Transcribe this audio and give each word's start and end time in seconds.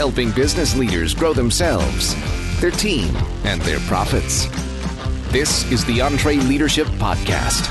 helping 0.00 0.30
business 0.30 0.74
leaders 0.74 1.12
grow 1.14 1.34
themselves, 1.34 2.16
their 2.58 2.70
team, 2.70 3.14
and 3.44 3.60
their 3.60 3.78
profits. 3.80 4.46
This 5.30 5.70
is 5.70 5.84
the 5.84 5.98
EntreLeadership 5.98 6.86
Podcast. 6.96 7.68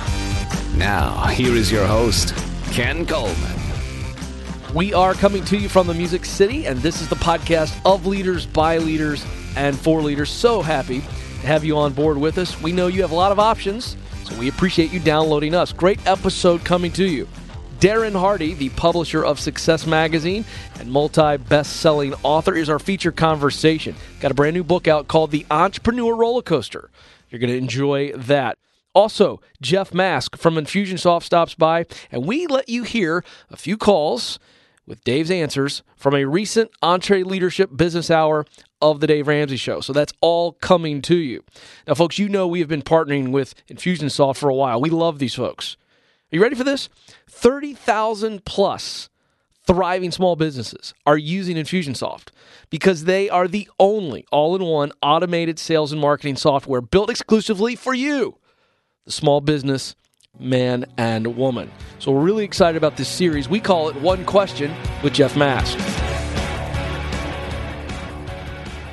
Now, 0.77 1.25
here 1.25 1.55
is 1.55 1.71
your 1.71 1.87
host, 1.87 2.35
Ken 2.71 3.03
Coleman. 3.07 3.59
We 4.75 4.93
are 4.93 5.15
coming 5.15 5.43
to 5.45 5.57
you 5.57 5.67
from 5.69 5.87
the 5.87 5.95
Music 5.95 6.23
City, 6.23 6.67
and 6.67 6.77
this 6.81 7.01
is 7.01 7.09
the 7.09 7.15
podcast 7.15 7.75
of 7.83 8.05
leaders, 8.05 8.45
by 8.45 8.77
leaders, 8.77 9.25
and 9.55 9.75
for 9.75 9.99
leaders. 10.03 10.29
So 10.29 10.61
happy 10.61 10.99
to 10.99 11.47
have 11.47 11.65
you 11.65 11.79
on 11.79 11.93
board 11.93 12.19
with 12.19 12.37
us. 12.37 12.61
We 12.61 12.71
know 12.71 12.85
you 12.85 13.01
have 13.01 13.11
a 13.11 13.15
lot 13.15 13.31
of 13.31 13.39
options, 13.39 13.97
so 14.25 14.37
we 14.37 14.49
appreciate 14.49 14.93
you 14.93 14.99
downloading 14.99 15.55
us. 15.55 15.73
Great 15.73 16.05
episode 16.05 16.63
coming 16.63 16.91
to 16.91 17.05
you. 17.05 17.27
Darren 17.79 18.13
Hardy, 18.13 18.53
the 18.55 18.67
publisher 18.71 19.23
of 19.23 19.39
Success 19.39 19.87
Magazine 19.87 20.43
and 20.81 20.91
multi 20.91 21.37
best 21.37 21.77
selling 21.77 22.13
author, 22.23 22.53
is 22.53 22.69
our 22.69 22.77
feature 22.77 23.13
conversation. 23.13 23.95
Got 24.19 24.31
a 24.31 24.33
brand 24.33 24.53
new 24.53 24.65
book 24.65 24.89
out 24.89 25.07
called 25.07 25.31
The 25.31 25.45
Entrepreneur 25.49 26.13
Roller 26.13 26.41
Coaster. 26.41 26.89
You're 27.29 27.39
going 27.39 27.53
to 27.53 27.57
enjoy 27.57 28.11
that. 28.11 28.57
Also, 28.93 29.39
Jeff 29.61 29.93
Mask 29.93 30.35
from 30.35 30.55
Infusionsoft 30.55 31.23
stops 31.23 31.55
by, 31.55 31.85
and 32.11 32.25
we 32.25 32.47
let 32.47 32.67
you 32.67 32.83
hear 32.83 33.23
a 33.49 33.55
few 33.55 33.77
calls 33.77 34.39
with 34.85 35.01
Dave's 35.05 35.31
answers 35.31 35.81
from 35.95 36.15
a 36.15 36.25
recent 36.25 36.71
EntreLeadership 36.83 37.77
Business 37.77 38.11
Hour 38.11 38.45
of 38.81 38.99
the 38.99 39.07
Dave 39.07 39.29
Ramsey 39.29 39.55
Show. 39.55 39.79
So 39.79 39.93
that's 39.93 40.11
all 40.19 40.51
coming 40.51 41.01
to 41.03 41.15
you. 41.15 41.45
Now, 41.87 41.93
folks, 41.93 42.19
you 42.19 42.27
know 42.27 42.45
we 42.45 42.59
have 42.59 42.67
been 42.67 42.81
partnering 42.81 43.31
with 43.31 43.55
Infusionsoft 43.69 44.35
for 44.35 44.49
a 44.49 44.55
while. 44.55 44.81
We 44.81 44.89
love 44.89 45.19
these 45.19 45.35
folks. 45.35 45.77
Are 46.31 46.35
you 46.35 46.43
ready 46.43 46.55
for 46.55 46.63
this? 46.63 46.89
30,000 47.27 48.45
plus 48.45 49.09
thriving 49.65 50.11
small 50.11 50.35
businesses 50.35 50.93
are 51.07 51.17
using 51.17 51.55
Infusionsoft 51.55 52.29
because 52.69 53.05
they 53.05 53.29
are 53.29 53.47
the 53.47 53.67
only 53.79 54.27
all 54.31 54.55
in 54.55 54.63
one 54.63 54.91
automated 55.01 55.57
sales 55.57 55.91
and 55.91 55.99
marketing 55.99 56.35
software 56.35 56.81
built 56.81 57.09
exclusively 57.09 57.75
for 57.75 57.95
you, 57.95 58.37
the 59.05 59.11
small 59.11 59.41
business 59.41 59.95
man 60.37 60.85
and 60.97 61.35
woman. 61.35 61.71
So 61.97 62.11
we're 62.11 62.21
really 62.21 62.43
excited 62.43 62.77
about 62.77 62.95
this 62.95 63.09
series. 63.09 63.49
We 63.49 63.59
call 63.59 63.89
it 63.89 63.95
One 63.95 64.23
Question 64.23 64.71
with 65.03 65.13
Jeff 65.13 65.35
Mask. 65.35 65.77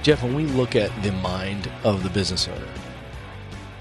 Jeff, 0.03 0.23
when 0.23 0.34
we 0.34 0.47
look 0.47 0.75
at 0.75 0.91
the 1.03 1.12
mind 1.12 1.70
of 1.84 2.03
the 2.03 2.11
business 2.11 2.48
owner, 2.48 2.67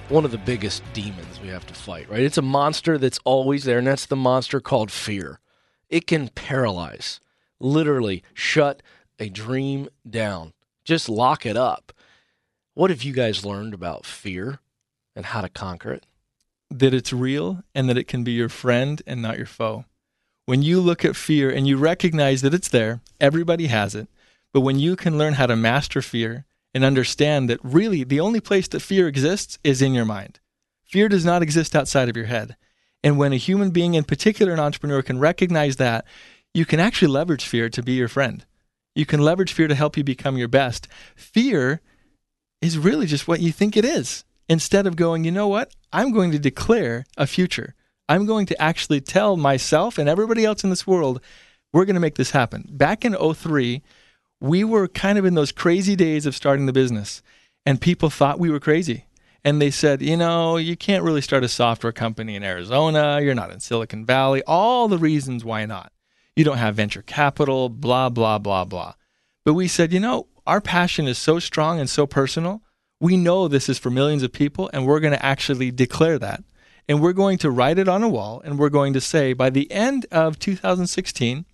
one 0.09 0.25
of 0.25 0.31
the 0.31 0.38
biggest 0.38 0.84
demons 0.94 1.39
we 1.42 1.48
have 1.50 1.66
to 1.67 1.73
fight, 1.73 2.09
right? 2.09 2.22
It's 2.22 2.38
a 2.38 2.42
monster 2.42 2.98
that's 2.98 3.20
always 3.25 3.64
there, 3.64 3.80
and 3.80 3.88
that's 3.88 4.06
the 4.06 4.16
monster 4.16 4.59
called 4.59 4.92
fear. 4.92 5.39
It 5.89 6.08
can 6.08 6.30
paralyze, 6.30 7.20
literally 7.59 8.23
shut 8.33 8.81
a 9.20 9.30
dream 9.30 9.88
down, 10.09 10.53
just 10.83 11.09
lock 11.09 11.45
it 11.45 11.58
up. 11.58 11.92
What 12.73 12.89
have 12.89 13.03
you 13.03 13.14
guys 13.14 13.45
learned 13.45 13.73
about 13.73 14.06
fear 14.06 14.59
and 15.16 15.28
how 15.28 15.42
to 15.42 15.50
conquer 15.50 15.92
it? 15.92 16.06
that 16.70 16.94
it's 16.94 17.14
real 17.14 17.64
and 17.73 17.89
that 17.89 17.98
it 17.98 18.08
can 18.08 18.23
be 18.23 18.31
your 18.31 18.50
friend 18.50 19.02
and 19.06 19.22
not 19.22 19.38
your 19.38 19.45
foe. 19.45 19.86
When 20.45 20.61
you 20.61 20.80
look 20.80 21.03
at 21.03 21.16
fear 21.16 21.50
and 21.50 21.67
you 21.67 21.78
recognize 21.78 22.42
that 22.42 22.53
it's 22.53 22.67
there, 22.67 23.02
everybody 23.20 23.67
has 23.67 23.95
it, 23.95 24.08
but 24.53 24.61
when 24.61 24.80
you 24.80 24.95
can 24.95 25.17
learn 25.17 25.33
how 25.33 25.48
to 25.48 25.56
master 25.56 26.02
fear 26.02 26.45
and 26.76 26.84
understand 26.84 27.50
that 27.50 27.59
really 27.64 28.04
the 28.04 28.20
only 28.20 28.42
place 28.42 28.68
that 28.68 28.81
fear 28.81 29.08
exists 29.08 29.58
is 29.64 29.81
in 29.81 29.94
your 29.94 30.04
mind. 30.04 30.42
Fear 30.84 31.08
does 31.08 31.23
not 31.23 31.42
exist 31.42 31.73
outside 31.73 32.09
of 32.09 32.17
your 32.17 32.26
head. 32.26 32.58
And 33.02 33.17
when 33.17 33.32
a 33.32 33.38
human 33.38 33.70
being, 33.72 33.94
in 33.94 34.04
particular 34.04 34.52
an 34.52 34.59
entrepreneur, 34.59 35.02
can 35.02 35.17
recognize 35.17 35.78
that, 35.78 36.06
you 36.54 36.66
can 36.66 36.82
actually 36.82 37.08
leverage 37.08 37.45
fear 37.45 37.70
to 37.70 37.82
be 37.82 37.94
your 37.94 38.09
friend. 38.09 38.45
You 38.94 39.06
can 39.06 39.22
leverage 39.22 39.54
fear 39.54 39.70
to 39.70 39.76
help 39.76 39.95
you 39.95 40.04
become 40.04 40.38
your 40.38 40.50
best. 40.50 40.89
Fear 41.16 41.82
is 42.61 42.78
really 42.78 43.05
just 43.05 43.28
what 43.28 43.39
you 43.39 43.54
think 43.54 43.78
it 43.78 43.86
is 43.86 44.26
instead 44.49 44.86
of 44.86 44.98
going, 44.98 45.23
you 45.23 45.32
know 45.32 45.48
what? 45.48 45.72
I'm 45.94 46.11
going 46.11 46.32
to 46.32 46.39
declare 46.39 47.05
a 47.16 47.26
future. 47.26 47.73
I'm 48.10 48.26
going 48.26 48.45
to 48.48 48.61
actually 48.61 48.99
tell 48.99 49.38
myself 49.38 49.98
and 49.98 50.10
everybody 50.10 50.44
else 50.44 50.64
in 50.64 50.70
this 50.70 50.86
world, 50.86 51.22
we're 51.72 51.86
going 51.86 51.95
to 51.95 52.02
make 52.02 52.16
this 52.16 52.32
happen. 52.32 52.67
Back 52.70 53.05
in 53.05 53.16
03, 53.16 53.82
we 54.48 54.64
were 54.64 54.88
kind 54.88 55.17
of 55.17 55.26
in 55.26 55.36
those 55.36 55.52
crazy 55.52 55.95
days 55.95 56.26
of 56.26 56.36
starting 56.36 56.66
the 56.66 56.73
business, 56.73 57.22
and 57.66 57.82
people 57.82 58.10
thought 58.10 58.39
we 58.39 58.50
were 58.50 58.60
crazy. 58.60 59.06
And 59.44 59.61
they 59.61 59.70
said, 59.70 60.02
you 60.02 60.17
know, 60.17 60.58
you 60.58 60.76
can't 60.76 61.04
really 61.04 61.22
start 61.22 61.44
a 61.44 61.50
software 61.50 61.92
company 61.92 62.36
in 62.36 62.44
Arizona. 62.44 63.20
You're 63.22 63.36
not 63.36 63.52
in 63.52 63.60
Silicon 63.60 64.05
Valley. 64.05 64.42
All 64.48 64.88
the 64.88 64.98
reasons 64.98 65.45
why 65.45 65.66
not. 65.66 65.92
You 66.36 66.44
don't 66.44 66.58
have 66.58 66.76
venture 66.76 67.04
capital, 67.04 67.70
blah, 67.70 68.10
blah, 68.10 68.39
blah, 68.39 68.66
blah. 68.66 68.95
But 69.44 69.54
we 69.54 69.67
said, 69.67 69.94
you 69.94 70.00
know, 70.00 70.28
our 70.48 70.61
passion 70.61 71.08
is 71.08 71.20
so 71.20 71.38
strong 71.38 71.80
and 71.80 71.89
so 71.89 72.08
personal 72.08 72.64
we 73.00 73.17
know 73.17 73.48
this 73.48 73.70
is 73.70 73.78
for 73.78 73.89
millions 73.89 74.23
of 74.23 74.32
people, 74.32 74.70
and 74.73 74.86
we're 74.86 75.00
going 75.00 75.14
to 75.14 75.26
actually 75.26 75.72
declare 75.72 76.17
that. 76.20 76.44
And 76.88 77.02
we're 77.02 77.14
going 77.14 77.38
to 77.39 77.52
write 77.52 77.80
it 77.80 77.88
on 77.88 78.04
a 78.04 78.10
wall, 78.10 78.42
and 78.45 78.58
we're 78.58 78.70
going 78.70 78.94
to 78.94 79.02
say 79.02 79.34
by 79.34 79.50
the 79.50 79.72
end 79.72 80.05
of 80.11 80.39
2016, 80.39 81.45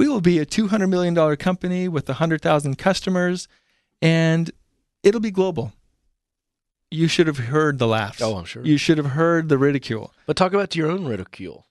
we 0.00 0.08
will 0.08 0.22
be 0.22 0.38
a 0.38 0.46
$200 0.46 0.88
million 0.88 1.36
company 1.36 1.86
with 1.86 2.08
100,000 2.08 2.78
customers, 2.78 3.48
and 4.00 4.50
it'll 5.02 5.20
be 5.20 5.30
global. 5.30 5.74
You 6.90 7.06
should 7.06 7.26
have 7.26 7.36
heard 7.36 7.78
the 7.78 7.86
laughs. 7.86 8.22
Oh, 8.22 8.36
I'm 8.36 8.46
sure. 8.46 8.64
You 8.64 8.78
should 8.78 8.96
have 8.96 9.08
heard 9.08 9.50
the 9.50 9.58
ridicule. 9.58 10.14
But 10.24 10.38
talk 10.38 10.54
about 10.54 10.74
your 10.74 10.90
own 10.90 11.04
ridicule 11.04 11.66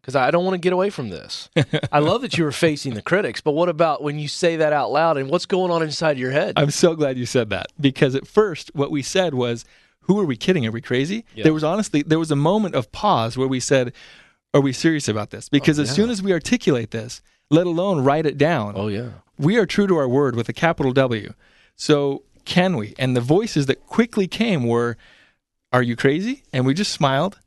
because 0.00 0.14
I 0.14 0.30
don't 0.30 0.44
want 0.44 0.54
to 0.54 0.58
get 0.58 0.72
away 0.72 0.88
from 0.88 1.08
this. 1.08 1.48
I 1.90 1.98
love 1.98 2.22
that 2.22 2.38
you 2.38 2.44
were 2.44 2.52
facing 2.52 2.94
the 2.94 3.02
critics, 3.02 3.40
but 3.40 3.52
what 3.52 3.68
about 3.68 4.04
when 4.04 4.20
you 4.20 4.28
say 4.28 4.54
that 4.54 4.72
out 4.72 4.92
loud 4.92 5.16
and 5.16 5.28
what's 5.28 5.46
going 5.46 5.72
on 5.72 5.82
inside 5.82 6.16
your 6.16 6.30
head? 6.30 6.52
I'm 6.56 6.70
so 6.70 6.94
glad 6.94 7.18
you 7.18 7.26
said 7.26 7.50
that 7.50 7.72
because 7.80 8.14
at 8.14 8.24
first 8.24 8.70
what 8.76 8.92
we 8.92 9.02
said 9.02 9.34
was, 9.34 9.64
"Who 10.02 10.20
are 10.20 10.24
we 10.24 10.36
kidding? 10.36 10.64
Are 10.64 10.70
we 10.70 10.80
crazy?" 10.80 11.24
Yeah. 11.34 11.42
There 11.42 11.52
was 11.52 11.64
honestly 11.64 12.02
there 12.02 12.20
was 12.20 12.30
a 12.30 12.36
moment 12.36 12.76
of 12.76 12.92
pause 12.92 13.36
where 13.36 13.48
we 13.48 13.58
said, 13.58 13.92
"Are 14.54 14.60
we 14.60 14.72
serious 14.72 15.08
about 15.08 15.30
this?" 15.30 15.48
Because 15.48 15.80
oh, 15.80 15.82
yeah. 15.82 15.88
as 15.88 15.94
soon 15.96 16.10
as 16.10 16.22
we 16.22 16.32
articulate 16.32 16.92
this, 16.92 17.20
let 17.54 17.66
alone 17.66 18.02
write 18.02 18.26
it 18.26 18.38
down, 18.38 18.74
oh 18.76 18.88
yeah, 18.88 19.10
we 19.38 19.56
are 19.56 19.66
true 19.66 19.86
to 19.86 19.96
our 19.96 20.08
word 20.08 20.36
with 20.36 20.48
a 20.48 20.52
capital 20.52 20.92
W. 20.92 21.32
So 21.76 22.22
can 22.44 22.76
we? 22.76 22.94
And 22.98 23.16
the 23.16 23.20
voices 23.20 23.66
that 23.66 23.86
quickly 23.86 24.26
came 24.26 24.66
were, 24.66 24.96
"Are 25.72 25.82
you 25.82 25.96
crazy?" 25.96 26.42
And 26.52 26.66
we 26.66 26.74
just 26.74 26.92
smiled 26.92 27.38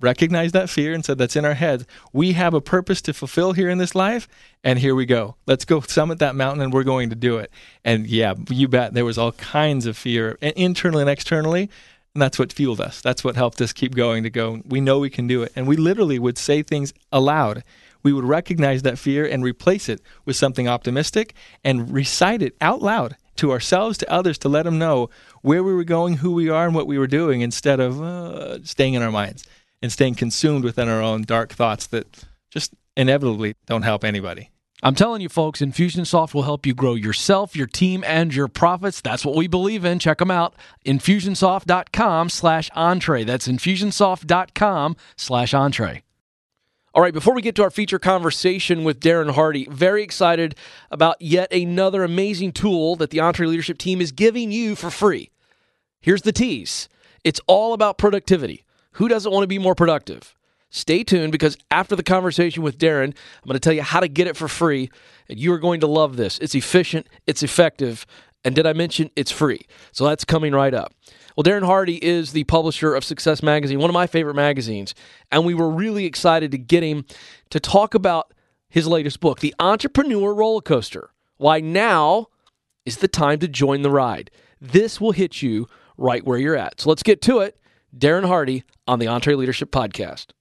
recognized 0.00 0.54
that 0.54 0.70
fear 0.70 0.92
and 0.92 1.04
said 1.04 1.18
that's 1.18 1.36
in 1.36 1.44
our 1.44 1.54
heads. 1.54 1.86
We 2.12 2.32
have 2.32 2.54
a 2.54 2.60
purpose 2.60 3.00
to 3.02 3.12
fulfill 3.12 3.52
here 3.52 3.68
in 3.68 3.78
this 3.78 3.94
life, 3.94 4.28
and 4.62 4.78
here 4.78 4.94
we 4.94 5.06
go. 5.06 5.36
Let's 5.46 5.64
go 5.64 5.80
summit 5.80 6.18
that 6.18 6.34
mountain, 6.34 6.62
and 6.62 6.72
we're 6.72 6.84
going 6.84 7.10
to 7.10 7.16
do 7.16 7.38
it. 7.38 7.50
And 7.84 8.06
yeah, 8.06 8.34
you 8.48 8.68
bet 8.68 8.94
there 8.94 9.04
was 9.04 9.18
all 9.18 9.32
kinds 9.32 9.86
of 9.86 9.96
fear, 9.96 10.38
eh, 10.42 10.52
internally 10.56 11.02
and 11.02 11.10
externally. 11.10 11.70
And 12.14 12.22
that's 12.22 12.38
what 12.38 12.52
fueled 12.52 12.80
us. 12.80 13.00
That's 13.00 13.24
what 13.24 13.34
helped 13.34 13.60
us 13.60 13.72
keep 13.72 13.96
going 13.96 14.22
to 14.22 14.30
go. 14.30 14.62
We 14.64 14.80
know 14.80 15.00
we 15.00 15.10
can 15.10 15.26
do 15.26 15.42
it. 15.42 15.50
And 15.56 15.66
we 15.66 15.76
literally 15.76 16.20
would 16.20 16.38
say 16.38 16.62
things 16.62 16.94
aloud. 17.10 17.64
We 18.04 18.12
would 18.12 18.24
recognize 18.24 18.82
that 18.82 18.98
fear 18.98 19.26
and 19.26 19.42
replace 19.42 19.88
it 19.88 20.00
with 20.24 20.36
something 20.36 20.68
optimistic 20.68 21.34
and 21.64 21.90
recite 21.90 22.42
it 22.42 22.54
out 22.60 22.82
loud 22.82 23.16
to 23.36 23.50
ourselves, 23.50 23.98
to 23.98 24.12
others, 24.12 24.38
to 24.38 24.48
let 24.48 24.64
them 24.64 24.78
know 24.78 25.10
where 25.42 25.64
we 25.64 25.74
were 25.74 25.84
going, 25.84 26.18
who 26.18 26.32
we 26.32 26.48
are, 26.48 26.66
and 26.66 26.74
what 26.74 26.86
we 26.86 26.98
were 26.98 27.08
doing 27.08 27.40
instead 27.40 27.80
of 27.80 28.00
uh, 28.00 28.62
staying 28.62 28.94
in 28.94 29.02
our 29.02 29.10
minds 29.10 29.44
and 29.82 29.90
staying 29.90 30.14
consumed 30.14 30.64
within 30.64 30.88
our 30.88 31.02
own 31.02 31.22
dark 31.22 31.52
thoughts 31.52 31.86
that 31.88 32.24
just 32.50 32.72
inevitably 32.96 33.54
don't 33.66 33.82
help 33.82 34.04
anybody. 34.04 34.50
I'm 34.82 34.94
telling 34.94 35.22
you, 35.22 35.30
folks, 35.30 35.60
Infusionsoft 35.60 36.34
will 36.34 36.42
help 36.42 36.66
you 36.66 36.74
grow 36.74 36.94
yourself, 36.94 37.56
your 37.56 37.66
team, 37.66 38.04
and 38.06 38.34
your 38.34 38.48
profits. 38.48 39.00
That's 39.00 39.24
what 39.24 39.34
we 39.34 39.48
believe 39.48 39.82
in. 39.82 39.98
Check 39.98 40.18
them 40.18 40.30
out. 40.30 40.54
Infusionsoft.com 40.84 42.28
slash 42.28 42.70
entree. 42.74 43.24
That's 43.24 43.48
infusionsoft.com 43.48 44.96
slash 45.16 45.54
entree. 45.54 46.02
All 46.94 47.02
right, 47.02 47.12
before 47.12 47.34
we 47.34 47.42
get 47.42 47.56
to 47.56 47.64
our 47.64 47.72
feature 47.72 47.98
conversation 47.98 48.84
with 48.84 49.00
Darren 49.00 49.32
Hardy, 49.32 49.66
very 49.68 50.04
excited 50.04 50.54
about 50.92 51.20
yet 51.20 51.52
another 51.52 52.04
amazing 52.04 52.52
tool 52.52 52.94
that 52.96 53.10
the 53.10 53.18
EntreLeadership 53.18 53.78
team 53.78 54.00
is 54.00 54.12
giving 54.12 54.52
you 54.52 54.76
for 54.76 54.90
free. 54.90 55.32
Here's 56.00 56.22
the 56.22 56.30
tease 56.30 56.88
it's 57.24 57.40
all 57.48 57.72
about 57.72 57.98
productivity. 57.98 58.64
Who 58.92 59.08
doesn't 59.08 59.32
want 59.32 59.42
to 59.42 59.48
be 59.48 59.58
more 59.58 59.74
productive? 59.74 60.36
Stay 60.70 61.02
tuned 61.02 61.32
because 61.32 61.56
after 61.68 61.96
the 61.96 62.04
conversation 62.04 62.62
with 62.62 62.78
Darren, 62.78 63.08
I'm 63.08 63.46
going 63.48 63.54
to 63.54 63.60
tell 63.60 63.72
you 63.72 63.82
how 63.82 63.98
to 63.98 64.06
get 64.06 64.28
it 64.28 64.36
for 64.36 64.46
free, 64.46 64.88
and 65.28 65.36
you 65.36 65.52
are 65.52 65.58
going 65.58 65.80
to 65.80 65.88
love 65.88 66.16
this. 66.16 66.38
It's 66.38 66.54
efficient, 66.54 67.08
it's 67.26 67.42
effective, 67.42 68.06
and 68.44 68.54
did 68.54 68.66
I 68.66 68.72
mention 68.72 69.10
it's 69.16 69.30
free? 69.30 69.66
So 69.92 70.04
that's 70.04 70.24
coming 70.24 70.52
right 70.52 70.74
up. 70.74 70.92
Well, 71.36 71.44
Darren 71.44 71.64
Hardy 71.64 72.04
is 72.04 72.32
the 72.32 72.44
publisher 72.44 72.94
of 72.94 73.04
Success 73.04 73.42
Magazine, 73.42 73.80
one 73.80 73.90
of 73.90 73.94
my 73.94 74.06
favorite 74.06 74.34
magazines, 74.34 74.94
and 75.32 75.44
we 75.44 75.54
were 75.54 75.70
really 75.70 76.04
excited 76.04 76.50
to 76.52 76.58
get 76.58 76.82
him 76.82 77.04
to 77.50 77.58
talk 77.58 77.94
about 77.94 78.32
his 78.68 78.86
latest 78.86 79.20
book, 79.20 79.40
The 79.40 79.54
Entrepreneur 79.58 80.32
Roller 80.34 80.60
Coaster. 80.60 81.10
Why 81.36 81.60
now 81.60 82.28
is 82.84 82.98
the 82.98 83.08
time 83.08 83.38
to 83.40 83.48
join 83.48 83.82
the 83.82 83.90
ride. 83.90 84.30
This 84.60 85.00
will 85.00 85.12
hit 85.12 85.42
you 85.42 85.68
right 85.96 86.24
where 86.24 86.38
you're 86.38 86.56
at. 86.56 86.80
So 86.80 86.88
let's 86.88 87.02
get 87.02 87.22
to 87.22 87.40
it. 87.40 87.58
Darren 87.96 88.26
Hardy 88.26 88.64
on 88.86 88.98
the 88.98 89.06
EntreLeadership 89.06 89.70
Podcast. 89.70 90.32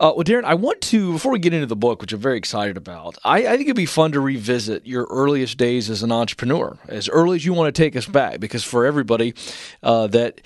Uh, 0.00 0.14
well, 0.16 0.24
Darren, 0.24 0.44
I 0.44 0.54
want 0.54 0.80
to, 0.80 1.12
before 1.12 1.30
we 1.30 1.38
get 1.38 1.52
into 1.52 1.66
the 1.66 1.76
book, 1.76 2.00
which 2.00 2.14
I'm 2.14 2.20
very 2.20 2.38
excited 2.38 2.78
about, 2.78 3.18
I, 3.22 3.40
I, 3.46 3.50
think 3.50 3.64
it'd 3.64 3.76
be 3.76 3.84
fun 3.84 4.12
to 4.12 4.20
revisit 4.20 4.86
your 4.86 5.06
earliest 5.10 5.58
days 5.58 5.90
as 5.90 6.02
an 6.02 6.10
entrepreneur, 6.10 6.78
as 6.88 7.10
early 7.10 7.36
as 7.36 7.44
you 7.44 7.52
want 7.52 7.74
to 7.74 7.82
take 7.82 7.94
us 7.96 8.06
back, 8.06 8.40
because 8.40 8.64
for 8.64 8.86
everybody 8.86 9.34
uh, 9.82 10.06
that 10.06 10.40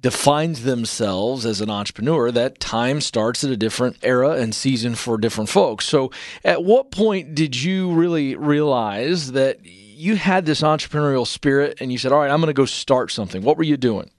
defines 0.00 0.62
themselves 0.62 1.44
as 1.44 1.60
an 1.60 1.68
entrepreneur, 1.68 2.30
that 2.30 2.60
time 2.60 3.00
starts 3.00 3.42
at 3.42 3.50
a 3.50 3.56
different 3.56 3.96
era 4.04 4.34
and 4.34 4.54
season 4.54 4.94
for 4.94 5.18
different 5.18 5.50
folks. 5.50 5.84
So, 5.84 6.12
at 6.44 6.62
what 6.62 6.92
point 6.92 7.34
did 7.34 7.60
you 7.60 7.92
really 7.92 8.36
realize 8.36 9.32
that 9.32 9.64
you 9.64 10.14
had 10.14 10.46
this 10.46 10.60
entrepreneurial 10.60 11.26
spirit 11.26 11.78
and 11.80 11.90
you 11.90 11.98
said, 11.98 12.12
All 12.12 12.20
right, 12.20 12.30
I'm 12.30 12.40
going 12.40 12.46
to 12.48 12.52
go 12.52 12.66
start 12.66 13.10
something? 13.10 13.42
What 13.42 13.56
were 13.56 13.64
you 13.64 13.76
doing? 13.76 14.10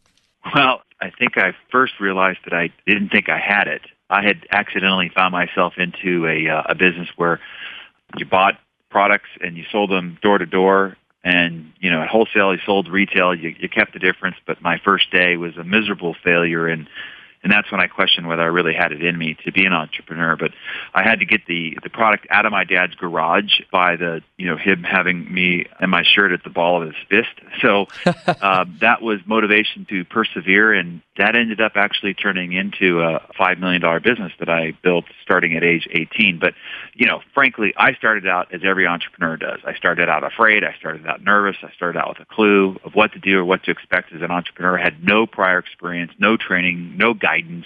Well, 0.54 0.82
I 1.00 1.10
think 1.10 1.38
I 1.38 1.54
first 1.72 2.02
realized 2.02 2.40
that 2.44 2.54
I 2.54 2.70
didn't 2.86 3.10
think 3.10 3.30
I 3.30 3.40
had 3.40 3.70
it 3.70 3.82
I 4.10 4.24
had 4.24 4.46
accidentally 4.52 5.10
found 5.10 5.32
myself 5.32 5.74
into 5.78 6.28
a 6.28 6.50
uh, 6.50 6.64
a 6.70 6.76
business 6.76 7.10
where 7.16 7.40
you 8.18 8.26
bought 8.26 8.60
products 8.90 9.30
and 9.42 9.58
you 9.58 9.66
sold 9.72 9.90
them 9.90 10.18
door 10.22 10.38
to 10.38 10.46
door 10.46 10.96
and 11.24 11.72
you 11.80 11.90
know 11.90 12.02
at 12.02 12.10
wholesale 12.10 12.54
you 12.54 12.60
sold 12.66 12.88
retail 12.88 13.34
you, 13.34 13.56
you 13.58 13.68
kept 13.68 13.94
the 13.94 14.00
difference 14.00 14.36
but 14.46 14.62
my 14.62 14.78
first 14.78 15.10
day 15.12 15.36
was 15.36 15.58
a 15.58 15.64
miserable 15.64 16.16
failure 16.24 16.68
and 16.68 16.88
and 17.44 17.52
that's 17.52 17.70
when 17.72 17.82
I 17.82 17.88
questioned 17.88 18.28
whether 18.28 18.42
I 18.42 18.46
really 18.46 18.74
had 18.74 18.94
it 18.94 19.04
in 19.04 19.18
me 19.18 19.36
to 19.46 19.52
be 19.52 19.66
an 19.66 19.74
entrepreneur. 19.74 20.38
But 20.38 20.52
I 20.94 21.04
had 21.04 21.20
to 21.20 21.26
get 21.26 21.46
the 21.46 21.78
the 21.84 21.90
product 21.90 22.26
out 22.30 22.46
of 22.46 22.52
my 22.52 22.64
dad's 22.64 22.96
garage 22.96 23.62
by 23.72 23.98
the 23.98 24.22
you 24.38 24.48
know 24.48 24.56
him 24.56 24.84
having 24.84 25.32
me 25.32 25.66
and 25.80 25.92
my 25.92 26.04
shirt 26.04 26.32
at 26.32 26.44
the 26.44 26.50
ball 26.50 26.82
of 26.82 26.88
his 26.88 26.96
fist. 27.10 27.62
So 27.62 27.88
uh, 28.06 28.66
that 28.80 29.02
was 29.02 29.20
motivation 29.26 29.86
to 29.90 30.06
persevere, 30.06 30.74
and 30.74 31.02
that 31.18 31.36
ended 31.36 31.60
up 31.60 31.74
actually 31.76 32.14
turning 32.14 32.54
into 32.54 33.02
a 33.02 33.20
five 33.38 33.60
million 33.60 33.82
dollar 33.82 34.00
business 34.00 34.32
that 34.40 34.50
I 34.50 34.72
built 34.82 35.06
starting 35.22 35.56
at 35.58 35.64
age 35.64 35.88
18. 35.92 36.40
But 36.40 36.54
you 36.94 37.08
know, 37.08 37.20
frankly, 37.34 37.74
I 37.76 37.94
started 37.96 38.26
out 38.26 38.54
as 38.54 38.62
every 38.64 38.88
entrepreneur 38.88 39.36
does. 39.36 39.60
I 39.66 39.76
started 39.76 40.08
out 40.08 40.24
afraid. 40.24 40.64
I 40.64 40.76
started 40.80 41.06
out 41.06 41.22
nervous. 41.22 41.58
I 41.62 41.72
started 41.76 42.00
out 42.00 42.08
with 42.08 42.20
a 42.20 42.34
clue 42.34 42.80
of 42.86 42.94
what 42.94 43.12
to 43.14 43.20
do 43.20 43.40
or 43.40 43.46
what 43.46 43.64
to 43.64 43.72
expect 43.72 44.14
as 44.14 44.22
an 44.22 44.32
entrepreneur. 44.32 44.80
I 44.80 44.84
had 44.84 45.04
no 45.04 45.26
prior 45.26 45.60
experience, 45.60 46.14
no 46.18 46.38
training, 46.38 46.96
no 46.98 47.14
guidance 47.14 47.33
guidance. 47.34 47.66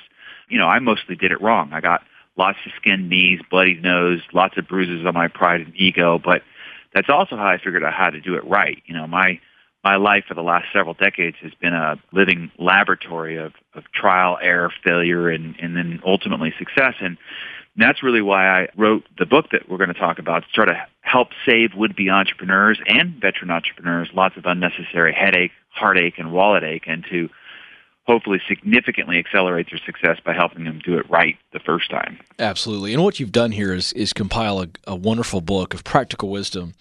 You 0.49 0.57
know, 0.57 0.67
I 0.67 0.79
mostly 0.79 1.15
did 1.15 1.31
it 1.31 1.41
wrong. 1.41 1.71
I 1.73 1.81
got 1.81 2.01
lots 2.37 2.57
of 2.65 2.71
skinned 2.77 3.09
knees, 3.09 3.39
bloody 3.49 3.75
nose, 3.75 4.21
lots 4.33 4.57
of 4.57 4.67
bruises 4.67 5.05
on 5.05 5.13
my 5.13 5.27
pride 5.27 5.61
and 5.61 5.73
ego, 5.75 6.19
but 6.23 6.41
that's 6.93 7.09
also 7.09 7.35
how 7.35 7.47
I 7.47 7.57
figured 7.57 7.83
out 7.83 7.93
how 7.93 8.09
to 8.09 8.21
do 8.21 8.35
it 8.35 8.45
right. 8.45 8.81
You 8.85 8.95
know, 8.95 9.07
my 9.07 9.39
my 9.83 9.95
life 9.95 10.25
for 10.27 10.33
the 10.33 10.41
last 10.41 10.65
several 10.73 10.95
decades 10.95 11.37
has 11.41 11.53
been 11.61 11.73
a 11.73 11.95
living 12.11 12.51
laboratory 12.57 13.37
of, 13.37 13.53
of 13.73 13.83
trial, 13.93 14.37
error, 14.41 14.71
failure, 14.83 15.29
and, 15.29 15.55
and 15.61 15.77
then 15.77 16.01
ultimately 16.05 16.53
success. 16.57 16.95
And 16.99 17.17
that's 17.77 18.03
really 18.03 18.21
why 18.21 18.49
I 18.49 18.67
wrote 18.75 19.05
the 19.17 19.25
book 19.25 19.45
that 19.51 19.69
we're 19.69 19.77
going 19.77 19.93
to 19.93 19.99
talk 19.99 20.19
about 20.19 20.43
to 20.43 20.49
try 20.53 20.65
to 20.65 20.85
help 21.01 21.29
save 21.45 21.69
would-be 21.75 22.09
entrepreneurs 22.09 22.79
and 22.87 23.13
veteran 23.21 23.49
entrepreneurs 23.49 24.09
lots 24.13 24.35
of 24.35 24.45
unnecessary 24.45 25.13
headache, 25.13 25.51
heartache, 25.69 26.15
and 26.17 26.33
wallet 26.33 26.63
ache, 26.63 26.83
and 26.87 27.05
to 27.09 27.29
hopefully 28.07 28.41
significantly 28.47 29.19
accelerate 29.19 29.69
their 29.69 29.79
success 29.79 30.17
by 30.23 30.33
helping 30.33 30.63
them 30.63 30.79
do 30.79 30.97
it 30.97 31.09
right 31.09 31.37
the 31.51 31.59
first 31.59 31.89
time. 31.89 32.17
Absolutely. 32.39 32.93
And 32.93 33.03
what 33.03 33.19
you've 33.19 33.33
done 33.33 33.51
here 33.51 33.73
is, 33.73 33.91
is 33.93 34.13
compile 34.13 34.61
a, 34.61 34.67
a 34.85 34.95
wonderful 34.95 35.41
book 35.41 35.73
of 35.73 35.83
practical 35.83 36.29
wisdom. 36.29 36.73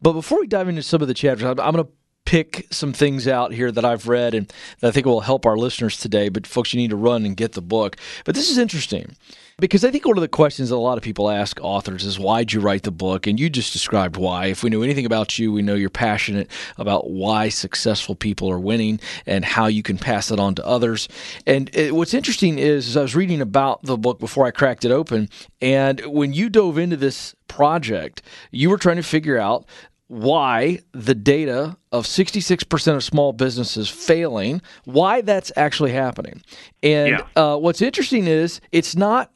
But 0.00 0.14
before 0.14 0.40
we 0.40 0.48
dive 0.48 0.68
into 0.68 0.82
some 0.82 1.00
of 1.00 1.08
the 1.08 1.14
chapters, 1.14 1.44
I'm, 1.44 1.60
I'm 1.60 1.72
going 1.72 1.84
to 1.84 1.90
pick 2.24 2.66
some 2.70 2.92
things 2.92 3.26
out 3.26 3.52
here 3.52 3.70
that 3.72 3.84
I've 3.84 4.08
read 4.08 4.34
and 4.34 4.52
that 4.80 4.88
I 4.88 4.90
think 4.90 5.06
will 5.06 5.20
help 5.20 5.44
our 5.44 5.56
listeners 5.56 5.96
today. 5.96 6.28
But 6.28 6.46
folks, 6.46 6.72
you 6.72 6.80
need 6.80 6.90
to 6.90 6.96
run 6.96 7.26
and 7.26 7.36
get 7.36 7.52
the 7.52 7.62
book. 7.62 7.96
But 8.24 8.34
this 8.34 8.50
is 8.50 8.58
interesting 8.58 9.16
because 9.58 9.84
I 9.84 9.90
think 9.90 10.06
one 10.06 10.16
of 10.16 10.22
the 10.22 10.28
questions 10.28 10.70
that 10.70 10.76
a 10.76 10.78
lot 10.78 10.98
of 10.98 11.04
people 11.04 11.30
ask 11.30 11.58
authors 11.62 12.04
is 12.04 12.18
why'd 12.18 12.52
you 12.52 12.60
write 12.60 12.82
the 12.84 12.90
book? 12.90 13.26
And 13.26 13.38
you 13.38 13.50
just 13.50 13.72
described 13.72 14.16
why. 14.16 14.46
If 14.46 14.62
we 14.62 14.70
know 14.70 14.82
anything 14.82 15.06
about 15.06 15.38
you, 15.38 15.52
we 15.52 15.62
know 15.62 15.74
you're 15.74 15.90
passionate 15.90 16.50
about 16.78 17.10
why 17.10 17.48
successful 17.48 18.14
people 18.14 18.50
are 18.50 18.58
winning 18.58 18.98
and 19.26 19.44
how 19.44 19.66
you 19.66 19.82
can 19.82 19.98
pass 19.98 20.30
it 20.30 20.38
on 20.38 20.54
to 20.56 20.66
others. 20.66 21.08
And 21.46 21.74
it, 21.74 21.94
what's 21.94 22.14
interesting 22.14 22.58
is, 22.58 22.88
is 22.88 22.96
I 22.96 23.02
was 23.02 23.14
reading 23.14 23.40
about 23.40 23.82
the 23.82 23.96
book 23.96 24.18
before 24.18 24.46
I 24.46 24.50
cracked 24.50 24.84
it 24.84 24.90
open, 24.90 25.28
and 25.60 26.00
when 26.00 26.32
you 26.32 26.48
dove 26.48 26.78
into 26.78 26.96
this 26.96 27.34
project, 27.46 28.22
you 28.50 28.70
were 28.70 28.78
trying 28.78 28.96
to 28.96 29.02
figure 29.02 29.38
out 29.38 29.66
why 30.12 30.78
the 30.92 31.14
data 31.14 31.74
of 31.90 32.04
66% 32.04 32.94
of 32.94 33.02
small 33.02 33.32
businesses 33.32 33.88
failing, 33.88 34.60
why 34.84 35.22
that's 35.22 35.50
actually 35.56 35.92
happening. 35.92 36.42
And 36.82 37.08
yeah. 37.12 37.26
uh, 37.34 37.56
what's 37.56 37.80
interesting 37.80 38.26
is 38.26 38.60
it's 38.72 38.94
not 38.94 39.32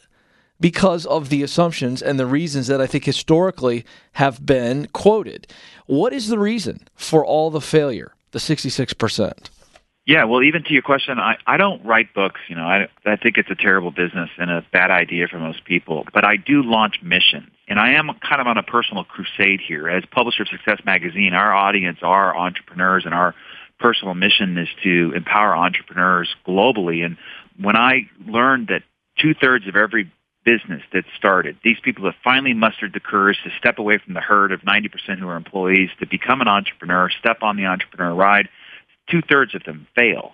because 0.61 1.07
of 1.07 1.31
the 1.31 1.43
assumptions 1.43 2.03
and 2.03 2.21
the 2.21 2.27
reasons 2.27 2.67
that 2.67 2.79
I 2.79 2.87
think 2.87 3.07
historically 3.07 3.87
have 4.13 4.45
been 4.45 4.89
quoted. 4.93 5.51
What 5.87 6.13
is 6.13 6.29
the 6.29 6.39
reason 6.39 6.87
for 6.95 7.25
all 7.25 7.51
the 7.51 7.63
failure, 7.63 8.13
the 8.33 8.39
66%? 8.39 9.49
Yeah, 10.07 10.23
well, 10.25 10.45
even 10.45 10.63
to 10.63 10.73
your 10.73 10.83
question, 10.83 11.19
I, 11.19 11.37
I 11.49 11.57
don't 11.57 11.85
write 11.85 12.15
books. 12.15 12.41
You 12.49 12.55
know, 12.55 12.63
I, 12.63 12.87
I 13.05 13.17
think 13.17 13.39
it's 13.39 13.51
a 13.51 13.57
terrible 13.57 13.91
business 13.91 14.31
and 14.39 14.49
a 14.49 14.65
bad 14.73 14.93
idea 14.93 15.27
for 15.27 15.41
most 15.41 15.65
people. 15.65 16.07
But 16.15 16.25
I 16.25 16.37
do 16.37 16.63
launch 16.63 17.01
missions. 17.03 17.51
And 17.67 17.81
I 17.81 17.95
am 17.95 18.11
kind 18.21 18.41
of 18.41 18.47
on 18.47 18.57
a 18.57 18.63
personal 18.63 19.03
crusade 19.03 19.61
here. 19.61 19.89
As 19.89 20.05
publisher 20.09 20.45
of 20.45 20.49
Success 20.49 20.81
Magazine, 20.85 21.35
our 21.35 21.53
audience 21.53 21.99
are 22.03 22.37
entrepreneurs, 22.37 23.05
and 23.05 23.13
our 23.13 23.35
personal 23.81 24.15
mission 24.15 24.57
is 24.57 24.69
to 24.85 25.13
empower 25.17 25.57
entrepreneurs 25.57 26.33
globally. 26.47 27.05
And 27.05 27.17
when 27.61 27.77
I 27.77 28.09
learned 28.29 28.69
that 28.69 28.83
two-thirds 29.19 29.67
of 29.67 29.75
every 29.75 30.09
business 30.45 30.83
that 30.93 31.03
started, 31.19 31.59
these 31.65 31.79
people 31.83 32.05
have 32.05 32.15
finally 32.23 32.55
mustered 32.55 32.93
the 32.93 33.01
courage 33.01 33.39
to 33.43 33.51
step 33.59 33.81
away 33.81 33.99
from 33.99 34.15
the 34.15 34.21
herd 34.21 34.53
of 34.53 34.61
90% 34.61 35.19
who 35.19 35.29
are 35.29 35.37
employees, 35.37 35.91
to 35.99 36.07
become 36.07 36.41
an 36.41 36.47
entrepreneur, 36.47 37.11
step 37.11 37.43
on 37.43 37.57
the 37.57 37.67
entrepreneur 37.67 38.15
ride, 38.15 38.49
two-thirds 39.09 39.55
of 39.55 39.65
them 39.65 39.87
fail. 39.95 40.33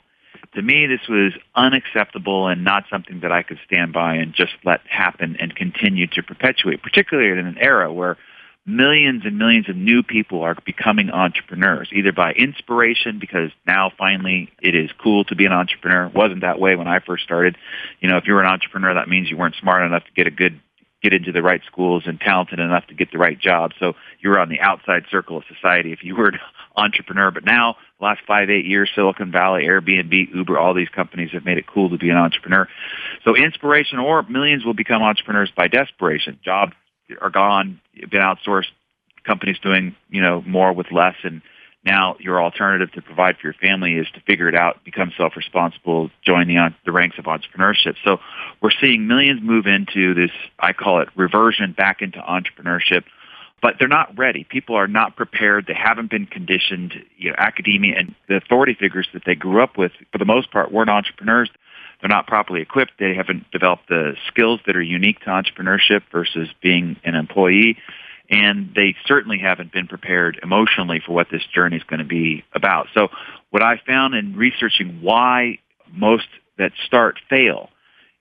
To 0.54 0.62
me, 0.62 0.86
this 0.86 1.08
was 1.08 1.32
unacceptable 1.54 2.48
and 2.48 2.64
not 2.64 2.84
something 2.90 3.20
that 3.20 3.32
I 3.32 3.42
could 3.42 3.58
stand 3.64 3.92
by 3.92 4.16
and 4.16 4.34
just 4.34 4.52
let 4.64 4.80
happen 4.86 5.36
and 5.40 5.54
continue 5.54 6.06
to 6.08 6.22
perpetuate, 6.22 6.82
particularly 6.82 7.30
in 7.30 7.46
an 7.46 7.58
era 7.58 7.92
where 7.92 8.18
millions 8.66 9.22
and 9.24 9.38
millions 9.38 9.68
of 9.68 9.76
new 9.76 10.02
people 10.02 10.42
are 10.42 10.56
becoming 10.64 11.10
entrepreneurs, 11.10 11.88
either 11.92 12.12
by 12.12 12.32
inspiration, 12.32 13.18
because 13.18 13.50
now 13.66 13.90
finally 13.98 14.50
it 14.60 14.74
is 14.74 14.90
cool 15.02 15.24
to 15.24 15.34
be 15.34 15.46
an 15.46 15.52
entrepreneur. 15.52 16.06
It 16.06 16.14
wasn't 16.14 16.42
that 16.42 16.60
way 16.60 16.76
when 16.76 16.86
I 16.86 17.00
first 17.00 17.24
started. 17.24 17.56
You 18.00 18.08
know, 18.08 18.18
if 18.18 18.26
you 18.26 18.34
were 18.34 18.42
an 18.42 18.50
entrepreneur, 18.50 18.94
that 18.94 19.08
means 19.08 19.30
you 19.30 19.36
weren't 19.36 19.56
smart 19.60 19.84
enough 19.84 20.04
to 20.04 20.12
get 20.12 20.26
a 20.26 20.30
good 20.30 20.60
get 21.02 21.12
into 21.12 21.32
the 21.32 21.42
right 21.42 21.62
schools 21.66 22.04
and 22.06 22.20
talented 22.20 22.60
enough 22.60 22.86
to 22.86 22.94
get 22.94 23.10
the 23.10 23.18
right 23.18 23.38
job. 23.38 23.72
So 23.80 23.94
you 24.20 24.30
were 24.30 24.38
on 24.38 24.48
the 24.48 24.60
outside 24.60 25.02
circle 25.10 25.36
of 25.36 25.42
society 25.52 25.92
if 25.92 26.04
you 26.04 26.14
were 26.14 26.32
entrepreneur. 26.76 27.30
But 27.30 27.44
now, 27.44 27.76
last 28.00 28.20
five, 28.26 28.50
eight 28.50 28.64
years, 28.64 28.90
Silicon 28.94 29.30
Valley, 29.30 29.64
Airbnb, 29.64 30.34
Uber, 30.34 30.58
all 30.58 30.74
these 30.74 30.88
companies 30.88 31.30
have 31.32 31.44
made 31.44 31.58
it 31.58 31.66
cool 31.66 31.90
to 31.90 31.98
be 31.98 32.10
an 32.10 32.16
entrepreneur. 32.16 32.68
So 33.24 33.36
inspiration 33.36 33.98
or 33.98 34.22
millions 34.24 34.64
will 34.64 34.74
become 34.74 35.02
entrepreneurs 35.02 35.50
by 35.56 35.68
desperation. 35.68 36.38
Jobs 36.44 36.72
are 37.20 37.30
gone, 37.30 37.80
been 37.94 38.20
outsourced, 38.20 38.70
companies 39.24 39.58
doing, 39.62 39.94
you 40.10 40.20
know, 40.20 40.42
more 40.46 40.72
with 40.72 40.90
less 40.90 41.16
and 41.22 41.42
now 41.84 42.16
your 42.20 42.40
alternative 42.40 42.92
to 42.92 43.02
provide 43.02 43.36
for 43.38 43.48
your 43.48 43.54
family 43.54 43.94
is 43.94 44.06
to 44.14 44.20
figure 44.20 44.48
it 44.48 44.54
out, 44.54 44.84
become 44.84 45.12
self-responsible, 45.16 46.10
join 46.24 46.46
the, 46.46 46.72
the 46.84 46.92
ranks 46.92 47.18
of 47.18 47.24
entrepreneurship. 47.24 47.96
So 48.04 48.18
we're 48.60 48.70
seeing 48.80 49.08
millions 49.08 49.40
move 49.42 49.66
into 49.66 50.14
this, 50.14 50.30
I 50.58 50.72
call 50.72 51.00
it 51.00 51.08
reversion 51.16 51.72
back 51.72 52.00
into 52.00 52.18
entrepreneurship, 52.18 53.02
but 53.62 53.76
they're 53.78 53.88
not 53.88 54.18
ready. 54.18 54.44
People 54.44 54.74
are 54.74 54.88
not 54.88 55.16
prepared. 55.16 55.66
They 55.66 55.74
haven't 55.74 56.10
been 56.10 56.26
conditioned. 56.26 56.94
You 57.16 57.30
know, 57.30 57.36
academia 57.38 57.96
and 57.96 58.14
the 58.28 58.36
authority 58.36 58.74
figures 58.78 59.08
that 59.14 59.22
they 59.24 59.34
grew 59.34 59.62
up 59.62 59.78
with, 59.78 59.92
for 60.10 60.18
the 60.18 60.24
most 60.24 60.50
part, 60.50 60.72
weren't 60.72 60.90
entrepreneurs. 60.90 61.48
They're 62.00 62.08
not 62.08 62.26
properly 62.26 62.60
equipped. 62.60 62.92
They 62.98 63.14
haven't 63.14 63.50
developed 63.52 63.88
the 63.88 64.14
skills 64.26 64.60
that 64.66 64.76
are 64.76 64.82
unique 64.82 65.20
to 65.20 65.26
entrepreneurship 65.26 66.02
versus 66.10 66.48
being 66.60 66.96
an 67.04 67.14
employee 67.14 67.78
and 68.32 68.72
they 68.74 68.96
certainly 69.04 69.38
haven't 69.38 69.72
been 69.72 69.86
prepared 69.86 70.40
emotionally 70.42 71.02
for 71.04 71.12
what 71.12 71.28
this 71.30 71.42
journey 71.54 71.76
is 71.76 71.82
going 71.84 71.98
to 71.98 72.06
be 72.06 72.42
about. 72.54 72.86
So 72.94 73.08
what 73.50 73.62
I 73.62 73.80
found 73.86 74.14
in 74.14 74.34
researching 74.34 75.00
why 75.02 75.58
most 75.92 76.26
that 76.56 76.72
start 76.86 77.18
fail, 77.28 77.68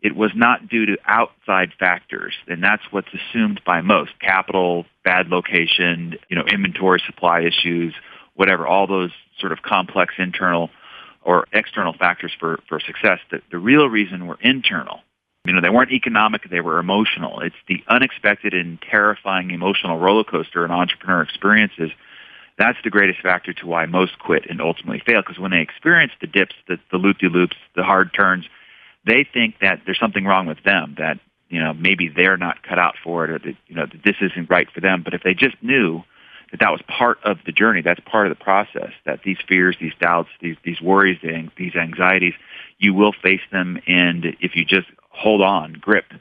it 0.01 0.15
was 0.15 0.31
not 0.33 0.67
due 0.67 0.87
to 0.87 0.97
outside 1.05 1.73
factors, 1.79 2.33
and 2.47 2.63
that's 2.63 2.83
what's 2.89 3.09
assumed 3.13 3.61
by 3.65 3.81
most. 3.81 4.11
Capital, 4.19 4.85
bad 5.03 5.27
location, 5.27 6.15
you 6.27 6.35
know, 6.35 6.43
inventory 6.51 7.01
supply 7.05 7.41
issues, 7.41 7.93
whatever, 8.33 8.65
all 8.65 8.87
those 8.87 9.11
sort 9.39 9.51
of 9.51 9.61
complex 9.61 10.15
internal 10.17 10.69
or 11.23 11.47
external 11.53 11.93
factors 11.93 12.31
for, 12.39 12.59
for 12.67 12.79
success. 12.79 13.19
The, 13.29 13.41
the 13.51 13.59
real 13.59 13.87
reason 13.87 14.25
were 14.25 14.39
internal. 14.41 15.01
You 15.45 15.53
know, 15.53 15.61
they 15.61 15.69
weren't 15.69 15.91
economic, 15.91 16.49
they 16.49 16.61
were 16.61 16.79
emotional. 16.79 17.39
It's 17.41 17.55
the 17.67 17.83
unexpected 17.87 18.53
and 18.53 18.79
terrifying 18.81 19.51
emotional 19.51 19.99
roller 19.99 20.23
coaster 20.23 20.65
an 20.65 20.71
entrepreneur 20.71 21.21
experiences. 21.21 21.91
That's 22.57 22.77
the 22.83 22.89
greatest 22.89 23.21
factor 23.21 23.53
to 23.53 23.67
why 23.67 23.85
most 23.85 24.19
quit 24.19 24.45
and 24.49 24.61
ultimately 24.61 25.01
fail. 25.05 25.21
Because 25.21 25.39
when 25.39 25.51
they 25.51 25.61
experience 25.61 26.11
the 26.21 26.27
dips, 26.27 26.55
the, 26.67 26.77
the 26.91 26.97
loop-de-loops, 26.97 27.55
the 27.75 27.83
hard 27.83 28.13
turns, 28.13 28.45
they 29.05 29.25
think 29.31 29.55
that 29.61 29.81
there's 29.85 29.99
something 29.99 30.25
wrong 30.25 30.45
with 30.45 30.63
them, 30.63 30.95
that 30.97 31.19
you 31.49 31.59
know 31.59 31.73
maybe 31.73 32.07
they're 32.07 32.37
not 32.37 32.63
cut 32.63 32.79
out 32.79 32.95
for 33.03 33.25
it 33.25 33.29
or 33.31 33.39
that 33.39 33.55
you 33.67 33.75
know 33.75 33.85
that 33.85 34.03
this 34.03 34.15
isn't 34.21 34.49
right 34.49 34.69
for 34.71 34.81
them. 34.81 35.01
But 35.03 35.13
if 35.13 35.23
they 35.23 35.33
just 35.33 35.61
knew 35.61 36.03
that 36.51 36.59
that 36.59 36.71
was 36.71 36.81
part 36.87 37.17
of 37.23 37.37
the 37.45 37.51
journey, 37.51 37.81
that's 37.81 37.99
part 38.01 38.27
of 38.29 38.37
the 38.37 38.43
process. 38.43 38.91
That 39.05 39.21
these 39.23 39.37
fears, 39.47 39.77
these 39.79 39.93
doubts, 39.99 40.29
these 40.41 40.57
these 40.63 40.81
worries, 40.81 41.19
these 41.57 41.75
anxieties, 41.75 42.33
you 42.77 42.93
will 42.93 43.13
face 43.13 43.41
them, 43.51 43.79
and 43.87 44.35
if 44.39 44.55
you 44.55 44.65
just 44.65 44.87
hold 45.09 45.41
on, 45.41 45.73
grip, 45.73 46.13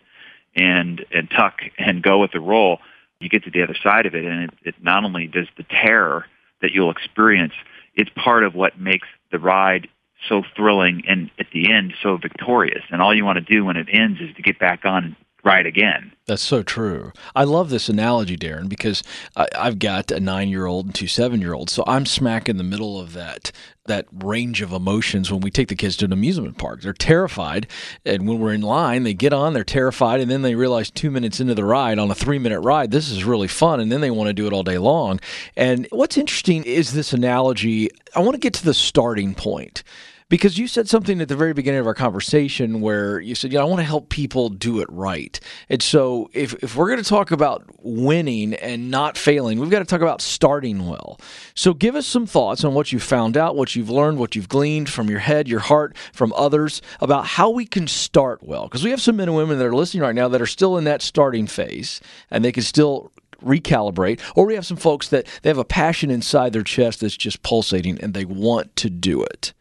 and 0.57 1.05
and 1.13 1.31
tuck 1.31 1.61
and 1.79 2.03
go 2.03 2.19
with 2.19 2.33
the 2.33 2.41
roll, 2.41 2.79
you 3.21 3.29
get 3.29 3.45
to 3.45 3.51
the 3.51 3.63
other 3.63 3.77
side 3.83 4.07
of 4.07 4.15
it, 4.15 4.25
and 4.25 4.45
it, 4.45 4.51
it 4.65 4.75
not 4.83 5.05
only 5.05 5.27
does 5.27 5.47
the 5.57 5.65
terror 5.65 6.27
that 6.63 6.73
you'll 6.73 6.91
experience, 6.91 7.55
it's 7.95 8.11
part 8.15 8.45
of 8.45 8.55
what 8.55 8.79
makes 8.79 9.09
the 9.31 9.39
ride 9.39 9.89
so 10.29 10.43
thrilling 10.57 11.03
and 11.09 11.31
at 11.39 11.47
the 11.53 11.73
end 11.73 11.95
so 12.03 12.17
victorious. 12.17 12.85
And 12.91 13.01
all 13.01 13.15
you 13.15 13.25
want 13.25 13.37
to 13.37 13.55
do 13.55 13.65
when 13.65 13.77
it 13.77 13.89
ends 13.91 14.21
is 14.21 14.35
to 14.37 14.43
get 14.43 14.59
back 14.59 14.85
on 14.85 15.05
and 15.05 15.17
ride 15.45 15.67
again. 15.67 16.13
That's 16.27 16.43
so 16.43 16.63
true. 16.63 17.13
I 17.35 17.45
love 17.45 17.71
this 17.71 17.89
analogy, 17.89 18.37
Darren, 18.37 18.69
because 18.69 19.03
I, 19.37 19.49
have 19.55 19.79
got 19.79 20.11
a 20.11 20.21
nine-year-old 20.21 20.87
and 20.87 20.95
two 20.95 21.07
seven-year-olds, 21.07 21.73
so 21.73 21.83
I'm 21.87 22.07
smack 22.07 22.49
in 22.49 22.57
the 22.57 22.65
middle 22.65 23.01
of 23.01 23.13
that 23.15 23.53
that 23.87 24.07
range 24.13 24.63
of 24.63 24.73
emotions 24.73 25.33
when 25.33 25.41
we 25.41 25.51
take 25.51 25.67
the 25.67 25.75
kids 25.75 25.97
to 25.97 26.05
an 26.05 26.13
amusement 26.13 26.57
park. 26.59 26.83
They're 26.83 26.93
terrified, 26.93 27.67
and 28.05 28.29
when 28.29 28.39
we're 28.39 28.53
in 28.53 28.61
line, 28.61 29.03
they 29.03 29.15
get 29.15 29.33
on, 29.33 29.53
they're 29.53 29.65
terrified, 29.65 30.21
and 30.21 30.31
then 30.31 30.43
they 30.43 30.55
realize 30.55 30.91
two 30.91 31.11
minutes 31.11 31.41
into 31.41 31.57
the 31.57 31.65
ride, 31.65 31.99
on 31.99 32.11
a 32.11 32.15
three-minute 32.15 32.61
ride, 32.61 32.93
this 32.93 33.11
is 33.11 33.25
really 33.25 33.49
fun, 33.49 33.81
and 33.81 33.91
then 33.91 34.01
they 34.01 34.11
want 34.11 34.29
to 34.29 34.35
do 34.35 34.47
it 34.47 34.53
all 34.53 34.63
day 34.63 34.79
long. 34.79 35.19
And 35.57 35.89
what's 35.91 36.17
interesting 36.17 36.63
is 36.63 36.93
this 36.93 37.13
analogy. 37.13 37.91
I 38.15 38.21
want 38.21 38.35
to 38.35 38.39
get 38.39 38.55
to 38.55 38.65
the 38.65 38.75
starting 38.75 39.35
point 39.35 39.83
because 40.31 40.57
you 40.57 40.69
said 40.69 40.89
something 40.89 41.21
at 41.21 41.29
the 41.29 41.37
very 41.37 41.53
beginning 41.53 41.81
of 41.81 41.87
our 41.89 41.95
conversation 41.95 42.81
where 42.81 43.19
you 43.21 43.35
said, 43.35 43.53
you 43.53 43.59
know, 43.59 43.67
I 43.67 43.69
want 43.69 43.81
to 43.81 43.85
help 43.85 44.09
people 44.09 44.49
do 44.49 44.81
it 44.81 44.89
right. 44.89 45.39
And 45.69 45.83
so 45.83 46.31
if, 46.33 46.55
if 46.63 46.77
we're 46.77 46.89
going 46.89 47.03
to 47.03 47.09
talk 47.09 47.33
about 47.33 47.65
winning 47.83 48.55
and 48.55 48.93
not 48.93 49.19
failing, 49.19 49.59
we've 49.59 49.71
got 49.71 49.81
to 49.81 49.85
talk 49.85 50.01
about 50.01 50.23
starting 50.23 50.89
well. 50.89 51.19
So 51.55 51.75
give 51.75 51.97
us 51.97 52.07
some 52.07 52.27
thoughts 52.27 52.65
on 52.65 52.75
what 52.75 52.93
you 52.93 53.01
found 53.01 53.37
out, 53.37 53.57
what 53.57 53.75
you've 53.75 53.91
learned, 53.91 54.19
what 54.19 54.37
you've 54.37 54.49
gleaned 54.49 54.89
from 54.89 55.11
your 55.11 55.19
head, 55.19 55.49
your 55.49 55.61
heart, 55.61 55.97
from 56.13 56.33
others 56.37 56.81
about 57.01 57.27
how 57.27 57.51
we 57.51 57.67
can 57.67 57.89
start 57.89 58.41
well. 58.41 58.65
Because 58.65 58.85
we 58.85 58.91
have 58.91 59.03
some 59.03 59.17
men 59.17 59.29
and 59.29 59.37
women 59.37 59.59
that 59.59 59.67
are 59.67 59.75
listening 59.75 60.05
right 60.05 60.15
now 60.15 60.29
that 60.29 60.41
are 60.41 60.47
still 60.47 60.79
in 60.79 60.85
that 60.85 61.03
starting 61.03 61.49
phase 61.49 62.01
and 62.31 62.45
they 62.45 62.53
can 62.53 62.63
still 62.63 63.11
recalibrate, 63.45 64.21
or 64.37 64.47
we 64.47 64.55
have 64.55 64.67
some 64.67 64.77
folks 64.77 65.09
that 65.09 65.27
they 65.43 65.51
have 65.51 65.59
a 65.59 65.65
passion 65.65 66.09
inside 66.09 66.53
their 66.53 66.63
chest 66.63 67.01
that's 67.01 67.17
just 67.17 67.43
pulsating 67.43 67.99
and 68.01 68.15
they 68.15 68.25
want 68.25 68.77
to 68.77 68.89
do 68.89 69.25
it. 69.25 69.53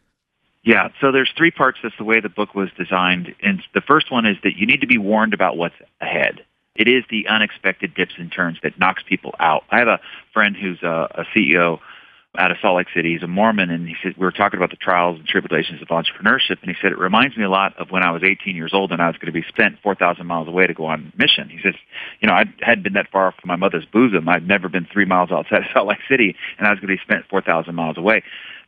Yeah, 0.62 0.88
so 1.00 1.10
there's 1.10 1.32
three 1.36 1.50
parts. 1.50 1.78
That's 1.82 1.96
the 1.98 2.04
way 2.04 2.20
the 2.20 2.28
book 2.28 2.54
was 2.54 2.68
designed. 2.76 3.34
And 3.42 3.62
the 3.74 3.80
first 3.80 4.12
one 4.12 4.26
is 4.26 4.36
that 4.44 4.56
you 4.56 4.66
need 4.66 4.82
to 4.82 4.86
be 4.86 4.98
warned 4.98 5.32
about 5.32 5.56
what's 5.56 5.74
ahead. 6.00 6.44
It 6.76 6.86
is 6.86 7.04
the 7.10 7.26
unexpected 7.28 7.94
dips 7.94 8.14
and 8.18 8.30
turns 8.30 8.58
that 8.62 8.78
knocks 8.78 9.02
people 9.06 9.34
out. 9.40 9.64
I 9.70 9.78
have 9.78 9.88
a 9.88 10.00
friend 10.32 10.56
who's 10.56 10.82
a, 10.82 11.08
a 11.14 11.24
CEO 11.34 11.80
out 12.38 12.52
of 12.52 12.58
Salt 12.62 12.76
Lake 12.76 12.86
City. 12.94 13.14
He's 13.14 13.24
a 13.24 13.26
Mormon, 13.26 13.70
and 13.70 13.88
he 13.88 13.96
said 14.02 14.16
we 14.16 14.24
were 14.24 14.30
talking 14.30 14.56
about 14.56 14.70
the 14.70 14.76
trials 14.76 15.18
and 15.18 15.26
tribulations 15.26 15.82
of 15.82 15.88
entrepreneurship, 15.88 16.58
and 16.62 16.70
he 16.70 16.76
said 16.80 16.92
it 16.92 16.98
reminds 16.98 17.36
me 17.36 17.42
a 17.42 17.50
lot 17.50 17.76
of 17.76 17.90
when 17.90 18.04
I 18.04 18.12
was 18.12 18.22
18 18.22 18.54
years 18.54 18.70
old 18.72 18.92
and 18.92 19.02
I 19.02 19.08
was 19.08 19.16
going 19.16 19.26
to 19.26 19.32
be 19.32 19.44
spent 19.48 19.80
4,000 19.82 20.24
miles 20.26 20.46
away 20.46 20.66
to 20.66 20.74
go 20.74 20.86
on 20.86 21.12
mission. 21.16 21.48
He 21.48 21.58
says, 21.60 21.74
you 22.20 22.28
know, 22.28 22.34
I 22.34 22.44
hadn't 22.60 22.84
been 22.84 22.92
that 22.92 23.10
far 23.10 23.32
from 23.32 23.48
my 23.48 23.56
mother's 23.56 23.84
bosom. 23.86 24.28
I'd 24.28 24.46
never 24.46 24.68
been 24.68 24.86
three 24.92 25.06
miles 25.06 25.32
outside 25.32 25.62
of 25.62 25.68
Salt 25.72 25.88
Lake 25.88 25.98
City, 26.08 26.36
and 26.58 26.68
I 26.68 26.70
was 26.70 26.78
going 26.78 26.88
to 26.88 26.96
be 26.96 27.02
spent 27.02 27.26
4,000 27.28 27.74
miles 27.74 27.98
away 27.98 28.22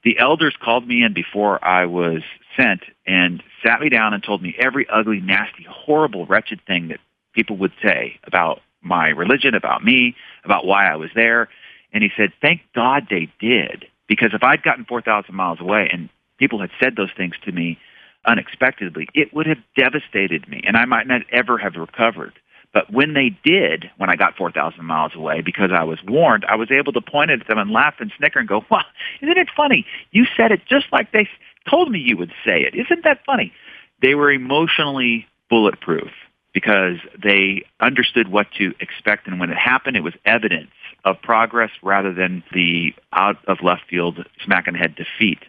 the 0.05 0.19
elders 0.19 0.57
called 0.61 0.87
me 0.87 1.03
in 1.03 1.13
before 1.13 1.65
I 1.65 1.87
was 1.87 2.23
sent 2.57 2.83
and 3.07 3.43
sat 3.65 3.81
me 3.81 3.89
down 3.89 4.15
and 4.15 4.23
told 4.23 4.43
me 4.43 4.55
every 4.59 4.87
ugly, 4.89 5.21
nasty, 5.21 5.67
horrible, 5.69 6.27
wretched 6.27 6.61
thing 6.67 6.89
that 6.89 6.99
people 7.33 7.57
would 7.59 7.73
say 7.83 8.19
about 8.25 8.61
my 8.83 9.09
religion, 9.09 9.55
about 9.55 9.85
me, 9.85 10.17
about 10.45 10.67
why 10.67 10.91
I 10.91 10.97
was 10.97 11.11
there. 11.15 11.49
And 11.93 12.03
he 12.03 12.11
said, 12.17 12.33
thank 12.41 12.63
God 12.75 13.07
they 13.09 13.31
did. 13.39 13.87
Because 14.09 14.35
if 14.35 14.43
I'd 14.43 14.63
gotten 14.63 14.85
4,000 14.85 15.35
miles 15.35 15.61
away 15.61 15.89
and 15.91 16.09
people 16.39 16.61
had 16.61 16.71
said 16.81 16.97
those 16.97 17.13
things 17.17 17.35
to 17.45 17.53
me 17.53 17.79
unexpectedly, 18.25 19.09
it 19.15 19.33
would 19.33 19.47
have 19.47 19.59
devastated 19.77 20.49
me 20.49 20.63
and 20.67 20.77
I 20.77 20.85
might 20.85 21.07
not 21.07 21.23
ever 21.31 21.59
have 21.59 21.77
recovered. 21.77 22.33
But 22.73 22.91
when 22.91 23.15
they 23.15 23.37
did, 23.45 23.91
when 23.99 24.09
I 24.09 24.17
got 24.17 24.37
4,000 24.37 24.85
miles 24.85 25.15
away, 25.15 25.43
because 25.43 25.71
I 25.73 25.85
was 25.85 25.99
warned, 26.07 26.45
I 26.49 26.57
was 26.57 26.71
able 26.71 26.93
to 26.95 27.01
point 27.01 27.31
at 27.31 27.47
them 27.47 27.59
and 27.59 27.71
laugh 27.71 27.95
and 27.99 28.11
snicker 28.17 28.39
and 28.39 28.49
go, 28.49 28.65
wow, 28.71 28.85
isn't 29.21 29.37
it 29.37 29.49
funny? 29.55 29.87
You 30.11 30.27
said 30.37 30.53
it 30.53 30.63
just 30.67 30.87
like 30.93 31.13
they 31.13 31.29
told 31.69 31.91
me 31.91 31.99
you 31.99 32.17
would 32.17 32.33
say 32.45 32.63
it. 32.63 32.75
Isn't 32.75 33.05
that 33.05 33.25
funny? 33.25 33.53
They 34.01 34.15
were 34.15 34.33
emotionally 34.33 35.27
bulletproof 35.49 36.11
because 36.53 36.97
they 37.23 37.63
understood 37.81 38.29
what 38.29 38.47
to 38.59 38.75
expect. 38.81 39.27
And 39.27 39.41
when 39.41 39.51
it 39.51 39.57
happened, 39.57 39.97
it 39.97 40.03
was 40.03 40.15
evidence 40.25 40.71
of 41.05 41.21
progress 41.23 41.71
rather 41.83 42.13
than 42.13 42.43
the 42.53 42.95
out 43.13 43.37
of 43.47 43.59
left 43.63 43.83
field 43.89 44.25
smack 44.45 44.67
in 44.67 44.75
the 44.75 44.79
head 44.79 44.95
defeat. 44.95 45.41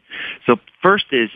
So 0.45 0.57
first 0.81 1.05
is 1.11 1.29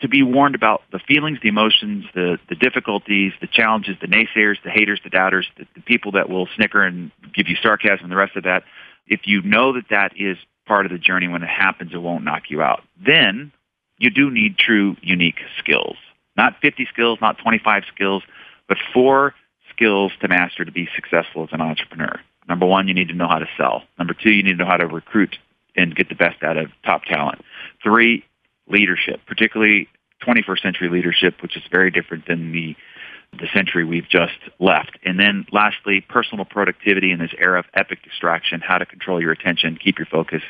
to 0.00 0.08
be 0.08 0.22
warned 0.22 0.54
about 0.54 0.82
the 0.92 0.98
feelings, 0.98 1.38
the 1.42 1.48
emotions, 1.48 2.06
the, 2.14 2.38
the 2.48 2.54
difficulties, 2.54 3.32
the 3.40 3.46
challenges, 3.46 3.96
the 4.00 4.06
naysayers, 4.06 4.56
the 4.64 4.70
haters, 4.70 5.00
the 5.04 5.10
doubters, 5.10 5.46
the, 5.58 5.66
the 5.74 5.82
people 5.82 6.12
that 6.12 6.28
will 6.28 6.48
snicker 6.56 6.82
and 6.82 7.10
give 7.34 7.48
you 7.48 7.56
sarcasm 7.62 8.04
and 8.04 8.12
the 8.12 8.16
rest 8.16 8.36
of 8.36 8.44
that. 8.44 8.64
If 9.06 9.20
you 9.24 9.42
know 9.42 9.74
that 9.74 9.84
that 9.90 10.12
is 10.16 10.38
part 10.66 10.86
of 10.86 10.92
the 10.92 10.98
journey 10.98 11.28
when 11.28 11.42
it 11.42 11.48
happens, 11.48 11.92
it 11.92 11.98
won't 11.98 12.24
knock 12.24 12.44
you 12.48 12.62
out. 12.62 12.82
Then 13.04 13.52
you 13.98 14.10
do 14.10 14.30
need 14.30 14.56
true 14.56 14.96
unique 15.02 15.40
skills. 15.58 15.96
Not 16.36 16.54
50 16.62 16.86
skills, 16.92 17.18
not 17.20 17.38
25 17.38 17.82
skills, 17.94 18.22
but 18.68 18.78
four 18.94 19.34
skills 19.74 20.12
to 20.20 20.28
master 20.28 20.64
to 20.64 20.72
be 20.72 20.88
successful 20.94 21.44
as 21.44 21.50
an 21.52 21.60
entrepreneur. 21.60 22.20
Number 22.48 22.66
one, 22.66 22.88
you 22.88 22.94
need 22.94 23.08
to 23.08 23.14
know 23.14 23.28
how 23.28 23.38
to 23.38 23.48
sell. 23.56 23.82
Number 23.98 24.14
two, 24.14 24.30
you 24.30 24.42
need 24.42 24.52
to 24.52 24.64
know 24.64 24.70
how 24.70 24.76
to 24.76 24.86
recruit 24.86 25.36
and 25.76 25.94
get 25.94 26.08
the 26.08 26.14
best 26.14 26.42
out 26.42 26.56
of 26.56 26.70
top 26.84 27.04
talent. 27.04 27.44
Three, 27.82 28.24
leadership, 28.70 29.20
particularly 29.26 29.88
21st 30.26 30.62
century 30.62 30.88
leadership, 30.88 31.42
which 31.42 31.56
is 31.56 31.62
very 31.70 31.90
different 31.90 32.26
than 32.26 32.52
the 32.52 32.76
the 33.38 33.46
century 33.54 33.84
we've 33.84 34.08
just 34.08 34.38
left. 34.58 34.98
And 35.04 35.18
then 35.18 35.46
lastly, 35.52 36.00
personal 36.08 36.44
productivity 36.44 37.12
in 37.12 37.20
this 37.20 37.30
era 37.38 37.60
of 37.60 37.64
epic 37.74 38.02
distraction, 38.02 38.60
how 38.60 38.78
to 38.78 38.84
control 38.84 39.20
your 39.22 39.30
attention, 39.30 39.78
keep 39.82 39.98
your 39.98 40.06
focus, 40.06 40.42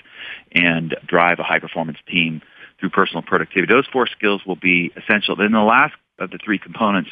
and 0.53 0.97
drive 1.07 1.39
a 1.39 1.43
high 1.43 1.59
performance 1.59 1.99
team 2.09 2.41
through 2.79 2.91
personal 2.91 3.23
productivity. 3.23 3.71
Those 3.73 3.87
four 3.93 4.07
skills 4.07 4.43
will 4.47 4.57
be 4.57 4.93
essential. 4.97 5.37
Then 5.37 5.53
the 5.53 5.61
last 5.61 5.95
of 6.19 6.31
the 6.31 6.39
three 6.43 6.59
components 6.59 7.11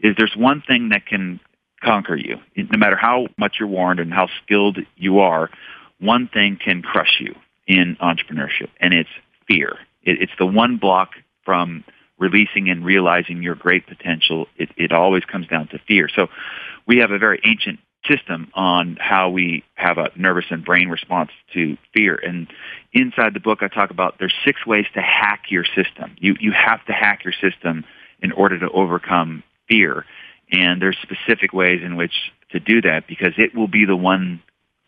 is 0.00 0.14
there's 0.16 0.36
one 0.36 0.62
thing 0.62 0.90
that 0.90 1.06
can 1.06 1.40
conquer 1.82 2.16
you. 2.16 2.38
No 2.56 2.78
matter 2.78 2.96
how 2.96 3.26
much 3.36 3.56
you're 3.58 3.68
warned 3.68 4.00
and 4.00 4.12
how 4.12 4.28
skilled 4.44 4.78
you 4.96 5.18
are, 5.18 5.50
one 6.00 6.28
thing 6.28 6.58
can 6.62 6.82
crush 6.82 7.20
you 7.20 7.34
in 7.66 7.96
entrepreneurship, 8.00 8.68
and 8.80 8.94
it's 8.94 9.10
fear. 9.48 9.78
It, 10.02 10.22
it's 10.22 10.32
the 10.38 10.46
one 10.46 10.76
block 10.76 11.10
from 11.44 11.84
releasing 12.18 12.68
and 12.68 12.84
realizing 12.84 13.42
your 13.42 13.54
great 13.54 13.86
potential. 13.86 14.46
It, 14.56 14.70
it 14.76 14.92
always 14.92 15.24
comes 15.24 15.46
down 15.46 15.68
to 15.68 15.78
fear. 15.86 16.08
So 16.14 16.28
we 16.86 16.98
have 16.98 17.10
a 17.10 17.18
very 17.18 17.40
ancient 17.44 17.78
system 18.06 18.50
on 18.54 18.96
how 19.00 19.28
we 19.28 19.64
have 19.74 19.98
a 19.98 20.10
nervous 20.16 20.46
and 20.50 20.64
brain 20.64 20.88
response 20.88 21.30
to 21.54 21.76
fear. 21.94 22.14
And 22.14 22.48
inside 22.92 23.34
the 23.34 23.40
book, 23.40 23.58
I 23.62 23.68
talk 23.68 23.90
about 23.90 24.18
there's 24.18 24.34
six 24.44 24.66
ways 24.66 24.86
to 24.94 25.00
hack 25.00 25.44
your 25.50 25.64
system. 25.64 26.16
You, 26.18 26.36
you 26.40 26.52
have 26.52 26.84
to 26.86 26.92
hack 26.92 27.24
your 27.24 27.34
system 27.34 27.84
in 28.20 28.32
order 28.32 28.58
to 28.58 28.70
overcome 28.70 29.42
fear. 29.68 30.04
And 30.50 30.80
there's 30.80 30.96
specific 31.02 31.52
ways 31.52 31.82
in 31.84 31.96
which 31.96 32.32
to 32.50 32.60
do 32.60 32.80
that 32.82 33.06
because 33.06 33.34
it 33.36 33.54
will 33.54 33.68
be 33.68 33.84
the 33.84 33.96
one 33.96 34.42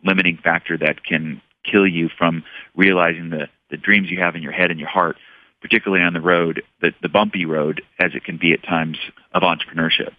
limiting 0.05 0.39
factor 0.43 0.79
that 0.79 1.05
can 1.05 1.43
kill 1.65 1.87
you 1.87 2.09
from 2.17 2.43
realizing 2.75 3.31
the 3.31 3.49
the 3.71 3.77
dreams 3.77 4.11
you 4.11 4.19
have 4.19 4.37
in 4.37 4.43
your 4.43 4.53
head 4.53 4.71
and 4.71 4.79
your 4.79 4.89
heart, 4.89 5.17
particularly 5.61 6.03
on 6.03 6.13
the 6.13 6.21
road, 6.21 6.63
the, 6.81 6.93
the 7.03 7.09
bumpy 7.09 7.45
road 7.45 7.83
as 7.99 8.15
it 8.15 8.25
can 8.25 8.37
be 8.37 8.53
at 8.53 8.63
times 8.63 8.99
of 9.33 9.43
entrepreneurship. 9.43 10.13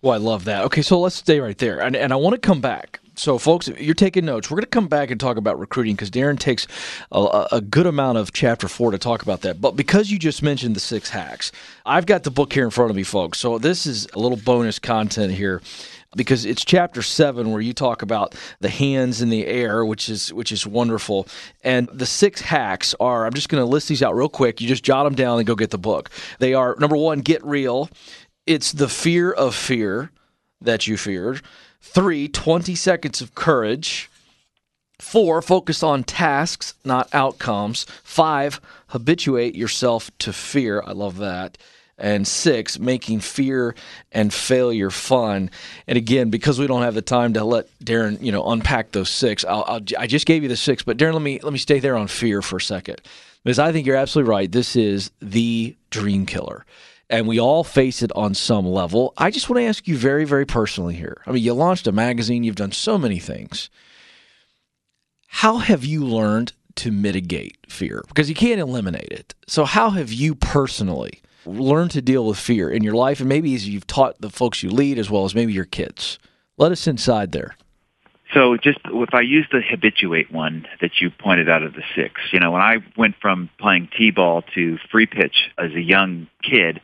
Well, 0.00 0.14
I 0.14 0.18
love 0.18 0.44
that. 0.44 0.64
Okay, 0.66 0.82
so 0.82 1.00
let's 1.00 1.16
stay 1.16 1.40
right 1.40 1.58
there. 1.58 1.80
And, 1.80 1.96
and 1.96 2.12
I 2.12 2.16
want 2.16 2.34
to 2.34 2.40
come 2.40 2.60
back. 2.60 3.00
So, 3.16 3.36
folks, 3.36 3.66
you're 3.66 3.94
taking 3.94 4.24
notes, 4.24 4.48
we're 4.48 4.56
going 4.56 4.62
to 4.62 4.68
come 4.68 4.86
back 4.86 5.10
and 5.10 5.18
talk 5.18 5.36
about 5.36 5.58
recruiting 5.58 5.96
because 5.96 6.08
Darren 6.08 6.38
takes 6.38 6.68
a, 7.10 7.48
a, 7.50 7.60
good 7.60 7.86
amount 7.86 8.16
of 8.16 8.32
chapter 8.32 8.68
four 8.68 8.92
to 8.92 8.98
talk 8.98 9.22
about 9.22 9.40
that. 9.40 9.60
But 9.60 9.74
because 9.74 10.08
you 10.08 10.20
just 10.20 10.40
mentioned 10.40 10.76
the 10.76 10.80
six 10.80 11.10
hacks, 11.10 11.50
I've 11.84 12.06
got 12.06 12.22
the 12.22 12.30
book 12.30 12.52
here 12.52 12.62
in 12.62 12.70
front 12.70 12.90
of 12.90 12.96
me, 12.96 13.02
folks. 13.02 13.38
So, 13.38 13.58
this 13.58 13.86
is 13.86 14.06
a 14.14 14.20
little 14.20 14.36
bonus 14.36 14.78
content 14.78 15.32
here 15.32 15.60
because 16.16 16.44
it's 16.44 16.64
chapter 16.64 17.02
seven 17.02 17.50
where 17.52 17.60
you 17.60 17.72
talk 17.72 18.02
about 18.02 18.34
the 18.60 18.68
hands 18.68 19.20
in 19.20 19.28
the 19.28 19.46
air, 19.46 19.84
which 19.84 20.08
is 20.08 20.32
which 20.32 20.52
is 20.52 20.66
wonderful. 20.66 21.26
And 21.62 21.88
the 21.92 22.06
six 22.06 22.40
hacks 22.40 22.94
are 23.00 23.26
I'm 23.26 23.34
just 23.34 23.48
going 23.48 23.62
to 23.62 23.68
list 23.68 23.88
these 23.88 24.02
out 24.02 24.14
real 24.14 24.28
quick. 24.28 24.60
You 24.60 24.68
just 24.68 24.84
jot 24.84 25.04
them 25.04 25.14
down 25.14 25.38
and 25.38 25.46
go 25.46 25.54
get 25.54 25.70
the 25.70 25.78
book. 25.78 26.10
They 26.38 26.54
are 26.54 26.76
number 26.78 26.96
one, 26.96 27.20
get 27.20 27.44
real. 27.44 27.90
It's 28.46 28.72
the 28.72 28.88
fear 28.88 29.30
of 29.32 29.54
fear 29.54 30.10
that 30.60 30.86
you 30.86 30.96
feared. 30.96 31.42
Three, 31.80 32.28
20 32.28 32.74
seconds 32.74 33.20
of 33.20 33.34
courage. 33.34 34.10
Four, 34.98 35.42
focus 35.42 35.82
on 35.82 36.02
tasks, 36.02 36.74
not 36.84 37.08
outcomes. 37.12 37.86
Five, 38.02 38.60
habituate 38.88 39.54
yourself 39.54 40.10
to 40.18 40.32
fear. 40.32 40.82
I 40.84 40.92
love 40.92 41.18
that. 41.18 41.56
And 41.98 42.26
six, 42.26 42.78
making 42.78 43.20
fear 43.20 43.74
and 44.12 44.32
failure 44.32 44.90
fun. 44.90 45.50
And 45.86 45.98
again, 45.98 46.30
because 46.30 46.58
we 46.58 46.66
don't 46.66 46.82
have 46.82 46.94
the 46.94 47.02
time 47.02 47.32
to 47.34 47.44
let 47.44 47.66
Darren, 47.80 48.22
you 48.22 48.32
know, 48.32 48.48
unpack 48.48 48.92
those 48.92 49.10
six, 49.10 49.44
I'll, 49.44 49.64
I'll, 49.66 49.80
i 49.98 50.06
just 50.06 50.26
gave 50.26 50.42
you 50.42 50.48
the 50.48 50.56
six, 50.56 50.82
but 50.82 50.96
Darren, 50.96 51.14
let 51.14 51.22
me 51.22 51.40
let 51.42 51.52
me 51.52 51.58
stay 51.58 51.80
there 51.80 51.96
on 51.96 52.06
fear 52.06 52.40
for 52.40 52.56
a 52.56 52.60
second, 52.60 53.00
because 53.44 53.58
I 53.58 53.72
think 53.72 53.86
you're 53.86 53.96
absolutely 53.96 54.30
right. 54.30 54.50
This 54.50 54.76
is 54.76 55.10
the 55.20 55.76
dream 55.90 56.26
killer. 56.26 56.64
And 57.10 57.26
we 57.26 57.40
all 57.40 57.64
face 57.64 58.02
it 58.02 58.12
on 58.14 58.34
some 58.34 58.66
level. 58.66 59.14
I 59.16 59.30
just 59.30 59.48
want 59.48 59.60
to 59.60 59.64
ask 59.64 59.88
you 59.88 59.96
very, 59.96 60.26
very 60.26 60.44
personally 60.44 60.94
here. 60.94 61.22
I 61.26 61.32
mean, 61.32 61.42
you 61.42 61.54
launched 61.54 61.86
a 61.86 61.92
magazine, 61.92 62.44
you've 62.44 62.54
done 62.54 62.72
so 62.72 62.98
many 62.98 63.18
things. 63.18 63.70
How 65.28 65.56
have 65.56 65.86
you 65.86 66.04
learned 66.04 66.52
to 66.76 66.90
mitigate 66.90 67.56
fear? 67.66 68.04
Because 68.08 68.28
you 68.28 68.34
can't 68.34 68.60
eliminate 68.60 69.10
it. 69.10 69.34
So, 69.46 69.64
how 69.64 69.90
have 69.90 70.12
you 70.12 70.34
personally 70.34 71.22
learn 71.48 71.88
to 71.90 72.02
deal 72.02 72.26
with 72.26 72.38
fear 72.38 72.70
in 72.70 72.82
your 72.82 72.94
life 72.94 73.20
and 73.20 73.28
maybe 73.28 73.54
as 73.54 73.68
you've 73.68 73.86
taught 73.86 74.20
the 74.20 74.30
folks 74.30 74.62
you 74.62 74.70
lead 74.70 74.98
as 74.98 75.10
well 75.10 75.24
as 75.24 75.34
maybe 75.34 75.52
your 75.52 75.64
kids? 75.64 76.18
Let 76.56 76.72
us 76.72 76.86
inside 76.86 77.32
there. 77.32 77.56
So 78.34 78.56
just 78.56 78.78
if 78.84 79.14
I 79.14 79.22
use 79.22 79.46
the 79.50 79.62
habituate 79.62 80.30
one 80.30 80.66
that 80.80 81.00
you 81.00 81.10
pointed 81.10 81.48
out 81.48 81.62
of 81.62 81.72
the 81.72 81.82
six, 81.96 82.20
you 82.32 82.40
know, 82.40 82.50
when 82.50 82.60
I 82.60 82.78
went 82.96 83.14
from 83.20 83.48
playing 83.58 83.88
t-ball 83.96 84.42
to 84.54 84.78
free 84.90 85.06
pitch 85.06 85.50
as 85.56 85.72
a 85.72 85.80
young 85.80 86.26
kid, 86.42 86.80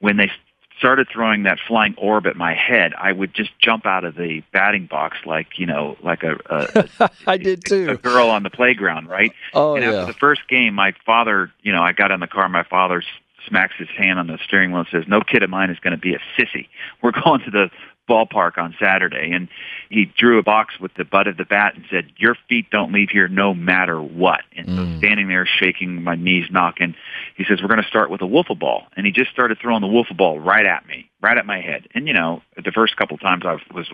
when 0.00 0.16
they 0.16 0.30
started 0.78 1.08
throwing 1.12 1.44
that 1.44 1.58
flying 1.66 1.94
orb 1.98 2.26
at 2.26 2.36
my 2.36 2.54
head, 2.54 2.94
I 2.94 3.12
would 3.12 3.34
just 3.34 3.50
jump 3.60 3.86
out 3.86 4.04
of 4.04 4.16
the 4.16 4.42
batting 4.52 4.86
box 4.86 5.18
like 5.24 5.58
you 5.58 5.66
know, 5.66 5.96
like 6.02 6.22
a, 6.22 6.36
a, 6.50 7.10
I 7.26 7.36
did 7.36 7.64
too, 7.64 7.90
a 7.90 7.96
girl 7.96 8.28
on 8.30 8.42
the 8.42 8.50
playground, 8.50 9.08
right? 9.08 9.32
Oh 9.54 9.74
and 9.74 9.84
yeah. 9.84 9.92
after 9.92 10.12
the 10.12 10.18
first 10.18 10.48
game, 10.48 10.74
my 10.74 10.94
father, 11.06 11.52
you 11.62 11.72
know, 11.72 11.82
I 11.82 11.92
got 11.92 12.10
in 12.10 12.20
the 12.20 12.26
car. 12.26 12.48
My 12.48 12.64
father 12.64 13.02
smacks 13.48 13.74
his 13.78 13.88
hand 13.96 14.18
on 14.18 14.26
the 14.26 14.38
steering 14.44 14.70
wheel 14.70 14.80
and 14.80 14.88
says, 14.90 15.04
"No 15.08 15.20
kid 15.20 15.42
of 15.42 15.50
mine 15.50 15.70
is 15.70 15.78
going 15.80 15.92
to 15.92 15.98
be 15.98 16.14
a 16.14 16.20
sissy. 16.38 16.68
We're 17.02 17.12
going 17.12 17.40
to 17.44 17.50
the 17.50 17.70
ballpark 18.08 18.58
on 18.58 18.74
Saturday." 18.80 19.30
And 19.32 19.48
he 19.90 20.06
drew 20.16 20.38
a 20.38 20.42
box 20.42 20.78
with 20.80 20.94
the 20.94 21.04
butt 21.04 21.26
of 21.26 21.36
the 21.36 21.44
bat 21.44 21.74
and 21.74 21.84
said, 21.90 22.10
"Your 22.16 22.36
feet 22.48 22.70
don't 22.70 22.92
leave 22.92 23.10
here 23.10 23.28
no 23.28 23.54
matter 23.54 24.00
what." 24.00 24.42
And 24.56 24.66
so 24.76 24.82
Mm. 24.82 24.98
standing 24.98 25.28
there 25.28 25.46
shaking 25.46 26.02
my 26.02 26.14
knees, 26.14 26.46
knocking, 26.50 26.94
he 27.36 27.44
says, 27.44 27.60
"We're 27.60 27.68
going 27.68 27.82
to 27.82 27.88
start 27.88 28.10
with 28.10 28.22
a 28.22 28.26
wiffle 28.26 28.58
ball." 28.58 28.86
And 28.96 29.06
he 29.06 29.12
just 29.12 29.30
started 29.30 29.58
throwing 29.58 29.80
the 29.80 29.88
wiffle 29.88 30.16
ball 30.16 30.38
right 30.38 30.66
at 30.66 30.86
me, 30.86 31.08
right 31.20 31.36
at 31.36 31.46
my 31.46 31.60
head. 31.60 31.88
And 31.94 32.06
you 32.06 32.14
know, 32.14 32.42
the 32.56 32.72
first 32.72 32.96
couple 32.96 33.16
times 33.18 33.44
I 33.44 33.58
was 33.72 33.86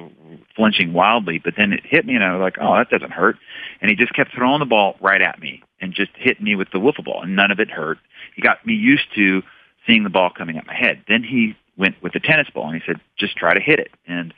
flinching 0.56 0.92
wildly, 0.92 1.38
but 1.38 1.54
then 1.56 1.72
it 1.72 1.84
hit 1.84 2.06
me, 2.06 2.14
and 2.14 2.24
I 2.24 2.32
was 2.36 2.40
like, 2.40 2.56
"Oh, 2.60 2.74
that 2.76 2.90
doesn't 2.90 3.12
hurt." 3.12 3.36
And 3.80 3.90
he 3.90 3.96
just 3.96 4.14
kept 4.14 4.32
throwing 4.32 4.60
the 4.60 4.66
ball 4.66 4.96
right 5.00 5.20
at 5.20 5.40
me 5.40 5.62
and 5.80 5.92
just 5.92 6.12
hit 6.16 6.40
me 6.40 6.54
with 6.54 6.70
the 6.70 6.78
wiffle 6.78 7.04
ball, 7.04 7.22
and 7.22 7.36
none 7.36 7.50
of 7.50 7.60
it 7.60 7.70
hurt. 7.70 7.98
He 8.34 8.42
got 8.42 8.64
me 8.66 8.74
used 8.74 9.06
to 9.14 9.42
seeing 9.86 10.04
the 10.04 10.10
ball 10.10 10.30
coming 10.36 10.56
at 10.56 10.66
my 10.66 10.74
head. 10.74 11.02
Then 11.08 11.22
he 11.22 11.56
went 11.76 12.02
with 12.02 12.12
the 12.12 12.20
tennis 12.20 12.48
ball 12.52 12.66
and 12.66 12.74
he 12.74 12.82
said, 12.86 13.00
just 13.18 13.36
try 13.36 13.54
to 13.54 13.60
hit 13.60 13.78
it. 13.78 13.90
And 14.06 14.32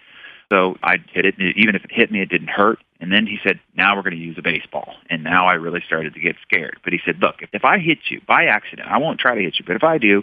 so 0.50 0.76
I 0.82 0.98
hit 1.12 1.24
it. 1.24 1.34
Even 1.56 1.74
if 1.74 1.84
it 1.84 1.90
hit 1.92 2.10
me, 2.10 2.20
it 2.20 2.28
didn't 2.28 2.48
hurt. 2.48 2.78
And 3.00 3.12
then 3.12 3.26
he 3.26 3.38
said, 3.44 3.60
now 3.76 3.94
we're 3.94 4.02
going 4.02 4.16
to 4.16 4.18
use 4.18 4.36
a 4.38 4.42
baseball. 4.42 4.94
And 5.10 5.22
now 5.22 5.46
I 5.46 5.54
really 5.54 5.82
started 5.86 6.14
to 6.14 6.20
get 6.20 6.36
scared. 6.42 6.78
But 6.82 6.92
he 6.92 7.00
said, 7.04 7.16
look, 7.20 7.36
if, 7.40 7.50
if 7.52 7.64
I 7.64 7.78
hit 7.78 7.98
you 8.08 8.20
by 8.26 8.44
accident, 8.44 8.88
I 8.88 8.98
won't 8.98 9.20
try 9.20 9.34
to 9.34 9.42
hit 9.42 9.56
you, 9.58 9.64
but 9.66 9.76
if 9.76 9.84
I 9.84 9.98
do, 9.98 10.22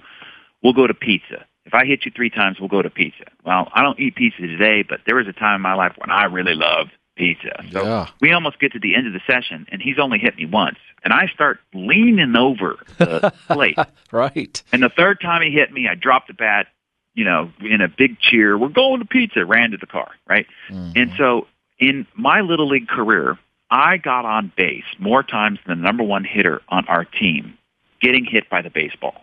we'll 0.63 0.73
go 0.73 0.87
to 0.87 0.93
pizza. 0.93 1.45
If 1.65 1.73
I 1.73 1.85
hit 1.85 2.05
you 2.05 2.11
three 2.15 2.29
times, 2.29 2.57
we'll 2.59 2.69
go 2.69 2.81
to 2.81 2.89
pizza. 2.89 3.25
Well, 3.45 3.69
I 3.73 3.83
don't 3.83 3.99
eat 3.99 4.15
pizza 4.15 4.41
today, 4.41 4.83
but 4.87 5.01
there 5.05 5.15
was 5.15 5.27
a 5.27 5.33
time 5.33 5.55
in 5.55 5.61
my 5.61 5.75
life 5.75 5.93
when 5.97 6.09
I 6.09 6.25
really 6.25 6.55
loved 6.55 6.91
pizza. 7.15 7.63
So 7.71 7.83
Yeah. 7.83 8.07
we 8.21 8.31
almost 8.31 8.59
get 8.59 8.71
to 8.73 8.79
the 8.79 8.95
end 8.95 9.07
of 9.07 9.13
the 9.13 9.21
session, 9.27 9.67
and 9.71 9.81
he's 9.81 9.99
only 9.99 10.19
hit 10.19 10.35
me 10.37 10.45
once. 10.45 10.77
And 11.03 11.13
I 11.13 11.27
start 11.27 11.59
leaning 11.73 12.35
over 12.35 12.77
the 12.97 13.33
plate. 13.47 13.77
Right. 14.11 14.61
And 14.71 14.81
the 14.81 14.89
third 14.89 15.19
time 15.21 15.41
he 15.41 15.51
hit 15.51 15.71
me, 15.71 15.87
I 15.87 15.95
dropped 15.95 16.27
the 16.27 16.33
bat, 16.33 16.67
you 17.13 17.25
know, 17.25 17.51
in 17.61 17.81
a 17.81 17.87
big 17.87 18.19
cheer. 18.19 18.57
We're 18.57 18.69
going 18.69 18.99
to 18.99 19.05
pizza. 19.05 19.45
Ran 19.45 19.71
to 19.71 19.77
the 19.77 19.85
car, 19.87 20.11
right? 20.27 20.47
Mm-hmm. 20.69 20.91
And 20.97 21.11
so 21.17 21.47
in 21.79 22.07
my 22.15 22.41
little 22.41 22.67
league 22.69 22.87
career, 22.87 23.37
I 23.69 23.97
got 23.97 24.25
on 24.25 24.51
base 24.55 24.85
more 24.99 25.23
times 25.23 25.59
than 25.67 25.79
the 25.79 25.83
number 25.85 26.03
one 26.03 26.23
hitter 26.23 26.61
on 26.69 26.85
our 26.87 27.03
team, 27.05 27.57
getting 28.01 28.23
hit 28.25 28.49
by 28.49 28.61
the 28.61 28.69
baseball. 28.69 29.22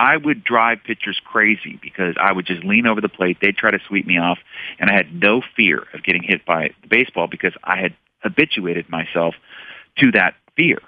I 0.00 0.16
would 0.16 0.42
drive 0.42 0.78
pitchers 0.82 1.20
crazy 1.22 1.78
because 1.82 2.14
I 2.18 2.32
would 2.32 2.46
just 2.46 2.64
lean 2.64 2.86
over 2.86 3.02
the 3.02 3.08
plate. 3.10 3.36
They'd 3.42 3.54
try 3.54 3.70
to 3.70 3.78
sweep 3.86 4.06
me 4.06 4.16
off, 4.16 4.38
and 4.78 4.88
I 4.88 4.94
had 4.94 5.14
no 5.14 5.42
fear 5.54 5.86
of 5.92 6.02
getting 6.02 6.22
hit 6.22 6.46
by 6.46 6.70
the 6.80 6.88
baseball 6.88 7.26
because 7.26 7.52
I 7.62 7.76
had 7.76 7.94
habituated 8.20 8.88
myself 8.88 9.34
to 9.98 10.10
that 10.12 10.36
fear. 10.56 10.78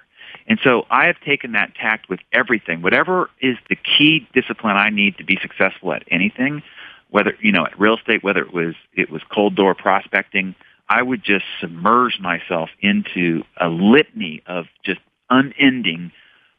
And 0.46 0.58
so 0.64 0.86
I 0.90 1.08
have 1.08 1.20
taken 1.20 1.52
that 1.52 1.74
tact 1.74 2.08
with 2.08 2.20
everything. 2.32 2.80
Whatever 2.80 3.28
is 3.42 3.58
the 3.68 3.76
key 3.76 4.26
discipline 4.32 4.78
I 4.78 4.88
need 4.88 5.18
to 5.18 5.24
be 5.24 5.38
successful 5.42 5.92
at 5.92 6.04
anything, 6.10 6.62
whether 7.10 7.34
you 7.38 7.52
know 7.52 7.66
at 7.66 7.78
real 7.78 7.98
estate, 7.98 8.24
whether 8.24 8.40
it 8.40 8.54
was 8.54 8.74
it 8.94 9.10
was 9.10 9.20
cold 9.30 9.54
door 9.54 9.74
prospecting, 9.74 10.54
I 10.88 11.02
would 11.02 11.22
just 11.22 11.44
submerge 11.60 12.18
myself 12.18 12.70
into 12.80 13.42
a 13.60 13.68
litany 13.68 14.42
of 14.46 14.68
just 14.86 15.00
unending 15.28 16.12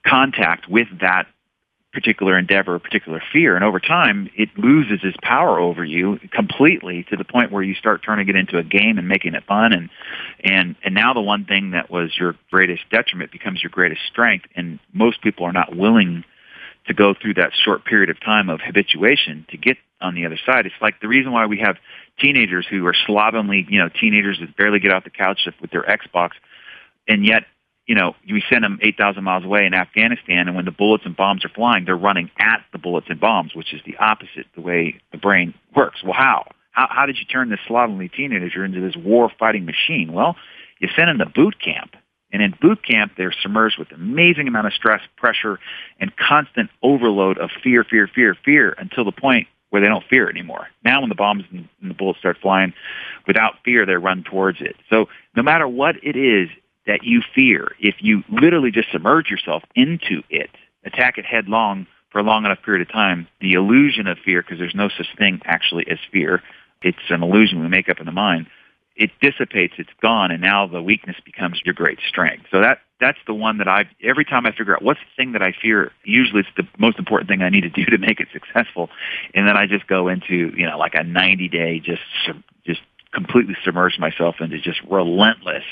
contact 0.06 0.70
with 0.70 0.88
that 1.02 1.26
particular 1.94 2.38
endeavor, 2.38 2.78
particular 2.80 3.22
fear, 3.32 3.56
and 3.56 3.64
over 3.64 3.80
time 3.80 4.30
it 4.36 4.50
loses 4.58 5.00
its 5.04 5.18
power 5.22 5.60
over 5.60 5.86
you 5.86 6.20
completely 6.32 7.06
to 7.10 7.16
the 7.16 7.24
point 7.24 7.52
where 7.52 7.62
you 7.62 7.76
start 7.76 8.02
turning 8.04 8.28
it 8.28 8.36
into 8.36 8.58
a 8.58 8.64
game 8.64 8.98
and 8.98 9.08
making 9.08 9.36
it 9.36 9.44
fun 9.46 9.74
and 9.74 9.90
and 10.44 10.76
and 10.84 10.96
now 10.96 11.14
the 11.14 11.22
one 11.22 11.46
thing 11.46 11.72
that 11.72 11.92
was 11.92 12.18
your 12.18 12.36
greatest 12.50 12.84
detriment 12.90 13.32
becomes 13.32 13.62
your 13.62 13.70
greatest 13.70 14.02
strength 14.12 14.46
and 14.56 14.80
most 14.92 15.22
people 15.22 15.46
are 15.46 15.54
not 15.54 15.76
willing 15.76 16.24
to 16.88 16.94
go 16.94 17.14
through 17.14 17.36
that 17.36 17.52
short 17.64 17.86
period 17.86 18.10
of 18.10 18.20
time 18.20 18.50
of 18.50 18.60
habituation 18.60 19.46
to 19.50 19.58
get 19.58 19.78
on 20.02 20.16
the 20.16 20.26
other 20.26 20.40
side. 20.46 20.66
It's 20.66 20.76
like 20.82 21.00
the 21.00 21.08
reason 21.08 21.32
why 21.32 21.46
we 21.46 21.60
have 21.60 21.78
teenagers 22.20 22.68
who 22.70 22.86
are 22.88 22.96
slovenly, 23.06 23.66
you 23.70 23.80
know, 23.80 23.88
teenagers 23.88 24.38
that 24.42 24.58
barely 24.58 24.80
get 24.80 24.92
off 24.92 25.06
the 25.06 25.10
couch 25.10 25.48
with 25.62 25.72
their 25.72 25.84
Xbox 25.84 26.32
and 27.08 27.26
yet 27.26 27.46
you 27.86 27.96
know, 27.96 28.16
we 28.30 28.44
send 28.50 28.64
them 28.64 28.80
8,000 28.82 29.24
miles 29.24 29.44
away 29.44 29.66
in 29.66 29.74
Afghanistan, 29.74 30.48
and 30.48 30.56
when 30.56 30.66
the 30.66 30.72
bullets 30.72 31.06
and 31.06 31.16
bombs 31.16 31.44
are 31.44 31.50
flying, 31.50 31.86
they're 31.86 31.96
running 31.96 32.32
at 32.40 32.64
the 32.72 32.78
bullets 32.78 33.08
and 33.10 33.20
bombs, 33.20 33.54
which 33.54 33.74
is 33.74 33.82
the 33.86 33.98
opposite 33.98 34.46
the 34.56 34.62
way 34.62 35.02
the 35.12 35.18
brain 35.18 35.54
works. 35.76 36.02
Well, 36.04 36.14
how? 36.14 36.46
How, 36.72 36.88
how 36.90 37.06
did 37.06 37.18
you 37.18 37.26
turn 37.26 37.50
this 37.50 37.60
slovenly 37.68 38.10
teenager 38.10 38.64
into 38.64 38.80
this 38.80 38.96
war-fighting 38.96 39.66
machine? 39.66 40.14
Well, 40.14 40.36
you 40.80 40.88
send 40.96 41.10
them 41.10 41.20
to 41.20 41.26
boot 41.26 41.56
camp. 41.64 41.96
And 42.32 42.42
in 42.42 42.56
boot 42.60 42.84
camp, 42.84 43.12
they're 43.16 43.34
submerged 43.44 43.78
with 43.78 43.92
amazing 43.92 44.48
amount 44.48 44.66
of 44.66 44.74
stress, 44.74 45.02
pressure, 45.18 45.60
and 46.00 46.12
constant 46.16 46.72
overload 46.82 47.38
of 47.38 47.52
fear, 47.64 47.84
fear, 47.84 48.10
fear, 48.14 48.36
fear 48.44 48.74
until 48.80 49.06
the 49.06 49.12
point 49.12 49.48
where 49.70 49.82
they 49.82 49.88
don't 49.88 50.04
fear 50.10 50.28
it 50.28 50.36
anymore. 50.36 50.68
Now 50.84 51.02
when 51.02 51.10
the 51.10 51.16
bombs 51.16 51.44
and 51.52 51.68
the 51.82 51.94
bullets 51.94 52.20
start 52.20 52.38
flying, 52.42 52.74
without 53.28 53.54
fear, 53.64 53.86
they 53.86 53.94
run 53.94 54.24
towards 54.24 54.62
it. 54.62 54.76
So 54.90 55.10
no 55.36 55.44
matter 55.44 55.68
what 55.68 55.96
it 56.04 56.16
is 56.16 56.50
that 56.86 57.04
you 57.04 57.22
fear, 57.34 57.72
if 57.80 57.96
you 58.00 58.24
literally 58.30 58.72
just 58.72 58.92
submerge 58.92 59.30
yourself 59.30 59.64
into 59.76 60.22
it, 60.30 60.50
attack 60.86 61.18
it 61.18 61.26
headlong 61.26 61.88
for 62.12 62.20
a 62.20 62.24
long 62.24 62.46
enough 62.46 62.62
period 62.64 62.88
of 62.88 62.92
time, 62.92 63.28
the 63.42 63.54
illusion 63.54 64.08
of 64.08 64.18
fear, 64.24 64.42
because 64.42 64.60
there's 64.60 64.76
no 64.76 64.90
such 64.90 65.08
thing 65.18 65.42
actually 65.46 65.86
as 65.90 65.98
fear, 66.12 66.44
it's 66.82 66.98
an 67.10 67.24
illusion 67.24 67.62
we 67.62 67.68
make 67.68 67.90
up 67.90 68.00
in 68.00 68.06
the 68.06 68.12
mind, 68.12 68.48
it 68.96 69.10
dissipates, 69.22 69.74
it's 69.78 69.90
gone, 70.02 70.30
and 70.30 70.42
now 70.42 70.68
the 70.68 70.82
weakness 70.82 71.16
becomes 71.26 71.60
your 71.66 71.74
great 71.74 72.00
strength. 72.08 72.46
So 72.52 72.62
that 72.62 72.80
that's 73.00 73.18
the 73.26 73.34
one 73.34 73.58
that 73.58 73.68
I 73.68 73.86
every 74.04 74.24
time 74.24 74.46
I 74.46 74.52
figure 74.52 74.76
out 74.76 74.84
what's 74.84 75.00
the 75.00 75.24
thing 75.24 75.32
that 75.32 75.42
I 75.42 75.54
fear, 75.60 75.92
usually 76.04 76.42
it's 76.42 76.50
the 76.56 76.68
most 76.78 77.00
important 77.00 77.30
thing 77.30 77.42
I 77.42 77.50
need 77.50 77.62
to 77.62 77.70
do 77.70 77.86
to 77.92 77.98
make 77.98 78.20
it 78.20 78.28
successful, 78.32 78.90
and 79.34 79.48
then 79.48 79.58
I 79.58 79.66
just 79.66 79.88
go 79.88 80.10
into 80.10 80.54
you 80.56 80.68
know 80.68 80.78
like 80.78 80.94
a 80.94 81.04
90 81.04 81.48
day 81.50 81.80
just 81.80 82.02
just 82.66 82.82
completely 83.14 83.56
submerge 83.64 83.98
myself 83.98 84.36
into 84.40 84.60
just 84.60 84.82
relentless 84.84 85.64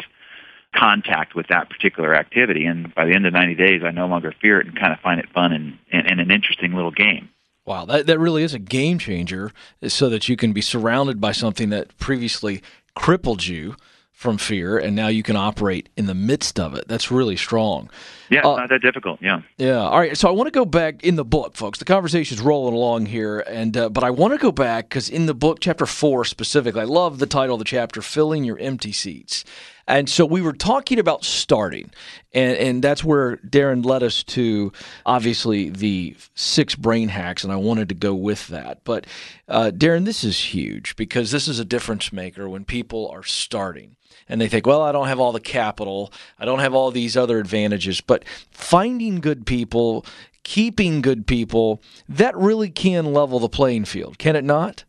contact 0.76 1.36
with 1.36 1.48
that 1.48 1.70
particular 1.70 2.16
activity. 2.16 2.66
And 2.66 2.94
by 2.96 3.06
the 3.06 3.14
end 3.14 3.26
of 3.26 3.34
90 3.34 3.56
days, 3.56 3.82
I 3.84 3.92
no 3.92 4.08
longer 4.08 4.34
fear 4.42 4.60
it 4.60 4.68
and 4.68 4.80
kind 4.80 4.94
of 4.94 5.00
find 5.00 5.20
it 5.20 5.30
fun 5.34 5.52
and, 5.52 5.78
and, 5.92 6.10
and 6.10 6.20
an 6.20 6.32
interesting 6.32 6.74
little 6.74 6.92
game. 6.92 7.30
Wow, 7.66 7.86
that, 7.86 8.08
that 8.08 8.20
really 8.20 8.44
is 8.44 8.54
a 8.54 8.60
game 8.60 8.98
changer 8.98 9.52
so 9.88 10.10
that 10.10 10.28
you 10.28 10.36
can 10.36 10.52
be 10.52 10.62
surrounded 10.62 11.22
by 11.22 11.32
something 11.32 11.70
that 11.70 11.96
previously 11.98 12.62
crippled 12.96 13.46
you 13.46 13.76
from 14.12 14.38
fear 14.38 14.78
and 14.78 14.96
now 14.96 15.08
you 15.08 15.24
can 15.24 15.36
operate 15.36 15.90
in 15.98 16.06
the 16.06 16.14
midst 16.14 16.60
of 16.60 16.76
it. 16.76 16.88
That's 16.88 17.10
really 17.10 17.36
strong. 17.36 17.90
Yeah, 18.30 18.42
Uh, 18.46 18.56
not 18.58 18.70
that 18.70 18.82
difficult. 18.82 19.20
Yeah. 19.22 19.42
Yeah. 19.58 19.78
All 19.80 19.98
right. 20.00 20.16
So 20.16 20.28
I 20.28 20.32
want 20.32 20.46
to 20.48 20.52
go 20.52 20.64
back 20.66 21.04
in 21.04 21.16
the 21.16 21.26
book, 21.26 21.56
folks. 21.56 21.80
The 21.80 21.86
conversation's 21.86 22.40
rolling 22.40 22.76
along 22.76 23.08
here, 23.08 23.40
and 23.42 23.76
uh, 23.76 23.90
but 23.90 24.04
I 24.04 24.12
want 24.12 24.34
to 24.34 24.38
go 24.38 24.52
back 24.52 24.90
because 24.90 25.10
in 25.10 25.26
the 25.26 25.34
book, 25.34 25.58
chapter 25.60 25.86
four 25.88 26.24
specifically, 26.24 26.82
I 26.82 26.86
love 26.86 27.18
the 27.20 27.26
title 27.26 27.56
of 27.56 27.60
the 27.60 27.66
chapter, 27.66 28.02
"Filling 28.02 28.44
Your 28.44 28.60
Empty 28.60 28.92
Seats." 28.92 29.44
And 29.92 30.10
so 30.10 30.26
we 30.26 30.42
were 30.42 30.54
talking 30.54 31.00
about 31.00 31.26
starting, 31.26 31.92
and 32.34 32.58
and 32.58 32.84
that's 32.84 33.04
where 33.04 33.38
Darren 33.38 33.84
led 33.86 34.04
us 34.04 34.24
to 34.24 34.72
obviously 35.06 35.70
the 35.70 36.16
six 36.34 36.76
brain 36.76 37.10
hacks, 37.10 37.44
and 37.44 37.52
I 37.52 37.58
wanted 37.58 37.90
to 37.90 37.96
go 37.96 38.16
with 38.16 38.48
that. 38.48 38.84
But 38.86 39.06
uh, 39.48 39.72
Darren, 39.74 40.06
this 40.06 40.24
is 40.24 40.40
huge 40.40 40.96
because 40.96 41.32
this 41.32 41.48
is 41.48 41.60
a 41.60 41.66
difference 41.66 42.14
maker 42.14 42.48
when 42.48 42.64
people 42.64 43.10
are 43.10 43.24
starting 43.24 43.98
and 44.30 44.40
they 44.40 44.48
think, 44.48 44.66
well, 44.66 44.82
I 44.82 44.94
don't 44.94 45.08
have 45.08 45.20
all 45.20 45.34
the 45.34 45.42
capital, 45.42 46.14
I 46.40 46.46
don't 46.46 46.60
have 46.60 46.74
all 46.74 46.92
these 46.92 47.18
other 47.18 47.38
advantages, 47.38 48.00
but 48.00 48.24
finding 48.52 49.20
good 49.20 49.46
people 49.46 50.06
keeping 50.44 51.02
good 51.02 51.28
people, 51.28 51.82
that 52.10 52.36
really 52.36 52.70
can 52.70 53.14
level 53.14 53.40
the 53.40 53.50
playing 53.50 53.86
field, 53.86 54.18
can 54.18 54.36
it 54.36 54.44
not? 54.44 54.84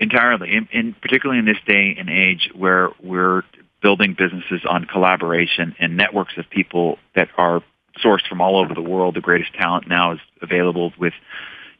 Entirely, 0.00 0.54
and, 0.56 0.68
in 0.72 0.94
particularly 0.94 1.38
in 1.38 1.44
this 1.44 1.58
day 1.66 1.96
and 1.98 2.10
age 2.10 2.50
where 2.54 2.90
we're 3.02 3.42
building 3.84 4.16
businesses 4.18 4.62
on 4.66 4.86
collaboration 4.86 5.76
and 5.78 5.94
networks 5.94 6.32
of 6.38 6.48
people 6.48 6.98
that 7.14 7.28
are 7.36 7.62
sourced 8.02 8.26
from 8.26 8.40
all 8.40 8.56
over 8.56 8.72
the 8.72 8.80
world. 8.80 9.14
The 9.14 9.20
greatest 9.20 9.52
talent 9.52 9.86
now 9.86 10.12
is 10.12 10.20
available 10.40 10.94
with, 10.98 11.12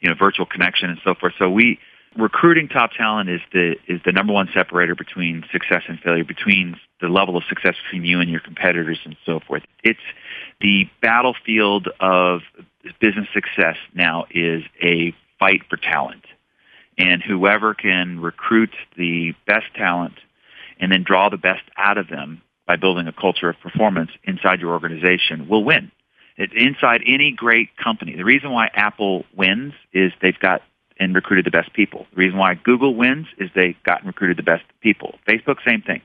you 0.00 0.10
know, 0.10 0.14
virtual 0.14 0.44
connection 0.44 0.90
and 0.90 0.98
so 1.02 1.14
forth. 1.14 1.32
So 1.38 1.48
we 1.48 1.78
recruiting 2.14 2.68
top 2.68 2.90
talent 2.92 3.30
is 3.30 3.40
the 3.54 3.76
is 3.88 4.02
the 4.04 4.12
number 4.12 4.34
one 4.34 4.50
separator 4.52 4.94
between 4.94 5.44
success 5.50 5.82
and 5.88 5.98
failure, 5.98 6.24
between 6.24 6.76
the 7.00 7.08
level 7.08 7.38
of 7.38 7.44
success 7.48 7.74
between 7.86 8.04
you 8.04 8.20
and 8.20 8.28
your 8.28 8.40
competitors 8.40 8.98
and 9.06 9.16
so 9.24 9.40
forth. 9.40 9.62
It's 9.82 9.98
the 10.60 10.86
battlefield 11.00 11.88
of 12.00 12.42
business 13.00 13.28
success 13.32 13.76
now 13.94 14.26
is 14.30 14.62
a 14.82 15.14
fight 15.38 15.62
for 15.70 15.78
talent. 15.78 16.26
And 16.98 17.22
whoever 17.22 17.72
can 17.72 18.20
recruit 18.20 18.74
the 18.94 19.34
best 19.46 19.72
talent 19.74 20.14
and 20.80 20.90
then 20.92 21.02
draw 21.02 21.28
the 21.28 21.36
best 21.36 21.62
out 21.76 21.98
of 21.98 22.08
them 22.08 22.42
by 22.66 22.76
building 22.76 23.06
a 23.06 23.12
culture 23.12 23.48
of 23.48 23.60
performance 23.60 24.10
inside 24.24 24.60
your 24.60 24.72
organization 24.72 25.48
will 25.48 25.64
win. 25.64 25.90
It, 26.36 26.52
inside 26.52 27.02
any 27.06 27.30
great 27.30 27.76
company, 27.76 28.16
the 28.16 28.24
reason 28.24 28.50
why 28.50 28.70
Apple 28.74 29.24
wins 29.36 29.74
is 29.92 30.12
they've 30.20 30.38
got 30.38 30.62
and 30.98 31.14
recruited 31.14 31.44
the 31.44 31.50
best 31.50 31.72
people. 31.72 32.06
The 32.14 32.16
reason 32.16 32.38
why 32.38 32.54
Google 32.54 32.94
wins 32.94 33.26
is 33.38 33.50
they've 33.54 33.76
got 33.84 33.98
and 33.98 34.06
recruited 34.06 34.36
the 34.36 34.42
best 34.42 34.64
people. 34.80 35.18
Facebook, 35.28 35.56
same 35.66 35.82
thing. 35.82 36.02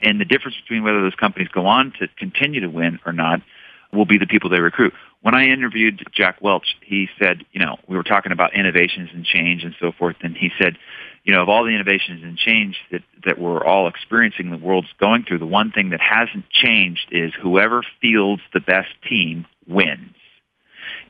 And 0.00 0.20
the 0.20 0.24
difference 0.24 0.56
between 0.60 0.84
whether 0.84 1.00
those 1.00 1.14
companies 1.14 1.48
go 1.48 1.66
on 1.66 1.92
to 1.98 2.08
continue 2.16 2.60
to 2.60 2.68
win 2.68 2.98
or 3.04 3.12
not 3.12 3.42
will 3.92 4.06
be 4.06 4.18
the 4.18 4.26
people 4.26 4.50
they 4.50 4.60
recruit. 4.60 4.92
When 5.22 5.34
I 5.34 5.46
interviewed 5.46 6.06
Jack 6.12 6.40
Welch, 6.40 6.76
he 6.84 7.08
said, 7.18 7.44
you 7.52 7.60
know, 7.60 7.76
we 7.88 7.96
were 7.96 8.02
talking 8.02 8.32
about 8.32 8.54
innovations 8.54 9.10
and 9.12 9.24
change 9.24 9.64
and 9.64 9.74
so 9.80 9.92
forth, 9.92 10.16
and 10.22 10.36
he 10.36 10.50
said, 10.60 10.76
you 11.24 11.34
know, 11.34 11.42
of 11.42 11.48
all 11.48 11.64
the 11.64 11.70
innovations 11.70 12.22
and 12.22 12.38
change 12.38 12.76
that, 12.92 13.02
that 13.26 13.38
we're 13.38 13.64
all 13.64 13.88
experiencing, 13.88 14.50
the 14.50 14.56
world's 14.56 14.88
going 15.00 15.24
through, 15.24 15.38
the 15.38 15.46
one 15.46 15.72
thing 15.72 15.90
that 15.90 16.00
hasn't 16.00 16.48
changed 16.50 17.08
is 17.10 17.32
whoever 17.40 17.82
fields 18.00 18.42
the 18.54 18.60
best 18.60 18.88
team 19.08 19.46
wins. 19.66 20.14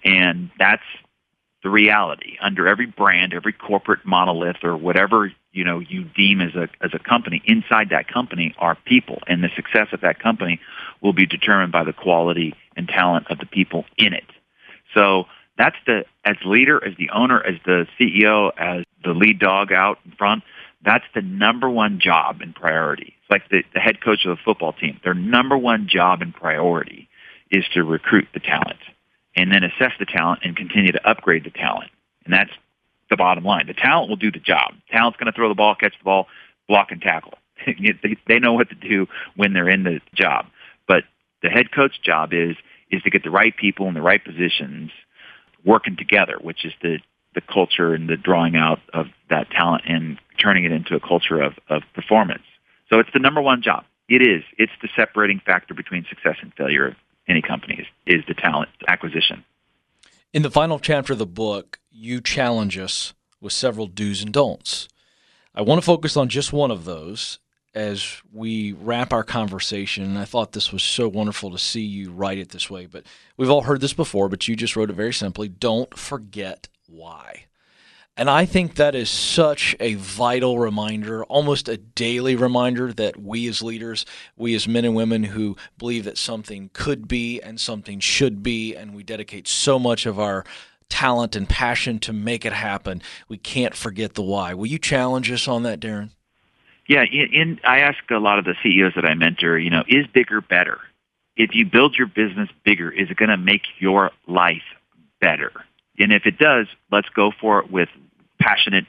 And 0.04 0.50
that's 0.58 0.82
the 1.62 1.70
reality 1.70 2.36
under 2.40 2.66
every 2.66 2.86
brand, 2.86 3.34
every 3.34 3.52
corporate 3.52 4.04
monolith 4.04 4.64
or 4.64 4.76
whatever, 4.76 5.32
you 5.58 5.64
know, 5.64 5.80
you 5.80 6.04
deem 6.04 6.40
as 6.40 6.54
a, 6.54 6.68
as 6.80 6.92
a 6.94 7.00
company, 7.00 7.42
inside 7.44 7.88
that 7.90 8.06
company 8.06 8.54
are 8.58 8.78
people 8.84 9.18
and 9.26 9.42
the 9.42 9.48
success 9.56 9.88
of 9.92 10.02
that 10.02 10.20
company 10.20 10.60
will 11.02 11.12
be 11.12 11.26
determined 11.26 11.72
by 11.72 11.82
the 11.82 11.92
quality 11.92 12.54
and 12.76 12.86
talent 12.86 13.26
of 13.28 13.38
the 13.38 13.46
people 13.46 13.84
in 13.96 14.12
it. 14.12 14.30
So 14.94 15.24
that's 15.58 15.74
the, 15.84 16.04
as 16.24 16.36
leader, 16.44 16.80
as 16.86 16.96
the 16.96 17.10
owner, 17.10 17.42
as 17.44 17.56
the 17.66 17.88
CEO, 17.98 18.52
as 18.56 18.84
the 19.02 19.10
lead 19.10 19.40
dog 19.40 19.72
out 19.72 19.98
in 20.04 20.12
front, 20.12 20.44
that's 20.84 21.04
the 21.12 21.22
number 21.22 21.68
one 21.68 21.98
job 21.98 22.40
and 22.40 22.54
priority. 22.54 23.16
It's 23.20 23.30
like 23.30 23.48
the, 23.50 23.64
the 23.74 23.80
head 23.80 24.00
coach 24.00 24.24
of 24.26 24.38
a 24.38 24.40
football 24.44 24.72
team. 24.72 25.00
Their 25.02 25.14
number 25.14 25.58
one 25.58 25.88
job 25.88 26.22
and 26.22 26.32
priority 26.32 27.08
is 27.50 27.64
to 27.74 27.82
recruit 27.82 28.28
the 28.32 28.38
talent 28.38 28.78
and 29.34 29.50
then 29.50 29.64
assess 29.64 29.90
the 29.98 30.06
talent 30.06 30.42
and 30.44 30.56
continue 30.56 30.92
to 30.92 31.08
upgrade 31.08 31.42
the 31.42 31.50
talent. 31.50 31.90
And 32.24 32.32
that's 32.32 32.52
the 33.10 33.16
bottom 33.16 33.44
line. 33.44 33.66
The 33.66 33.74
talent 33.74 34.08
will 34.08 34.16
do 34.16 34.30
the 34.30 34.38
job. 34.38 34.74
Talent's 34.90 35.18
going 35.18 35.30
to 35.30 35.32
throw 35.32 35.48
the 35.48 35.54
ball, 35.54 35.74
catch 35.74 35.94
the 35.98 36.04
ball, 36.04 36.26
block 36.68 36.90
and 36.90 37.00
tackle. 37.00 37.34
they 38.28 38.38
know 38.38 38.52
what 38.52 38.68
to 38.68 38.74
do 38.74 39.06
when 39.36 39.52
they're 39.52 39.68
in 39.68 39.84
the 39.84 40.00
job. 40.14 40.46
But 40.86 41.04
the 41.42 41.48
head 41.48 41.72
coach 41.72 42.00
job 42.02 42.32
is 42.32 42.56
is 42.90 43.02
to 43.02 43.10
get 43.10 43.22
the 43.22 43.30
right 43.30 43.54
people 43.54 43.86
in 43.88 43.94
the 43.94 44.00
right 44.00 44.24
positions 44.24 44.90
working 45.64 45.96
together, 45.96 46.38
which 46.40 46.64
is 46.64 46.72
the 46.82 46.98
the 47.34 47.40
culture 47.42 47.94
and 47.94 48.08
the 48.08 48.16
drawing 48.16 48.56
out 48.56 48.80
of 48.94 49.06
that 49.30 49.50
talent 49.50 49.84
and 49.86 50.18
turning 50.38 50.64
it 50.64 50.72
into 50.72 50.94
a 50.94 51.00
culture 51.00 51.40
of, 51.40 51.52
of 51.68 51.82
performance. 51.94 52.42
So 52.90 52.98
it's 52.98 53.10
the 53.12 53.18
number 53.18 53.42
one 53.42 53.62
job. 53.62 53.84
It 54.08 54.22
is. 54.22 54.42
It's 54.56 54.72
the 54.80 54.88
separating 54.96 55.40
factor 55.44 55.74
between 55.74 56.06
success 56.08 56.36
and 56.40 56.52
failure 56.54 56.88
of 56.88 56.94
any 57.28 57.42
company 57.42 57.74
is, 58.06 58.18
is 58.18 58.24
the 58.26 58.34
talent 58.34 58.70
acquisition. 58.88 59.44
In 60.34 60.42
the 60.42 60.50
final 60.50 60.78
chapter 60.78 61.14
of 61.14 61.18
the 61.18 61.26
book, 61.26 61.78
you 61.90 62.20
challenge 62.20 62.76
us 62.76 63.14
with 63.40 63.54
several 63.54 63.86
do's 63.86 64.22
and 64.22 64.30
don'ts. 64.30 64.86
I 65.54 65.62
want 65.62 65.80
to 65.80 65.84
focus 65.84 66.18
on 66.18 66.28
just 66.28 66.52
one 66.52 66.70
of 66.70 66.84
those 66.84 67.38
as 67.74 68.20
we 68.30 68.72
wrap 68.72 69.10
our 69.10 69.24
conversation. 69.24 70.18
I 70.18 70.26
thought 70.26 70.52
this 70.52 70.70
was 70.70 70.82
so 70.82 71.08
wonderful 71.08 71.50
to 71.50 71.58
see 71.58 71.80
you 71.80 72.10
write 72.10 72.36
it 72.36 72.50
this 72.50 72.68
way, 72.68 72.84
but 72.84 73.04
we've 73.38 73.48
all 73.48 73.62
heard 73.62 73.80
this 73.80 73.94
before, 73.94 74.28
but 74.28 74.46
you 74.46 74.54
just 74.54 74.76
wrote 74.76 74.90
it 74.90 74.96
very 74.96 75.14
simply. 75.14 75.48
Don't 75.48 75.96
forget 75.96 76.68
why. 76.86 77.46
And 78.18 78.28
I 78.28 78.46
think 78.46 78.74
that 78.74 78.96
is 78.96 79.08
such 79.08 79.76
a 79.78 79.94
vital 79.94 80.58
reminder, 80.58 81.22
almost 81.26 81.68
a 81.68 81.76
daily 81.76 82.34
reminder 82.34 82.92
that 82.94 83.16
we 83.16 83.46
as 83.46 83.62
leaders, 83.62 84.04
we 84.36 84.56
as 84.56 84.66
men 84.66 84.84
and 84.84 84.96
women 84.96 85.22
who 85.22 85.56
believe 85.78 86.02
that 86.02 86.18
something 86.18 86.70
could 86.72 87.06
be 87.06 87.40
and 87.40 87.60
something 87.60 88.00
should 88.00 88.42
be, 88.42 88.74
and 88.74 88.92
we 88.92 89.04
dedicate 89.04 89.46
so 89.46 89.78
much 89.78 90.04
of 90.04 90.18
our 90.18 90.44
talent 90.88 91.36
and 91.36 91.48
passion 91.48 92.00
to 92.00 92.12
make 92.12 92.44
it 92.44 92.52
happen, 92.52 93.02
we 93.28 93.38
can't 93.38 93.76
forget 93.76 94.14
the 94.14 94.22
why. 94.22 94.52
Will 94.52 94.66
you 94.66 94.80
challenge 94.80 95.30
us 95.30 95.46
on 95.46 95.62
that, 95.62 95.78
Darren? 95.78 96.10
Yeah, 96.88 97.04
in, 97.04 97.32
in 97.32 97.60
I 97.62 97.80
ask 97.80 97.98
a 98.10 98.16
lot 98.16 98.40
of 98.40 98.44
the 98.44 98.56
CEOs 98.64 98.94
that 98.96 99.04
I 99.04 99.14
mentor, 99.14 99.56
you 99.58 99.70
know, 99.70 99.84
is 99.86 100.08
bigger 100.08 100.40
better? 100.40 100.80
If 101.36 101.54
you 101.54 101.64
build 101.64 101.96
your 101.96 102.08
business 102.08 102.48
bigger, 102.64 102.90
is 102.90 103.10
it 103.10 103.16
going 103.16 103.28
to 103.28 103.36
make 103.36 103.62
your 103.78 104.10
life 104.26 104.74
better? 105.20 105.52
And 106.00 106.12
if 106.12 106.26
it 106.26 106.36
does, 106.38 106.66
let's 106.90 107.08
go 107.10 107.30
for 107.40 107.60
it 107.60 107.70
with 107.70 107.88
passionate 108.40 108.86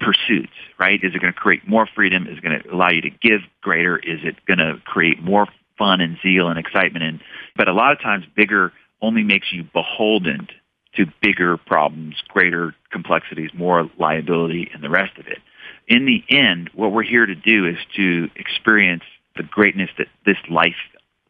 pursuits, 0.00 0.52
right? 0.78 1.00
Is 1.02 1.14
it 1.14 1.20
going 1.20 1.32
to 1.32 1.38
create 1.38 1.66
more 1.66 1.86
freedom? 1.94 2.26
Is 2.26 2.38
it 2.38 2.42
going 2.42 2.60
to 2.60 2.72
allow 2.72 2.90
you 2.90 3.02
to 3.02 3.10
give 3.10 3.40
greater? 3.60 3.96
Is 3.98 4.20
it 4.22 4.36
going 4.46 4.58
to 4.58 4.80
create 4.84 5.22
more 5.22 5.46
fun 5.76 6.00
and 6.00 6.18
zeal 6.22 6.48
and 6.48 6.58
excitement? 6.58 7.04
And 7.04 7.20
but 7.56 7.68
a 7.68 7.72
lot 7.72 7.92
of 7.92 8.00
times, 8.00 8.24
bigger 8.36 8.72
only 9.00 9.22
makes 9.22 9.52
you 9.52 9.64
beholden 9.72 10.48
to 10.96 11.06
bigger 11.22 11.56
problems, 11.56 12.16
greater 12.28 12.74
complexities, 12.90 13.50
more 13.54 13.90
liability, 13.98 14.70
and 14.72 14.82
the 14.82 14.90
rest 14.90 15.18
of 15.18 15.26
it. 15.26 15.38
In 15.86 16.06
the 16.06 16.24
end, 16.28 16.70
what 16.74 16.92
we're 16.92 17.02
here 17.02 17.26
to 17.26 17.34
do 17.34 17.66
is 17.66 17.76
to 17.96 18.28
experience 18.36 19.04
the 19.36 19.42
greatness 19.42 19.90
that 19.98 20.08
this 20.26 20.36
life 20.50 20.74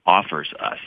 offers 0.06 0.52
us, 0.60 0.78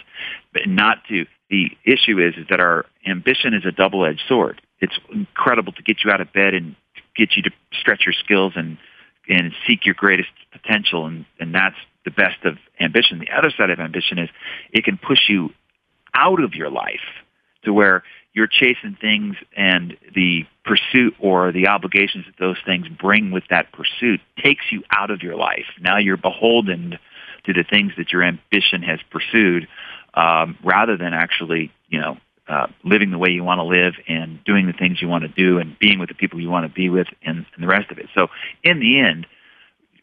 but 0.54 0.64
not 0.68 0.98
to. 1.10 1.26
The 1.50 1.70
issue 1.84 2.18
is, 2.18 2.36
is 2.38 2.48
that 2.50 2.62
our 2.62 2.86
ambition 3.06 3.54
is 3.54 3.66
a 3.66 3.74
double-edged 3.74 4.22
sword 4.26 4.62
it's 4.82 4.98
incredible 5.12 5.72
to 5.74 5.84
get 5.84 5.98
you 6.04 6.12
out 6.12 6.22
of 6.22 6.34
bed 6.34 6.54
and 6.54 6.76
get 7.16 7.36
you 7.36 7.44
to 7.44 7.52
stretch 7.80 8.02
your 8.06 8.14
skills 8.14 8.54
and 8.56 8.78
and 9.30 9.54
seek 9.68 9.86
your 9.86 9.96
greatest 9.96 10.30
potential 10.52 11.06
and 11.06 11.26
and 11.40 11.54
that's 11.54 11.76
the 12.04 12.12
best 12.12 12.44
of 12.46 12.58
ambition. 12.80 13.20
The 13.20 13.30
other 13.30 13.52
side 13.56 13.70
of 13.70 13.80
ambition 13.80 14.18
is 14.18 14.30
it 14.72 14.84
can 14.84 14.98
push 14.98 15.30
you 15.30 15.52
out 16.14 16.44
of 16.44 16.56
your 16.56 16.70
life 16.70 17.00
to 17.64 17.74
where 17.74 18.04
you're 18.34 18.48
chasing 18.48 18.98
things 19.00 19.36
and 19.56 19.98
the 20.16 20.46
pursuit 20.66 21.16
or 21.20 21.52
the 21.52 21.68
obligations 21.68 22.26
that 22.26 22.36
those 22.40 22.58
things 22.66 22.88
bring 22.88 23.32
with 23.32 23.44
that 23.50 23.72
pursuit 23.72 24.22
takes 24.42 24.66
you 24.72 24.84
out 24.90 25.12
of 25.12 25.22
your 25.22 25.36
life. 25.36 25.66
Now 25.80 25.98
you're 25.98 26.18
beholden 26.18 26.98
to 27.46 27.54
the 27.54 27.64
things 27.64 27.94
that 27.98 28.12
your 28.12 28.24
ambition 28.24 28.82
has 28.84 29.00
pursued 29.12 29.68
um, 30.14 30.58
rather 30.64 30.98
than 30.98 31.14
actually 31.14 31.72
you 31.88 32.00
know 32.00 32.18
uh, 32.48 32.68
living 32.84 33.12
the 33.12 33.18
way 33.18 33.30
you 33.30 33.44
want 33.44 33.60
to 33.60 33.64
live 33.64 33.94
and 34.08 34.44
doing 34.44 34.68
the 34.68 34.74
things 34.74 35.02
you 35.02 35.08
want 35.08 35.24
to 35.24 35.30
do 35.30 35.60
and 35.60 35.78
being 35.80 36.00
with 36.00 36.10
the 36.10 36.16
people 36.16 36.40
you 36.40 36.50
want 36.50 36.66
to 36.66 36.74
be 36.74 36.90
with 36.90 37.08
and, 37.24 37.46
and 37.54 37.64
the 37.64 37.68
rest 37.68 37.92
of 37.92 37.98
it. 37.98 38.08
So 38.16 38.28
in 38.64 38.80
the 38.80 39.00
end, 39.00 39.28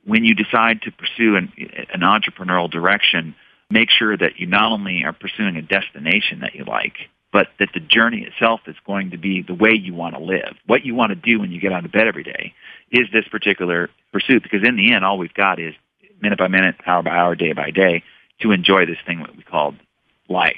when 0.04 0.24
you 0.24 0.34
decide 0.34 0.82
to 0.82 0.90
pursue 0.90 1.36
an, 1.36 1.52
an 1.92 2.00
entrepreneurial 2.00 2.70
direction, 2.70 3.34
make 3.70 3.90
sure 3.90 4.16
that 4.16 4.38
you 4.38 4.46
not 4.46 4.72
only 4.72 5.04
are 5.04 5.12
pursuing 5.12 5.56
a 5.56 5.62
destination 5.62 6.40
that 6.40 6.54
you 6.54 6.64
like, 6.64 6.94
but 7.32 7.48
that 7.58 7.68
the 7.74 7.80
journey 7.80 8.22
itself 8.22 8.60
is 8.66 8.76
going 8.86 9.10
to 9.10 9.18
be 9.18 9.42
the 9.42 9.54
way 9.54 9.72
you 9.72 9.94
want 9.94 10.14
to 10.14 10.20
live. 10.20 10.56
What 10.66 10.84
you 10.84 10.94
want 10.94 11.10
to 11.10 11.16
do 11.16 11.40
when 11.40 11.52
you 11.52 11.60
get 11.60 11.72
out 11.72 11.84
of 11.84 11.92
bed 11.92 12.06
every 12.06 12.24
day 12.24 12.54
is 12.90 13.06
this 13.12 13.28
particular 13.28 13.90
pursuit 14.12 14.42
because 14.42 14.66
in 14.66 14.76
the 14.76 14.94
end, 14.94 15.04
all 15.04 15.18
we've 15.18 15.34
got 15.34 15.60
is 15.60 15.74
minute 16.22 16.38
by 16.38 16.48
minute, 16.48 16.76
hour 16.86 17.02
by 17.02 17.10
hour, 17.10 17.34
day 17.34 17.52
by 17.52 17.70
day 17.70 18.02
to 18.40 18.52
enjoy 18.52 18.86
this 18.86 18.98
thing 19.06 19.18
that 19.18 19.36
we 19.36 19.42
call 19.42 19.74
life. 20.28 20.54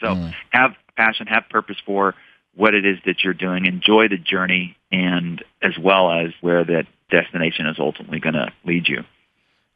So 0.00 0.08
mm. 0.08 0.34
have 0.50 0.74
passion, 0.96 1.26
have 1.26 1.44
purpose 1.48 1.76
for 1.84 2.14
what 2.54 2.74
it 2.74 2.84
is 2.84 2.98
that 3.06 3.24
you're 3.24 3.34
doing, 3.34 3.66
enjoy 3.66 4.08
the 4.08 4.16
journey, 4.16 4.76
and 4.92 5.42
as 5.62 5.76
well 5.78 6.10
as 6.10 6.32
where 6.40 6.64
that 6.64 6.86
destination 7.10 7.66
is 7.66 7.76
ultimately 7.78 8.20
going 8.20 8.34
to 8.34 8.52
lead 8.64 8.88
you. 8.88 9.02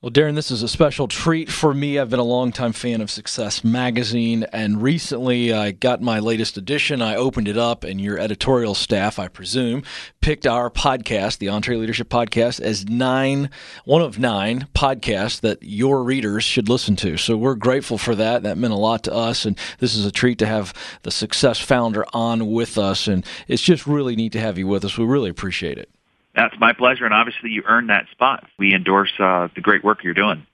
Well, 0.00 0.12
Darren, 0.12 0.36
this 0.36 0.52
is 0.52 0.62
a 0.62 0.68
special 0.68 1.08
treat 1.08 1.50
for 1.50 1.74
me. 1.74 1.98
I've 1.98 2.08
been 2.08 2.20
a 2.20 2.22
longtime 2.22 2.72
fan 2.72 3.00
of 3.00 3.10
Success 3.10 3.64
Magazine, 3.64 4.44
and 4.52 4.80
recently 4.80 5.52
I 5.52 5.72
got 5.72 6.00
my 6.00 6.20
latest 6.20 6.56
edition. 6.56 7.02
I 7.02 7.16
opened 7.16 7.48
it 7.48 7.58
up, 7.58 7.82
and 7.82 8.00
your 8.00 8.16
editorial 8.16 8.76
staff, 8.76 9.18
I 9.18 9.26
presume, 9.26 9.82
picked 10.20 10.46
our 10.46 10.70
podcast, 10.70 11.38
the 11.38 11.48
EntreLeadership 11.48 12.04
Podcast, 12.04 12.60
as 12.60 12.86
nine, 12.86 13.50
one 13.84 14.00
of 14.00 14.20
nine 14.20 14.68
podcasts 14.72 15.40
that 15.40 15.64
your 15.64 16.04
readers 16.04 16.44
should 16.44 16.68
listen 16.68 16.94
to. 16.94 17.16
So 17.16 17.36
we're 17.36 17.56
grateful 17.56 17.98
for 17.98 18.14
that. 18.14 18.44
That 18.44 18.56
meant 18.56 18.74
a 18.74 18.76
lot 18.76 19.02
to 19.02 19.12
us, 19.12 19.44
and 19.44 19.58
this 19.80 19.96
is 19.96 20.06
a 20.06 20.12
treat 20.12 20.38
to 20.38 20.46
have 20.46 20.72
the 21.02 21.10
Success 21.10 21.58
founder 21.58 22.04
on 22.12 22.52
with 22.52 22.78
us, 22.78 23.08
and 23.08 23.26
it's 23.48 23.62
just 23.62 23.84
really 23.84 24.14
neat 24.14 24.30
to 24.30 24.40
have 24.40 24.58
you 24.58 24.68
with 24.68 24.84
us. 24.84 24.96
We 24.96 25.06
really 25.06 25.30
appreciate 25.30 25.76
it. 25.76 25.90
That's 26.38 26.54
my 26.60 26.72
pleasure, 26.72 27.04
and 27.04 27.12
obviously 27.12 27.50
you 27.50 27.64
earned 27.66 27.90
that 27.90 28.06
spot. 28.12 28.44
We 28.60 28.72
endorse 28.72 29.10
uh, 29.18 29.48
the 29.56 29.60
great 29.60 29.82
work 29.82 30.04
you're 30.04 30.14
doing. 30.14 30.46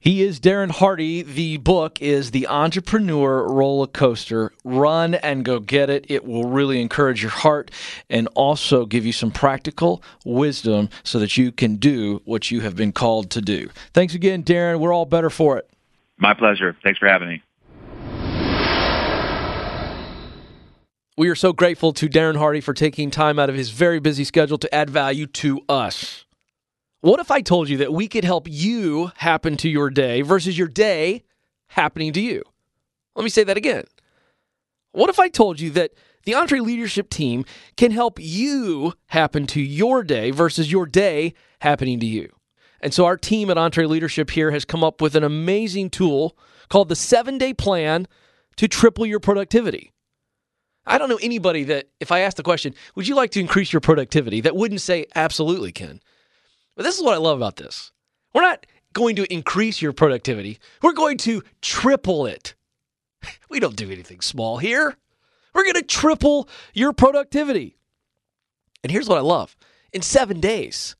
He 0.00 0.22
is 0.24 0.40
Darren 0.40 0.72
Hardy. 0.72 1.22
The 1.22 1.58
book 1.58 2.02
is 2.02 2.32
The 2.32 2.48
Entrepreneur 2.48 3.46
Roller 3.46 3.86
Coaster. 3.86 4.50
Run 4.64 5.14
and 5.14 5.44
go 5.44 5.60
get 5.60 5.90
it. 5.90 6.06
It 6.08 6.24
will 6.24 6.48
really 6.50 6.80
encourage 6.80 7.22
your 7.22 7.30
heart 7.30 7.70
and 8.10 8.26
also 8.34 8.84
give 8.84 9.06
you 9.06 9.12
some 9.12 9.30
practical 9.30 10.02
wisdom 10.24 10.88
so 11.04 11.20
that 11.20 11.36
you 11.36 11.52
can 11.52 11.76
do 11.76 12.20
what 12.24 12.50
you 12.50 12.62
have 12.62 12.74
been 12.74 12.90
called 12.90 13.30
to 13.30 13.40
do. 13.40 13.68
Thanks 13.94 14.14
again, 14.14 14.42
Darren. 14.42 14.80
We're 14.80 14.92
all 14.92 15.06
better 15.06 15.30
for 15.30 15.56
it. 15.56 15.70
My 16.16 16.34
pleasure. 16.34 16.76
Thanks 16.82 16.98
for 16.98 17.06
having 17.06 17.28
me. 17.28 17.42
We 21.18 21.30
are 21.30 21.34
so 21.34 21.52
grateful 21.52 21.92
to 21.94 22.08
Darren 22.08 22.36
Hardy 22.36 22.60
for 22.60 22.72
taking 22.72 23.10
time 23.10 23.40
out 23.40 23.50
of 23.50 23.56
his 23.56 23.70
very 23.70 23.98
busy 23.98 24.22
schedule 24.22 24.56
to 24.58 24.72
add 24.72 24.88
value 24.88 25.26
to 25.26 25.60
us. 25.68 26.26
What 27.00 27.18
if 27.18 27.32
I 27.32 27.40
told 27.40 27.68
you 27.68 27.76
that 27.78 27.92
we 27.92 28.06
could 28.06 28.22
help 28.22 28.46
you 28.48 29.10
happen 29.16 29.56
to 29.56 29.68
your 29.68 29.90
day 29.90 30.22
versus 30.22 30.56
your 30.56 30.68
day 30.68 31.24
happening 31.70 32.12
to 32.12 32.20
you? 32.20 32.44
Let 33.16 33.24
me 33.24 33.30
say 33.30 33.42
that 33.42 33.56
again. 33.56 33.82
What 34.92 35.10
if 35.10 35.18
I 35.18 35.26
told 35.28 35.58
you 35.58 35.70
that 35.70 35.90
the 36.22 36.34
EntreLeadership 36.34 37.10
team 37.10 37.44
can 37.76 37.90
help 37.90 38.20
you 38.20 38.92
happen 39.06 39.48
to 39.48 39.60
your 39.60 40.04
day 40.04 40.30
versus 40.30 40.70
your 40.70 40.86
day 40.86 41.34
happening 41.62 41.98
to 41.98 42.06
you? 42.06 42.32
And 42.80 42.94
so 42.94 43.06
our 43.06 43.16
team 43.16 43.50
at 43.50 43.56
EntreLeadership 43.56 44.30
here 44.30 44.52
has 44.52 44.64
come 44.64 44.84
up 44.84 45.00
with 45.00 45.16
an 45.16 45.24
amazing 45.24 45.90
tool 45.90 46.38
called 46.68 46.88
the 46.88 46.94
seven 46.94 47.38
day 47.38 47.52
plan 47.52 48.06
to 48.54 48.68
triple 48.68 49.04
your 49.04 49.18
productivity. 49.18 49.90
I 50.88 50.98
don't 50.98 51.08
know 51.08 51.18
anybody 51.20 51.64
that, 51.64 51.88
if 52.00 52.10
I 52.10 52.20
asked 52.20 52.38
the 52.38 52.42
question, 52.42 52.74
would 52.94 53.06
you 53.06 53.14
like 53.14 53.30
to 53.32 53.40
increase 53.40 53.72
your 53.72 53.80
productivity, 53.80 54.40
that 54.40 54.56
wouldn't 54.56 54.80
say, 54.80 55.06
absolutely, 55.14 55.70
Ken. 55.70 56.00
But 56.76 56.84
this 56.84 56.96
is 56.96 57.04
what 57.04 57.14
I 57.14 57.18
love 57.18 57.36
about 57.36 57.56
this. 57.56 57.92
We're 58.34 58.42
not 58.42 58.66
going 58.94 59.16
to 59.16 59.32
increase 59.32 59.82
your 59.82 59.92
productivity, 59.92 60.58
we're 60.82 60.92
going 60.92 61.18
to 61.18 61.42
triple 61.62 62.26
it. 62.26 62.54
We 63.50 63.60
don't 63.60 63.76
do 63.76 63.90
anything 63.90 64.20
small 64.20 64.58
here. 64.58 64.96
We're 65.54 65.64
going 65.64 65.74
to 65.74 65.82
triple 65.82 66.48
your 66.72 66.92
productivity. 66.92 67.76
And 68.82 68.92
here's 68.92 69.08
what 69.08 69.18
I 69.18 69.22
love 69.22 69.56
in 69.92 70.02
seven 70.02 70.38
days. 70.38 70.94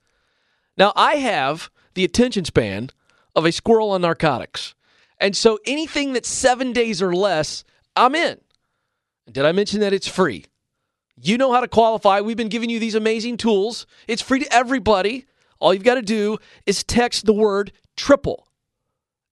Now, 0.77 0.93
I 0.97 1.17
have 1.17 1.71
the 1.95 2.05
attention 2.05 2.45
span 2.45 2.91
of 3.37 3.45
a 3.45 3.53
squirrel 3.53 3.91
on 3.91 4.01
narcotics. 4.01 4.75
And 5.19 5.37
so 5.37 5.59
anything 5.67 6.13
that's 6.13 6.29
seven 6.29 6.73
days 6.73 7.03
or 7.03 7.15
less, 7.15 7.65
I'm 7.95 8.15
in. 8.15 8.41
Did 9.31 9.45
I 9.45 9.53
mention 9.53 9.81
that 9.81 9.93
it's 9.93 10.09
free? 10.09 10.47
You 11.21 11.37
know 11.37 11.53
how 11.53 11.61
to 11.61 11.69
qualify. 11.69 12.21
We've 12.21 12.37
been 12.37 12.49
giving 12.49 12.71
you 12.71 12.79
these 12.79 12.95
amazing 12.95 13.37
tools. 13.37 13.87
It's 14.07 14.23
free 14.23 14.39
to 14.41 14.55
everybody. 14.55 15.27
All 15.59 15.75
you've 15.75 15.83
got 15.83 15.97
to 15.97 16.03
do 16.03 16.39
is 16.65 16.85
text 16.85 17.27
the 17.27 17.33
word 17.33 17.73
triple, 17.97 18.47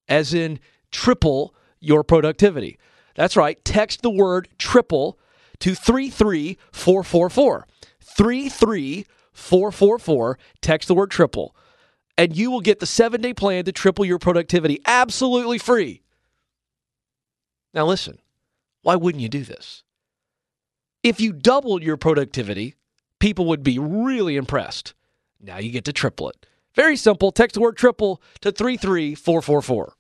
as 0.09 0.35
in 0.35 0.59
triple 0.91 1.55
your 1.81 2.03
productivity. 2.03 2.79
That's 3.15 3.37
right. 3.37 3.65
Text 3.65 4.03
the 4.03 4.11
word 4.11 4.49
triple 4.59 5.19
to 5.61 5.75
33444. 5.75 7.67
33444. 8.01 10.39
Text 10.61 10.89
the 10.89 10.95
word 10.95 11.11
triple. 11.11 11.57
And 12.19 12.37
you 12.37 12.51
will 12.51 12.61
get 12.61 12.81
the 12.81 12.87
seven 12.87 13.21
day 13.21 13.35
plan 13.35 13.65
to 13.65 13.73
triple 13.73 14.05
your 14.05 14.19
productivity 14.19 14.81
absolutely 14.87 15.59
free. 15.59 16.03
Now, 17.73 17.87
listen, 17.87 18.19
why 18.83 18.97
wouldn't 18.97 19.23
you 19.23 19.29
do 19.29 19.45
this? 19.45 19.85
If 21.07 21.21
you 21.21 21.33
doubled 21.33 21.85
your 21.85 21.97
productivity, 21.97 22.75
people 23.21 23.47
would 23.47 23.63
be 23.63 23.79
really 23.79 24.35
impressed. 24.35 24.93
Now 25.41 25.59
you 25.59 25.71
get 25.71 25.85
to 25.85 25.93
triple 25.93 26.29
it. 26.31 26.47
Very 26.75 26.97
simple. 26.97 27.31
Text 27.31 27.55
the 27.55 27.61
word 27.61 27.77
triple 27.77 28.21
to 28.41 28.51
33444. 28.51 29.93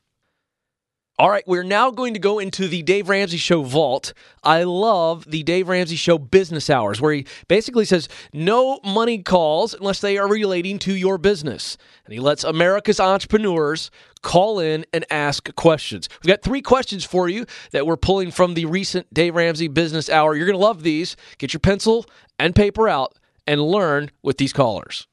All 1.18 1.30
right, 1.30 1.44
we're 1.46 1.62
now 1.62 1.90
going 1.90 2.12
to 2.12 2.20
go 2.20 2.38
into 2.38 2.68
the 2.68 2.82
Dave 2.82 3.08
Ramsey 3.08 3.38
Show 3.38 3.62
vault. 3.62 4.12
I 4.44 4.64
love 4.64 5.24
the 5.26 5.42
Dave 5.44 5.66
Ramsey 5.66 5.96
Show 5.96 6.18
business 6.18 6.68
hours, 6.68 7.00
where 7.00 7.14
he 7.14 7.26
basically 7.48 7.86
says 7.86 8.06
no 8.34 8.80
money 8.84 9.22
calls 9.22 9.72
unless 9.72 10.02
they 10.02 10.18
are 10.18 10.28
relating 10.28 10.78
to 10.80 10.94
your 10.94 11.16
business. 11.16 11.78
And 12.04 12.12
he 12.12 12.20
lets 12.20 12.44
America's 12.44 13.00
entrepreneurs 13.00 13.90
call 14.20 14.60
in 14.60 14.84
and 14.92 15.06
ask 15.10 15.54
questions. 15.54 16.10
We've 16.22 16.28
got 16.28 16.42
three 16.42 16.60
questions 16.60 17.02
for 17.02 17.30
you 17.30 17.46
that 17.70 17.86
we're 17.86 17.96
pulling 17.96 18.30
from 18.30 18.52
the 18.52 18.66
recent 18.66 19.06
Dave 19.14 19.34
Ramsey 19.34 19.68
Business 19.68 20.10
Hour. 20.10 20.36
You're 20.36 20.44
going 20.44 20.58
to 20.58 20.62
love 20.62 20.82
these. 20.82 21.16
Get 21.38 21.54
your 21.54 21.60
pencil 21.60 22.04
and 22.38 22.54
paper 22.54 22.90
out 22.90 23.14
and 23.46 23.62
learn 23.62 24.10
with 24.22 24.36
these 24.36 24.52
callers. 24.52 25.06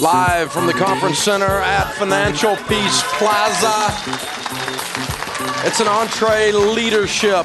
Live 0.00 0.52
from 0.52 0.66
the 0.66 0.72
conference 0.72 1.18
center 1.18 1.44
at 1.44 1.92
Financial 1.94 2.54
Peace 2.56 3.02
Plaza. 3.18 3.92
It's 5.66 5.80
an 5.80 5.86
EntreLeadership 5.86 7.44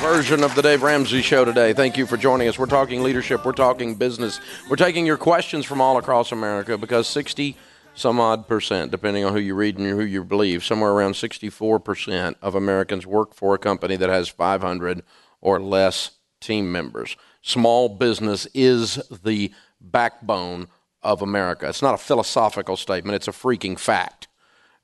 version 0.00 0.42
of 0.42 0.54
the 0.54 0.62
Dave 0.62 0.82
Ramsey 0.82 1.22
Show 1.22 1.44
today. 1.44 1.72
Thank 1.72 1.96
you 1.96 2.06
for 2.06 2.16
joining 2.16 2.48
us. 2.48 2.58
We're 2.58 2.66
talking 2.66 3.02
leadership, 3.02 3.44
we're 3.44 3.52
talking 3.52 3.94
business, 3.94 4.40
we're 4.68 4.76
taking 4.76 5.06
your 5.06 5.16
questions 5.16 5.64
from 5.64 5.80
all 5.80 5.96
across 5.96 6.32
America 6.32 6.76
because 6.76 7.06
60 7.08 7.56
some 7.94 8.20
odd 8.20 8.48
percent, 8.48 8.90
depending 8.90 9.24
on 9.24 9.32
who 9.32 9.40
you 9.40 9.54
read 9.54 9.78
and 9.78 9.86
who 9.86 10.04
you 10.04 10.24
believe, 10.24 10.64
somewhere 10.64 10.92
around 10.92 11.12
64% 11.12 12.34
of 12.42 12.54
Americans 12.54 13.06
work 13.06 13.34
for 13.34 13.54
a 13.54 13.58
company 13.58 13.96
that 13.96 14.08
has 14.08 14.28
500 14.28 15.02
or 15.40 15.60
less 15.60 16.12
team 16.42 16.70
members. 16.70 17.16
Small 17.40 17.88
business 17.88 18.46
is 18.54 18.96
the 19.24 19.52
backbone 19.80 20.68
of 21.02 21.22
America. 21.22 21.68
It's 21.68 21.82
not 21.82 21.94
a 21.94 21.98
philosophical 21.98 22.76
statement, 22.76 23.16
it's 23.16 23.28
a 23.28 23.32
freaking 23.32 23.78
fact. 23.78 24.28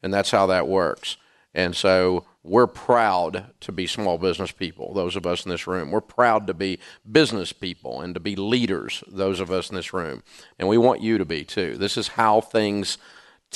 And 0.03 0.15
that's 0.15 0.31
how 0.31 0.47
that 0.47 0.69
works. 0.69 1.17
And 1.55 1.75
so 1.75 2.25
we're 2.45 2.67
proud 2.67 3.47
to 3.61 3.73
be 3.73 3.87
small 3.87 4.19
business 4.19 4.53
people, 4.53 4.95
those 4.95 5.17
of 5.17 5.27
us 5.27 5.45
in 5.45 5.51
this 5.51 5.67
room. 5.67 5.91
We're 5.91 6.01
proud 6.01 6.47
to 6.47 6.55
be 6.55 6.79
business 7.11 7.53
people 7.53 8.01
and 8.01 8.15
to 8.15 8.21
be 8.21 8.37
leaders, 8.37 9.03
those 9.09 9.41
of 9.41 9.51
us 9.51 9.69
in 9.69 9.77
this 9.77 9.93
room. 9.93 10.23
And 10.59 10.69
we 10.69 10.79
want 10.79 11.03
you 11.03 11.19
to 11.19 11.25
be 11.25 11.45
too. 11.45 11.77
This 11.77 11.97
is 11.97 12.09
how 12.09 12.41
things 12.41 12.99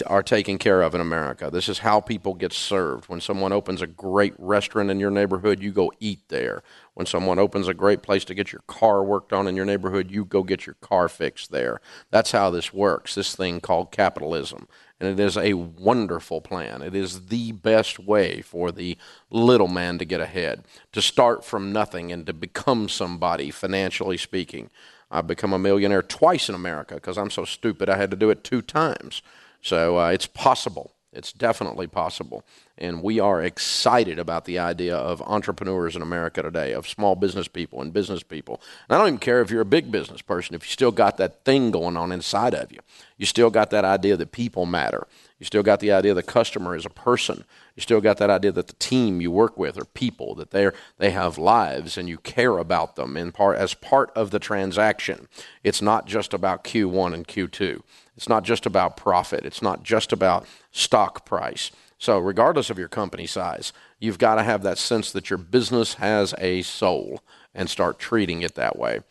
are 0.07 0.23
taken 0.23 0.57
care 0.57 0.81
of 0.81 0.95
in 0.95 1.01
America. 1.03 1.51
This 1.51 1.69
is 1.69 1.81
how 1.81 2.01
people 2.01 2.33
get 2.33 2.53
served. 2.53 3.11
When 3.11 3.21
someone 3.21 3.53
opens 3.53 3.83
a 3.83 3.87
great 3.87 4.33
restaurant 4.39 4.91
in 4.91 4.99
your 4.99 5.11
neighborhood, 5.11 5.61
you 5.61 5.71
go 5.71 5.93
eat 6.01 6.21
there. 6.29 6.63
When 6.95 7.07
someone 7.07 7.39
opens 7.39 7.69
a 7.69 7.75
great 7.75 8.03
place 8.03 8.25
to 8.25 8.35
get 8.35 8.53
your 8.53 8.63
car 8.67 9.05
worked 9.05 9.35
on 9.35 9.47
in 9.47 9.55
your 9.55 9.67
neighborhood, 9.67 10.11
you 10.11 10.25
go 10.25 10.43
get 10.43 10.65
your 10.65 10.77
car 10.77 11.09
fixed 11.09 11.51
there. 11.51 11.81
That's 12.11 12.33
how 12.33 12.49
this 12.49 12.73
works, 12.73 13.15
this 13.15 13.37
thing 13.37 13.61
called 13.61 13.93
capitalism. 13.93 14.67
And 14.99 15.11
it 15.11 15.23
is 15.23 15.37
a 15.37 15.55
wonderful 15.55 16.41
plan. 16.41 16.81
It 16.81 16.95
is 16.95 17.27
the 17.27 17.53
best 17.53 17.99
way 17.99 18.41
for 18.41 18.73
the 18.73 18.97
little 19.31 19.69
man 19.69 19.99
to 19.99 20.05
get 20.05 20.21
ahead, 20.21 20.65
to 20.93 21.03
start 21.03 21.45
from 21.45 21.73
nothing 21.73 22.11
and 22.13 22.25
to 22.27 22.33
become 22.33 22.89
somebody, 22.89 23.51
financially 23.51 24.17
speaking. 24.17 24.71
I've 25.11 25.27
become 25.27 25.53
a 25.53 25.59
millionaire 25.59 26.03
twice 26.03 26.49
in 26.49 26.55
America 26.55 26.95
because 26.95 27.19
I'm 27.19 27.31
so 27.31 27.45
stupid 27.45 27.91
I 27.91 27.99
had 27.99 28.11
to 28.13 28.17
do 28.17 28.31
it 28.31 28.43
two 28.43 28.63
times. 28.63 29.21
So 29.63 29.99
uh, 29.99 30.09
it's 30.09 30.27
possible. 30.27 30.93
It's 31.13 31.33
definitely 31.33 31.87
possible. 31.87 32.45
And 32.79 33.03
we 33.03 33.21
are 33.21 33.43
excited 33.43 34.19
about 34.19 34.45
the 34.45 34.59
idea 34.59 34.97
of 34.97 35.21
entrepreneurs 35.23 35.95
in 35.95 36.03
America 36.03 36.43
today, 36.43 36.73
of 36.73 36.89
small 36.89 37.15
business 37.15 37.47
people 37.47 37.83
and 37.83 37.93
business 37.93 38.23
people. 38.23 38.61
And 38.89 38.97
I 38.97 38.99
don't 38.99 39.09
even 39.09 39.19
care 39.19 39.41
if 39.43 39.51
you're 39.51 39.61
a 39.61 39.67
big 39.67 39.93
business 39.93 40.23
person, 40.23 40.55
if 40.55 40.65
you 40.65 40.71
still 40.71 40.91
got 40.91 41.19
that 41.19 41.45
thing 41.45 41.71
going 41.71 41.97
on 41.97 42.13
inside 42.13 42.55
of 42.55 42.73
you. 42.73 42.79
You 43.19 43.27
still 43.27 43.51
got 43.51 43.71
that 43.71 43.85
idea 43.85 44.17
that 44.17 44.33
people 44.33 44.67
matter. 44.67 45.07
You 45.39 45.47
still 45.47 45.63
got 45.63 45.81
the 45.81 45.93
idea 45.93 46.15
the 46.15 46.23
customer 46.23 46.75
is 46.75 46.87
a 46.87 46.91
person. 46.91 47.45
You 47.75 47.83
still 47.83 48.01
got 48.01 48.19
that 48.19 48.31
idea 48.31 48.53
that 48.53 48.69
the 48.69 48.75
team 48.75 49.21
you 49.21 49.31
work 49.31 49.59
with 49.59 49.77
are 49.77 49.85
people, 49.85 50.35
that 50.37 50.51
they're, 50.51 50.73
they 50.99 51.11
have 51.11 51.37
lives 51.37 51.99
and 51.99 52.09
you 52.09 52.19
care 52.19 52.59
about 52.59 52.97
them 52.97 53.17
in 53.17 53.33
part, 53.33 53.59
as 53.59 53.75
part 53.75 54.11
of 54.17 54.31
the 54.31 54.39
transaction. 54.39 55.29
It's 55.63 55.83
not 55.83 56.07
just 56.07 56.33
about 56.33 56.65
Q1 56.65 57.13
and 57.13 57.27
Q2. 57.27 57.83
It's 58.17 58.29
not 58.29 58.45
just 58.45 58.67
about 58.67 58.97
profit. 58.97 59.45
It's 59.45 59.63
not 59.63 59.83
just 59.83 60.13
about 60.13 60.47
stock 60.71 61.25
price. 61.25 61.71
So, 62.03 62.19
regardless 62.19 62.69
of 62.69 62.81
your 62.81 62.89
company 62.89 63.29
size, 63.29 63.73
you've 64.01 64.19
got 64.19 64.35
to 64.35 64.43
have 64.43 64.65
that 64.65 64.77
sense 64.77 65.13
that 65.13 65.31
your 65.31 65.37
business 65.37 65.95
has 65.95 66.35
a 66.37 66.63
soul 66.63 67.21
and 67.55 67.71
start 67.71 68.01
treating 68.01 68.43
it 68.43 68.57
that 68.57 68.77
way. 68.77 69.03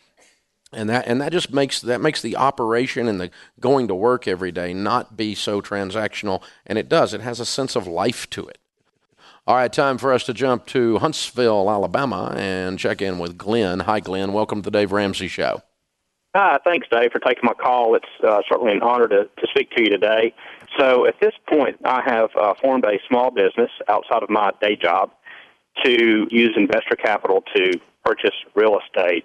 And 0.74 0.90
that 0.90 1.06
and 1.06 1.18
that 1.22 1.32
just 1.32 1.50
makes 1.54 1.80
that 1.80 2.02
makes 2.02 2.20
the 2.20 2.36
operation 2.36 3.08
and 3.08 3.18
the 3.18 3.30
going 3.58 3.88
to 3.88 3.94
work 3.94 4.28
every 4.28 4.52
day 4.52 4.74
not 4.74 5.16
be 5.16 5.34
so 5.34 5.62
transactional 5.62 6.42
and 6.66 6.76
it 6.76 6.90
does. 6.90 7.14
It 7.14 7.22
has 7.22 7.40
a 7.40 7.46
sense 7.46 7.76
of 7.76 7.86
life 7.86 8.28
to 8.28 8.46
it. 8.46 8.58
All 9.46 9.56
right, 9.56 9.72
time 9.72 9.96
for 9.96 10.12
us 10.12 10.24
to 10.24 10.34
jump 10.34 10.66
to 10.66 10.98
Huntsville, 10.98 11.70
Alabama 11.70 12.34
and 12.36 12.78
check 12.78 13.00
in 13.00 13.18
with 13.18 13.38
Glenn. 13.38 13.80
Hi 13.80 14.00
Glenn, 14.00 14.34
welcome 14.34 14.60
to 14.60 14.70
the 14.70 14.70
Dave 14.70 14.92
Ramsey 14.92 15.28
show. 15.28 15.62
Hi, 16.34 16.58
thanks, 16.64 16.88
Dave, 16.90 17.12
for 17.12 17.20
taking 17.20 17.44
my 17.44 17.52
call. 17.54 17.94
It's 17.94 18.06
uh, 18.26 18.40
certainly 18.50 18.72
an 18.72 18.82
honor 18.82 19.06
to, 19.08 19.24
to 19.24 19.46
speak 19.50 19.70
to 19.72 19.82
you 19.82 19.90
today. 19.90 20.34
So, 20.78 21.06
at 21.06 21.20
this 21.20 21.32
point, 21.48 21.76
I 21.84 22.02
have 22.04 22.30
uh, 22.40 22.54
formed 22.60 22.84
a 22.84 22.98
small 23.08 23.30
business 23.30 23.70
outside 23.88 24.22
of 24.22 24.30
my 24.30 24.52
day 24.60 24.76
job 24.76 25.10
to 25.84 26.26
use 26.30 26.50
investor 26.56 26.96
capital 26.96 27.42
to 27.54 27.80
purchase 28.04 28.34
real 28.54 28.78
estate. 28.78 29.24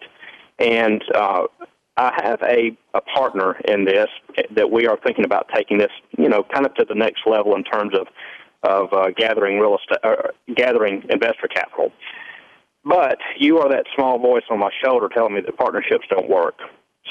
And 0.59 1.03
uh, 1.13 1.43
I 1.97 2.19
have 2.23 2.41
a, 2.43 2.77
a 2.93 3.01
partner 3.01 3.59
in 3.67 3.85
this 3.85 4.07
that 4.51 4.71
we 4.71 4.87
are 4.87 4.97
thinking 5.03 5.25
about 5.25 5.49
taking 5.53 5.77
this, 5.77 5.91
you 6.17 6.29
know, 6.29 6.43
kind 6.43 6.65
of 6.65 6.73
to 6.75 6.85
the 6.87 6.95
next 6.95 7.21
level 7.25 7.55
in 7.55 7.63
terms 7.63 7.93
of 7.93 8.07
of 8.63 8.91
uh, 8.91 9.11
gathering 9.15 9.59
real 9.59 9.77
estate, 9.77 9.99
uh, 10.03 10.29
gathering 10.55 11.03
investor 11.09 11.47
capital. 11.47 11.91
But 12.83 13.17
you 13.37 13.59
are 13.59 13.69
that 13.69 13.85
small 13.95 14.17
voice 14.17 14.43
on 14.49 14.59
my 14.59 14.71
shoulder 14.83 15.09
telling 15.13 15.35
me 15.35 15.41
that 15.41 15.57
partnerships 15.57 16.05
don't 16.09 16.29
work. 16.29 16.55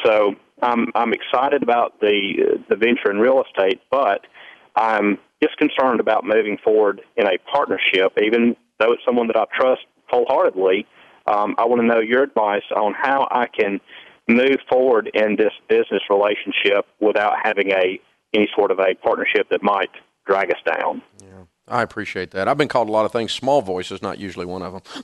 So 0.04 0.35
I'm 0.62 0.87
I'm 0.94 1.12
excited 1.12 1.62
about 1.62 2.00
the 2.00 2.59
the 2.68 2.76
venture 2.76 3.11
in 3.11 3.18
real 3.18 3.42
estate, 3.42 3.80
but 3.90 4.26
I'm 4.74 5.18
just 5.42 5.56
concerned 5.59 6.00
about 6.00 6.24
moving 6.24 6.59
forward 6.62 7.02
in 7.16 7.26
a 7.26 7.38
partnership, 7.50 8.12
even 8.22 8.56
though 8.78 8.92
it's 8.92 9.02
someone 9.04 9.26
that 9.28 9.37
I 9.37 9.44
trust 9.54 9.82
wholeheartedly. 10.09 10.87
Um, 11.26 11.56
I 11.59 11.64
want 11.66 11.82
to 11.82 11.87
know 11.87 12.00
your 12.00 12.22
advice 12.22 12.62
on 12.74 12.94
how 12.94 13.26
I 13.30 13.46
can 13.46 13.80
move 14.28 14.59
forward 14.68 15.11
in 15.14 15.37
this 15.37 15.52
business 15.68 16.02
relationship 16.11 16.87
without 17.00 17.35
having 17.42 17.70
a 17.72 18.00
any 18.35 18.48
sort 18.56 18.70
of 18.70 18.78
a 18.78 18.94
partnership 18.94 19.48
that 19.50 19.62
might 19.62 19.90
drag 20.26 20.50
us 20.50 20.61
down. 20.64 21.02
Yeah, 21.22 21.44
I 21.68 21.82
appreciate 21.82 22.32
that. 22.32 22.48
I've 22.48 22.59
been 22.59 22.68
called 22.68 22.88
a 22.88 22.92
lot 22.92 23.04
of 23.04 23.12
things. 23.12 23.32
Small 23.32 23.62
voice 23.62 23.90
is 23.90 24.02
not 24.02 24.18
usually 24.18 24.46
one 24.46 24.62
of 24.62 24.72
them. 24.72 24.82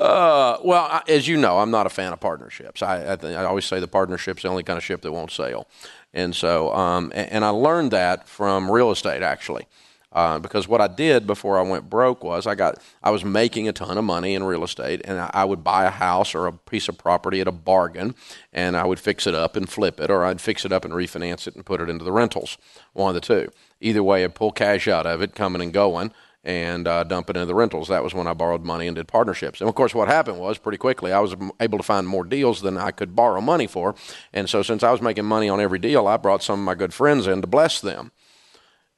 uh, 0.00 0.58
well, 0.64 1.02
as 1.08 1.28
you 1.28 1.36
know, 1.36 1.58
I'm 1.58 1.70
not 1.70 1.86
a 1.86 1.90
fan 1.90 2.12
of 2.12 2.20
partnerships. 2.20 2.82
I, 2.82 3.12
I, 3.12 3.16
th- 3.16 3.36
I, 3.36 3.44
always 3.44 3.64
say 3.64 3.80
the 3.80 3.88
partnership's 3.88 4.42
the 4.42 4.48
only 4.48 4.62
kind 4.62 4.76
of 4.76 4.84
ship 4.84 5.02
that 5.02 5.12
won't 5.12 5.30
sail. 5.30 5.66
And 6.14 6.34
so, 6.34 6.72
um, 6.74 7.12
and, 7.14 7.32
and, 7.32 7.44
I 7.44 7.50
learned 7.50 7.90
that 7.90 8.26
from 8.28 8.70
real 8.70 8.90
estate 8.90 9.22
actually. 9.22 9.66
Uh, 10.10 10.38
because 10.38 10.66
what 10.66 10.80
I 10.80 10.86
did 10.86 11.26
before 11.26 11.58
I 11.58 11.62
went 11.62 11.90
broke 11.90 12.24
was 12.24 12.46
I 12.46 12.54
got 12.54 12.82
I 13.02 13.10
was 13.10 13.26
making 13.26 13.68
a 13.68 13.72
ton 13.74 13.98
of 13.98 14.04
money 14.04 14.34
in 14.34 14.42
real 14.42 14.64
estate, 14.64 15.02
and 15.04 15.18
I, 15.18 15.30
I 15.34 15.44
would 15.44 15.62
buy 15.62 15.84
a 15.84 15.90
house 15.90 16.34
or 16.34 16.46
a 16.46 16.52
piece 16.52 16.88
of 16.88 16.96
property 16.96 17.42
at 17.42 17.46
a 17.46 17.52
bargain, 17.52 18.14
and 18.50 18.74
I 18.74 18.86
would 18.86 18.98
fix 18.98 19.26
it 19.26 19.34
up 19.34 19.54
and 19.54 19.68
flip 19.68 20.00
it, 20.00 20.10
or 20.10 20.24
I'd 20.24 20.40
fix 20.40 20.64
it 20.64 20.72
up 20.72 20.86
and 20.86 20.94
refinance 20.94 21.46
it 21.46 21.54
and 21.54 21.66
put 21.66 21.82
it 21.82 21.90
into 21.90 22.06
the 22.06 22.12
rentals. 22.12 22.56
One 22.94 23.14
of 23.14 23.14
the 23.14 23.20
two. 23.20 23.52
Either 23.82 24.02
way, 24.02 24.24
I'd 24.24 24.34
pull 24.34 24.50
cash 24.50 24.88
out 24.88 25.06
of 25.06 25.20
it, 25.20 25.34
coming 25.34 25.60
and 25.60 25.74
going, 25.74 26.12
and 26.48 26.88
uh, 26.88 27.04
dump 27.04 27.28
it 27.28 27.36
into 27.36 27.44
the 27.44 27.54
rentals. 27.54 27.88
That 27.88 28.02
was 28.02 28.14
when 28.14 28.26
I 28.26 28.32
borrowed 28.32 28.64
money 28.64 28.86
and 28.86 28.96
did 28.96 29.06
partnerships. 29.06 29.60
And 29.60 29.68
of 29.68 29.74
course, 29.74 29.94
what 29.94 30.08
happened 30.08 30.40
was 30.40 30.56
pretty 30.56 30.78
quickly 30.78 31.12
I 31.12 31.20
was 31.20 31.36
able 31.60 31.76
to 31.76 31.84
find 31.84 32.08
more 32.08 32.24
deals 32.24 32.62
than 32.62 32.78
I 32.78 32.90
could 32.90 33.14
borrow 33.14 33.42
money 33.42 33.66
for. 33.66 33.94
And 34.32 34.48
so, 34.48 34.62
since 34.62 34.82
I 34.82 34.90
was 34.90 35.02
making 35.02 35.26
money 35.26 35.50
on 35.50 35.60
every 35.60 35.78
deal, 35.78 36.08
I 36.08 36.16
brought 36.16 36.42
some 36.42 36.58
of 36.60 36.64
my 36.64 36.74
good 36.74 36.94
friends 36.94 37.26
in 37.26 37.42
to 37.42 37.46
bless 37.46 37.82
them. 37.82 38.12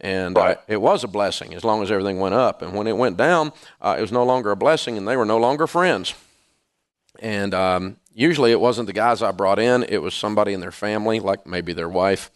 And 0.01 0.39
uh, 0.39 0.41
right. 0.41 0.57
uh, 0.59 0.61
it 0.69 0.81
was 0.81 1.03
a 1.03 1.09
blessing 1.09 1.53
as 1.53 1.65
long 1.65 1.83
as 1.83 1.91
everything 1.91 2.21
went 2.21 2.37
up. 2.37 2.63
And 2.63 2.73
when 2.73 2.87
it 2.87 2.97
went 2.97 3.17
down, 3.17 3.53
uh, 3.81 3.97
it 3.99 4.01
was 4.01 4.13
no 4.13 4.23
longer 4.23 4.53
a 4.53 4.57
blessing, 4.57 4.97
and 4.97 5.09
they 5.09 5.17
were 5.17 5.27
no 5.27 5.37
longer 5.37 5.67
friends. 5.67 6.15
And 7.19 7.53
um, 7.53 7.97
usually, 8.15 8.53
it 8.53 8.61
wasn't 8.61 8.87
the 8.87 8.93
guys 8.93 9.23
I 9.23 9.33
brought 9.33 9.59
in; 9.59 9.83
it 9.89 9.99
was 9.99 10.15
somebody 10.15 10.53
in 10.53 10.61
their 10.61 10.71
family, 10.71 11.19
like 11.19 11.49
maybe 11.49 11.73
their 11.73 11.89
wife 11.89 12.31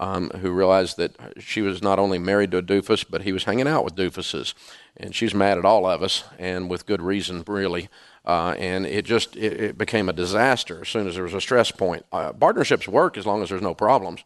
um, 0.00 0.30
who 0.40 0.50
realized 0.50 0.96
that 0.96 1.16
she 1.38 1.62
was 1.62 1.82
not 1.82 1.98
only 1.98 2.18
married 2.18 2.50
to 2.50 2.58
a 2.58 2.62
doofus, 2.62 3.04
but 3.08 3.22
he 3.22 3.32
was 3.32 3.44
hanging 3.44 3.68
out 3.68 3.84
with 3.84 3.94
doofuses. 3.94 4.54
And 4.96 5.14
she's 5.14 5.34
mad 5.34 5.58
at 5.58 5.64
all 5.64 5.86
of 5.86 6.02
us, 6.02 6.24
and 6.38 6.68
with 6.70 6.86
good 6.86 7.02
reason, 7.02 7.44
really. 7.46 7.88
Uh, 8.24 8.54
and 8.58 8.86
it 8.86 9.04
just 9.04 9.36
it, 9.36 9.60
it, 9.60 9.78
became 9.78 10.08
a 10.08 10.12
disaster 10.12 10.80
as 10.80 10.88
soon 10.88 11.06
as 11.06 11.14
there 11.14 11.24
was 11.24 11.34
a 11.34 11.40
stress 11.40 11.70
point. 11.70 12.06
Uh, 12.10 12.32
partnerships 12.32 12.88
work 12.88 13.18
as 13.18 13.26
long 13.26 13.42
as 13.42 13.50
there's 13.50 13.62
no 13.62 13.74
problems. 13.74 14.24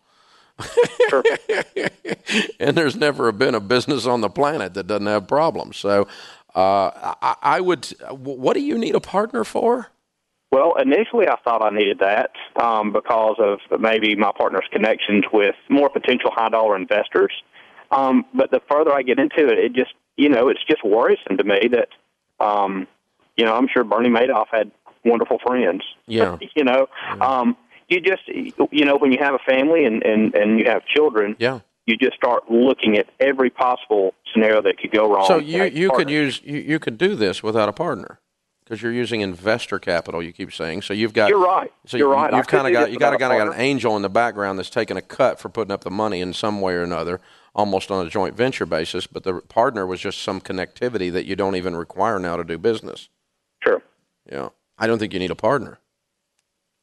and 2.61 2.77
there's 2.77 2.97
never 2.97 3.31
been 3.33 3.55
a 3.55 3.61
business 3.61 4.07
on 4.07 4.21
the 4.21 4.29
planet 4.29 4.75
that 4.75 4.87
doesn't 4.87 5.07
have 5.07 5.27
problems. 5.29 5.77
So 5.77 6.09
uh, 6.55 7.15
I, 7.23 7.37
I 7.43 7.61
would. 7.61 7.87
What 8.11 8.55
do 8.55 8.61
you 8.61 8.79
need 8.79 8.95
a 8.95 9.01
partner 9.01 9.45
for? 9.45 9.89
Well, 10.51 10.77
initially 10.81 11.29
I 11.29 11.37
thought 11.45 11.63
I 11.63 11.71
needed 11.71 11.99
that 11.99 12.31
um, 12.61 12.93
because 12.93 13.37
of 13.39 13.81
maybe 13.81 14.17
my 14.17 14.33
partner's 14.37 14.65
connections 14.73 15.25
with 15.33 15.55
more 15.69 15.91
potential 15.91 16.31
high 16.33 16.49
dollar 16.49 16.77
investors. 16.77 17.33
Um, 17.91 18.25
but 18.35 18.51
the 18.51 18.61
further 18.71 18.93
I 18.93 19.03
get 19.03 19.19
into 19.19 19.47
it, 19.47 19.59
it 19.59 19.73
just, 19.75 19.93
you 20.17 20.29
know, 20.29 20.49
it's 20.49 20.65
just 20.65 20.85
worrisome 20.85 21.37
to 21.37 21.45
me 21.45 21.69
that, 21.73 21.89
um, 22.45 22.87
you 23.37 23.45
know, 23.45 23.55
I'm 23.55 23.69
sure 23.69 23.85
Bernie 23.85 24.09
Madoff 24.09 24.47
had 24.51 24.71
wonderful 25.05 25.39
friends. 25.47 25.83
Yeah. 26.07 26.39
you 26.57 26.65
know, 26.65 26.87
yeah. 27.07 27.41
um, 27.41 27.57
you 27.89 28.01
just, 28.01 28.27
you 28.29 28.85
know, 28.85 28.97
when 28.97 29.13
you 29.13 29.19
have 29.21 29.35
a 29.35 29.51
family 29.51 29.85
and, 29.85 30.03
and, 30.03 30.35
and 30.35 30.59
you 30.59 30.67
have 30.67 30.85
children, 30.87 31.37
yeah. 31.39 31.61
you 31.87 31.97
just 31.97 32.17
start 32.17 32.51
looking 32.51 32.97
at 32.97 33.07
every 33.21 33.51
possible 33.51 34.15
scenario 34.33 34.63
that 34.63 34.79
could 34.79 34.93
go 34.93 35.13
wrong. 35.13 35.27
So 35.27 35.39
you, 35.39 35.65
you 35.65 35.91
could 35.91 36.09
use, 36.09 36.41
you, 36.43 36.59
you 36.59 36.79
could 36.79 36.97
do 36.97 37.15
this 37.15 37.43
without 37.43 37.69
a 37.69 37.73
partner 37.73 38.19
because 38.69 38.83
you're 38.83 38.93
using 38.93 39.23
investor 39.23 39.79
capital. 39.79 40.23
You 40.23 40.33
keep 40.33 40.53
saying 40.53 40.83
so. 40.83 40.93
You've 40.93 41.15
got 41.15 41.31
you're 41.31 41.43
right. 41.43 41.73
So 41.87 41.97
you're 41.97 42.09
you, 42.09 42.15
right. 42.15 42.33
You've 42.33 42.47
kind 42.47 42.67
of 42.67 42.73
got 42.73 42.93
you 42.93 42.99
got 42.99 43.11
to 43.11 43.19
got 43.19 43.33
an 43.33 43.55
angel 43.59 43.97
in 43.97 44.03
the 44.03 44.11
background 44.11 44.59
that's 44.59 44.69
taking 44.69 44.97
a 44.97 45.03
cut 45.03 45.41
for 45.41 45.49
putting 45.49 45.73
up 45.73 45.85
the 45.85 45.91
money 45.91 46.21
in 46.21 46.35
some 46.35 46.61
way 46.61 46.75
or 46.75 46.83
another, 46.83 47.21
almost 47.55 47.91
on 47.91 48.07
a 48.07 48.11
joint 48.11 48.37
venture 48.37 48.67
basis. 48.67 49.07
But 49.07 49.23
the 49.25 49.41
partner 49.41 49.87
was 49.87 50.01
just 50.01 50.21
some 50.21 50.41
connectivity 50.41 51.11
that 51.13 51.25
you 51.25 51.35
don't 51.35 51.57
even 51.57 51.77
require 51.77 52.19
now 52.19 52.37
to 52.37 52.45
do 52.45 52.59
business. 52.59 53.09
Sure. 53.63 53.83
Yeah, 54.31 54.51
I 54.77 54.87
don't 54.87 54.99
think 54.99 55.15
you 55.15 55.19
need 55.19 55.31
a 55.31 55.37
partner. 55.37 55.79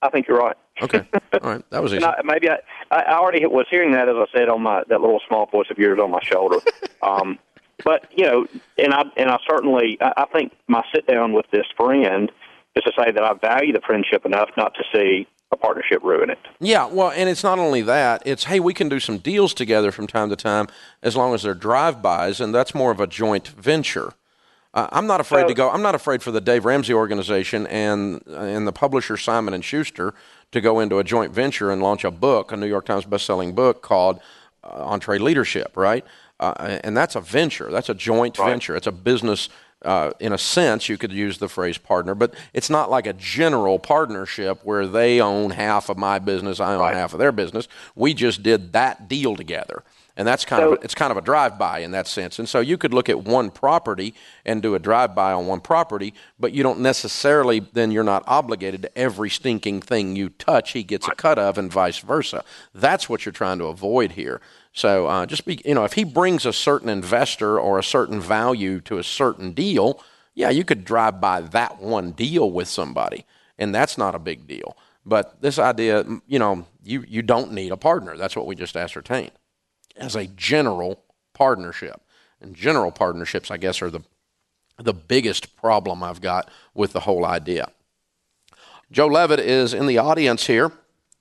I 0.01 0.09
think 0.09 0.27
you're 0.27 0.37
right. 0.37 0.57
Okay. 0.81 1.07
All 1.41 1.51
right. 1.51 1.69
That 1.69 1.83
was 1.83 1.93
easy. 1.93 2.03
I, 2.03 2.21
maybe 2.23 2.49
I, 2.49 2.57
I 2.91 3.13
already 3.13 3.45
was 3.45 3.65
hearing 3.69 3.91
that 3.91 4.09
as 4.09 4.15
I 4.15 4.25
said 4.35 4.49
on 4.49 4.63
my 4.63 4.83
that 4.89 5.01
little 5.01 5.21
small 5.27 5.45
voice 5.45 5.67
of 5.69 5.77
yours 5.77 5.99
on 6.01 6.09
my 6.09 6.21
shoulder. 6.23 6.57
um, 7.03 7.37
but 7.83 8.07
you 8.15 8.25
know, 8.25 8.45
and 8.77 8.93
I 8.93 9.03
and 9.17 9.29
I 9.29 9.37
certainly 9.47 9.97
I 10.01 10.25
think 10.33 10.53
my 10.67 10.83
sit 10.93 11.07
down 11.07 11.33
with 11.33 11.45
this 11.51 11.65
friend 11.75 12.31
is 12.75 12.83
to 12.83 12.91
say 12.97 13.11
that 13.11 13.23
I 13.23 13.33
value 13.33 13.73
the 13.73 13.81
friendship 13.81 14.25
enough 14.25 14.49
not 14.57 14.73
to 14.75 14.83
see 14.93 15.27
a 15.51 15.57
partnership 15.57 16.01
ruin 16.03 16.29
it. 16.29 16.39
Yeah, 16.59 16.87
well, 16.87 17.11
and 17.11 17.29
it's 17.29 17.43
not 17.43 17.59
only 17.59 17.81
that; 17.83 18.23
it's 18.25 18.45
hey, 18.45 18.59
we 18.59 18.73
can 18.73 18.89
do 18.89 18.99
some 18.99 19.17
deals 19.17 19.53
together 19.53 19.91
from 19.91 20.07
time 20.07 20.29
to 20.29 20.35
time 20.35 20.67
as 21.01 21.15
long 21.15 21.33
as 21.33 21.43
they're 21.43 21.53
drive-bys, 21.53 22.39
and 22.39 22.53
that's 22.53 22.73
more 22.73 22.91
of 22.91 22.99
a 22.99 23.07
joint 23.07 23.47
venture. 23.49 24.13
Uh, 24.73 24.89
I'm 24.91 25.07
not 25.07 25.21
afraid 25.21 25.43
so, 25.43 25.47
to 25.47 25.53
go. 25.53 25.69
I'm 25.69 25.81
not 25.81 25.95
afraid 25.95 26.21
for 26.21 26.31
the 26.31 26.41
Dave 26.41 26.65
Ramsey 26.65 26.93
organization 26.93 27.65
and 27.67 28.21
and 28.27 28.67
the 28.67 28.73
publisher 28.73 29.17
Simon 29.17 29.53
and 29.53 29.63
Schuster 29.63 30.13
to 30.51 30.61
go 30.61 30.79
into 30.79 30.99
a 30.99 31.03
joint 31.03 31.33
venture 31.33 31.71
and 31.71 31.81
launch 31.81 32.03
a 32.03 32.11
book, 32.11 32.51
a 32.51 32.57
New 32.57 32.67
York 32.67 32.85
Times 32.85 33.05
best-selling 33.05 33.53
book 33.53 33.81
called 33.81 34.19
uh, 34.63 34.97
Leadership, 35.07 35.75
right? 35.75 36.05
Uh, 36.39 36.79
and 36.83 36.95
that's 36.95 37.15
a 37.15 37.21
venture. 37.21 37.71
That's 37.71 37.89
a 37.89 37.93
joint 37.93 38.37
right. 38.37 38.49
venture. 38.49 38.75
It's 38.75 38.87
a 38.87 38.91
business. 38.91 39.49
Uh, 39.81 40.11
in 40.19 40.33
a 40.33 40.37
sense, 40.37 40.89
you 40.89 40.97
could 40.97 41.11
use 41.11 41.37
the 41.37 41.47
phrase 41.47 41.77
partner, 41.77 42.15
but 42.15 42.33
it's 42.53 42.71
not 42.71 42.89
like 42.89 43.05
a 43.05 43.13
general 43.13 43.77
partnership 43.77 44.59
where 44.63 44.87
they 44.87 45.21
own 45.21 45.51
half 45.51 45.89
of 45.89 45.97
my 45.97 46.17
business, 46.17 46.59
I 46.59 46.73
own 46.73 46.79
right. 46.79 46.95
half 46.95 47.13
of 47.13 47.19
their 47.19 47.31
business. 47.31 47.67
We 47.93 48.15
just 48.15 48.41
did 48.41 48.73
that 48.73 49.07
deal 49.07 49.35
together 49.35 49.83
and 50.17 50.27
that's 50.27 50.45
kind 50.45 50.61
so, 50.61 50.73
of 50.73 50.83
it's 50.83 50.95
kind 50.95 51.11
of 51.11 51.17
a 51.17 51.21
drive-by 51.21 51.79
in 51.79 51.91
that 51.91 52.07
sense. 52.07 52.39
And 52.39 52.47
so 52.47 52.59
you 52.59 52.77
could 52.77 52.93
look 52.93 53.09
at 53.09 53.23
one 53.23 53.51
property 53.51 54.13
and 54.45 54.61
do 54.61 54.75
a 54.75 54.79
drive-by 54.79 55.33
on 55.33 55.47
one 55.47 55.59
property, 55.59 56.13
but 56.39 56.53
you 56.53 56.63
don't 56.63 56.79
necessarily 56.79 57.59
then 57.59 57.91
you're 57.91 58.03
not 58.03 58.23
obligated 58.25 58.81
to 58.83 58.97
every 58.97 59.29
stinking 59.29 59.81
thing 59.81 60.15
you 60.15 60.29
touch 60.29 60.71
he 60.71 60.83
gets 60.83 61.07
a 61.07 61.15
cut 61.15 61.37
of, 61.37 61.57
and 61.57 61.71
vice 61.71 61.99
versa. 61.99 62.43
That's 62.73 63.09
what 63.09 63.25
you're 63.25 63.33
trying 63.33 63.59
to 63.59 63.65
avoid 63.65 64.13
here. 64.13 64.41
So 64.75 65.07
uh, 65.07 65.25
just 65.25 65.45
be, 65.45 65.61
you 65.63 65.73
know, 65.73 65.85
if 65.85 65.93
he 65.93 66.03
brings 66.03 66.45
a 66.45 66.51
certain 66.51 66.89
investor 66.89 67.57
or 67.57 67.79
a 67.79 67.83
certain 67.83 68.19
value 68.19 68.81
to 68.81 68.97
a 68.97 69.03
certain 69.03 69.53
deal, 69.53 70.03
yeah, 70.33 70.49
you 70.49 70.65
could 70.65 70.83
drive 70.83 71.21
by 71.21 71.39
that 71.39 71.81
one 71.81 72.11
deal 72.11 72.51
with 72.51 72.67
somebody, 72.67 73.25
and 73.57 73.73
that's 73.73 73.97
not 73.97 74.15
a 74.15 74.19
big 74.19 74.47
deal. 74.47 74.75
But 75.05 75.41
this 75.41 75.57
idea, 75.59 76.03
you 76.27 76.39
know, 76.39 76.65
you, 76.83 77.05
you 77.07 77.21
don't 77.21 77.53
need 77.53 77.71
a 77.71 77.77
partner. 77.77 78.17
That's 78.17 78.35
what 78.35 78.47
we 78.47 78.55
just 78.55 78.75
ascertained 78.75 79.31
as 79.95 80.13
a 80.17 80.27
general 80.27 81.01
partnership. 81.33 82.01
And 82.41 82.53
general 82.53 82.91
partnerships, 82.91 83.49
I 83.49 83.57
guess, 83.57 83.81
are 83.81 83.89
the 83.89 84.01
the 84.77 84.93
biggest 84.93 85.55
problem 85.55 86.03
I've 86.03 86.19
got 86.19 86.51
with 86.73 86.91
the 86.91 86.99
whole 86.99 87.25
idea. 87.25 87.71
Joe 88.91 89.07
Levitt 89.07 89.39
is 89.39 89.73
in 89.73 89.87
the 89.87 89.99
audience 89.99 90.47
here 90.47 90.73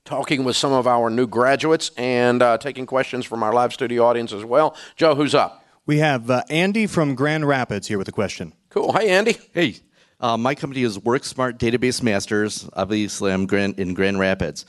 talking 0.05 0.43
with 0.43 0.55
some 0.55 0.71
of 0.71 0.85
our 0.87 1.09
new 1.09 1.25
graduates 1.25 1.89
and 1.97 2.41
uh, 2.41 2.57
taking 2.59 2.85
questions 2.85 3.25
from 3.25 3.41
our 3.41 3.51
live 3.51 3.73
studio 3.73 4.05
audience 4.05 4.31
as 4.31 4.45
well. 4.45 4.75
Joe, 4.95 5.15
who's 5.15 5.33
up? 5.33 5.65
We 5.87 5.97
have 5.97 6.29
uh, 6.29 6.43
Andy 6.49 6.85
from 6.87 7.15
Grand 7.15 7.47
Rapids 7.47 7.87
here 7.87 7.97
with 7.97 8.07
a 8.07 8.11
question. 8.11 8.53
Cool. 8.69 8.91
Hi, 8.93 9.03
Andy. 9.03 9.37
Hey, 9.53 9.77
uh, 10.19 10.37
my 10.37 10.53
company 10.55 10.83
is 10.83 10.99
WorkSmart 10.99 11.57
Database 11.57 12.03
Masters. 12.03 12.69
Obviously, 12.73 13.31
I'm 13.31 13.47
Grand, 13.47 13.79
in 13.79 13.95
Grand 13.95 14.19
Rapids. 14.19 14.65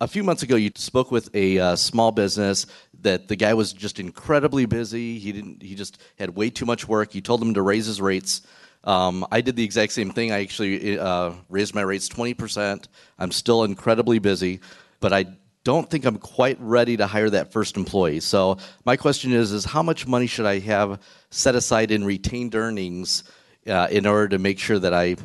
A 0.00 0.08
few 0.08 0.24
months 0.24 0.42
ago, 0.42 0.56
you 0.56 0.70
spoke 0.74 1.10
with 1.10 1.32
a 1.34 1.58
uh, 1.58 1.76
small 1.76 2.10
business 2.10 2.66
that 3.02 3.28
the 3.28 3.36
guy 3.36 3.54
was 3.54 3.72
just 3.72 4.00
incredibly 4.00 4.66
busy. 4.66 5.18
He 5.18 5.30
didn't. 5.32 5.62
He 5.62 5.74
just 5.74 6.00
had 6.18 6.30
way 6.36 6.50
too 6.50 6.64
much 6.64 6.88
work. 6.88 7.14
You 7.14 7.20
told 7.20 7.42
him 7.42 7.54
to 7.54 7.62
raise 7.62 7.86
his 7.86 8.00
rates. 8.00 8.42
Um, 8.84 9.26
I 9.30 9.40
did 9.40 9.56
the 9.56 9.64
exact 9.64 9.92
same 9.92 10.10
thing. 10.10 10.32
I 10.32 10.40
actually 10.40 10.98
uh, 10.98 11.32
raised 11.48 11.74
my 11.74 11.82
rates 11.82 12.08
20%. 12.08 12.86
I'm 13.18 13.32
still 13.32 13.64
incredibly 13.64 14.18
busy, 14.18 14.60
but 15.00 15.12
I 15.12 15.26
don't 15.64 15.88
think 15.88 16.06
I'm 16.06 16.16
quite 16.16 16.58
ready 16.60 16.96
to 16.96 17.06
hire 17.06 17.28
that 17.30 17.52
first 17.52 17.76
employee. 17.76 18.20
So 18.20 18.56
my 18.84 18.96
question 18.96 19.32
is, 19.32 19.52
is 19.52 19.64
how 19.64 19.82
much 19.82 20.06
money 20.06 20.26
should 20.26 20.46
I 20.46 20.58
have 20.60 21.00
set 21.30 21.54
aside 21.54 21.90
in 21.90 22.04
retained 22.04 22.54
earnings 22.54 23.24
uh, 23.66 23.88
in 23.90 24.06
order 24.06 24.28
to 24.28 24.38
make 24.38 24.58
sure 24.58 24.78
that 24.78 24.94
I 24.94 25.16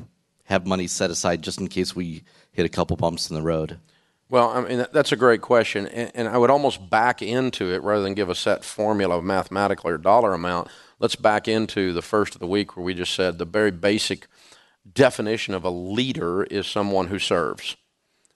have 0.44 0.68
money 0.68 0.88
set 0.88 1.10
aside 1.10 1.42
just 1.42 1.60
in 1.60 1.68
case 1.68 1.96
we 1.96 2.24
hit 2.52 2.66
a 2.66 2.70
couple 2.70 2.98
bumps 2.98 3.30
in 3.30 3.36
the 3.36 3.42
road? 3.42 3.80
Well, 4.30 4.50
I 4.50 4.62
mean, 4.62 4.86
that's 4.92 5.12
a 5.12 5.16
great 5.16 5.42
question. 5.42 5.88
And, 5.88 6.12
and 6.16 6.28
I 6.28 6.38
would 6.38 6.50
almost 6.50 6.90
back 6.90 7.22
into 7.22 7.74
it 7.74 7.84
rather 7.84 8.02
than 8.02 8.16
give 8.16 8.30
a 8.30 8.36
set 8.36 8.64
formula 8.64 9.18
of 9.18 9.24
mathematical 9.24 9.90
or 9.90 9.98
dollar 9.98 10.34
amount 10.34 10.68
let's 11.00 11.16
back 11.16 11.48
into 11.48 11.94
the 11.94 12.02
first 12.02 12.36
of 12.36 12.40
the 12.40 12.48
week 12.48 12.76
where 12.76 12.86
we 12.86 12.94
just 12.94 13.14
said 13.14 13.38
the 13.38 13.46
very 13.46 13.72
basic 13.72 14.28
definition 14.92 15.54
of 15.54 15.64
a 15.64 15.70
leader 15.70 16.44
is 16.44 16.68
someone 16.68 17.08
who 17.08 17.20
serves. 17.20 17.76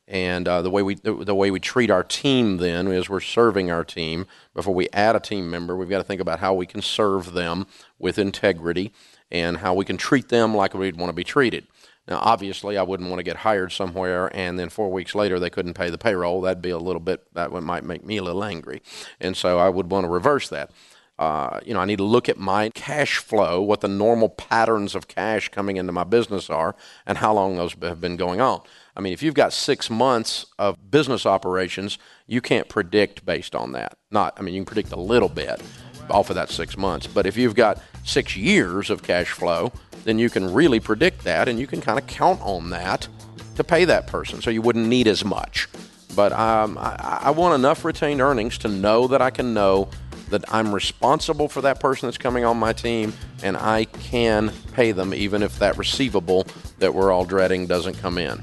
And 0.07 0.47
uh, 0.47 0.63
the 0.63 0.71
way 0.71 0.81
we 0.81 0.95
the, 0.95 1.13
the, 1.13 1.35
way 1.35 1.51
we 1.51 1.59
treat 1.59 1.91
our 1.91 2.03
team 2.03 2.57
then 2.57 2.87
is 2.87 3.09
we're 3.09 3.19
serving 3.19 3.69
our 3.69 3.83
team. 3.83 4.25
Before 4.55 4.73
we 4.73 4.89
add 4.91 5.15
a 5.15 5.19
team 5.19 5.51
member, 5.51 5.75
we've 5.75 5.89
got 5.89 5.99
to 5.99 6.03
think 6.03 6.19
about 6.19 6.39
how 6.39 6.55
we 6.55 6.65
can 6.65 6.81
serve 6.81 7.33
them 7.33 7.67
with 7.99 8.17
integrity 8.17 8.91
and 9.29 9.57
how 9.57 9.75
we 9.75 9.85
can 9.85 9.97
treat 9.97 10.29
them 10.29 10.55
like 10.55 10.73
we'd 10.73 10.97
want 10.97 11.09
to 11.09 11.15
be 11.15 11.23
treated. 11.23 11.67
Now, 12.07 12.17
obviously, 12.23 12.75
I 12.75 12.81
wouldn't 12.81 13.07
want 13.07 13.19
to 13.19 13.23
get 13.23 13.37
hired 13.37 13.71
somewhere 13.71 14.35
and 14.35 14.57
then 14.57 14.69
four 14.69 14.91
weeks 14.91 15.13
later 15.13 15.39
they 15.39 15.51
couldn't 15.51 15.75
pay 15.75 15.91
the 15.91 15.97
payroll. 15.99 16.41
That'd 16.41 16.63
be 16.63 16.71
a 16.71 16.79
little 16.79 16.99
bit 16.99 17.31
that 17.35 17.51
might 17.51 17.83
make 17.83 18.03
me 18.03 18.17
a 18.17 18.23
little 18.23 18.43
angry, 18.43 18.81
and 19.19 19.37
so 19.37 19.59
I 19.59 19.69
would 19.69 19.91
want 19.91 20.05
to 20.05 20.09
reverse 20.09 20.49
that. 20.49 20.71
Uh, 21.19 21.59
you 21.65 21.73
know, 21.73 21.81
I 21.81 21.85
need 21.85 21.97
to 21.97 22.05
look 22.05 22.29
at 22.29 22.37
my 22.37 22.69
cash 22.69 23.17
flow, 23.17 23.61
what 23.61 23.81
the 23.81 23.89
normal 23.89 24.29
patterns 24.29 24.95
of 24.95 25.09
cash 25.09 25.49
coming 25.49 25.75
into 25.75 25.91
my 25.91 26.05
business 26.05 26.49
are, 26.49 26.77
and 27.05 27.17
how 27.17 27.33
long 27.33 27.57
those 27.57 27.75
have 27.81 27.99
been 27.99 28.15
going 28.15 28.39
on. 28.39 28.61
I 28.95 29.01
mean, 29.01 29.11
if 29.11 29.21
you've 29.21 29.33
got 29.33 29.51
six 29.51 29.89
months 29.89 30.45
of 30.57 30.89
business 30.89 31.25
operations, 31.25 31.97
you 32.25 32.39
can't 32.39 32.69
predict 32.69 33.25
based 33.25 33.53
on 33.53 33.73
that. 33.73 33.97
Not, 34.09 34.33
I 34.39 34.43
mean, 34.43 34.53
you 34.53 34.61
can 34.61 34.65
predict 34.65 34.93
a 34.93 34.99
little 34.99 35.27
bit 35.27 35.61
off 36.09 36.29
of 36.29 36.37
that 36.37 36.49
six 36.49 36.77
months, 36.77 37.05
but 37.05 37.25
if 37.25 37.35
you've 37.35 37.53
got 37.53 37.81
six 38.05 38.37
years 38.37 38.89
of 38.89 39.03
cash 39.03 39.29
flow, 39.29 39.73
then 40.05 40.19
you 40.19 40.29
can 40.29 40.53
really 40.53 40.79
predict 40.79 41.25
that, 41.25 41.49
and 41.49 41.59
you 41.59 41.67
can 41.67 41.81
kind 41.81 41.99
of 41.99 42.07
count 42.07 42.39
on 42.41 42.69
that 42.69 43.09
to 43.57 43.63
pay 43.65 43.83
that 43.83 44.07
person. 44.07 44.41
So 44.41 44.49
you 44.49 44.61
wouldn't 44.61 44.87
need 44.87 45.05
as 45.05 45.25
much. 45.25 45.67
But 46.15 46.31
um, 46.31 46.77
I, 46.77 47.23
I 47.23 47.31
want 47.31 47.55
enough 47.55 47.83
retained 47.83 48.21
earnings 48.21 48.57
to 48.59 48.69
know 48.69 49.07
that 49.07 49.21
I 49.21 49.31
can 49.31 49.53
know 49.53 49.89
that 50.29 50.43
I'm 50.53 50.73
responsible 50.73 51.47
for 51.47 51.61
that 51.61 51.79
person 51.79 52.07
that's 52.07 52.17
coming 52.17 52.45
on 52.45 52.57
my 52.57 52.73
team 52.73 53.13
and 53.43 53.57
I 53.57 53.85
can 53.85 54.51
pay 54.73 54.91
them 54.91 55.13
even 55.13 55.43
if 55.43 55.59
that 55.59 55.77
receivable 55.77 56.47
that 56.79 56.93
we're 56.93 57.11
all 57.11 57.25
dreading 57.25 57.67
doesn't 57.67 57.95
come 57.95 58.17
in. 58.17 58.41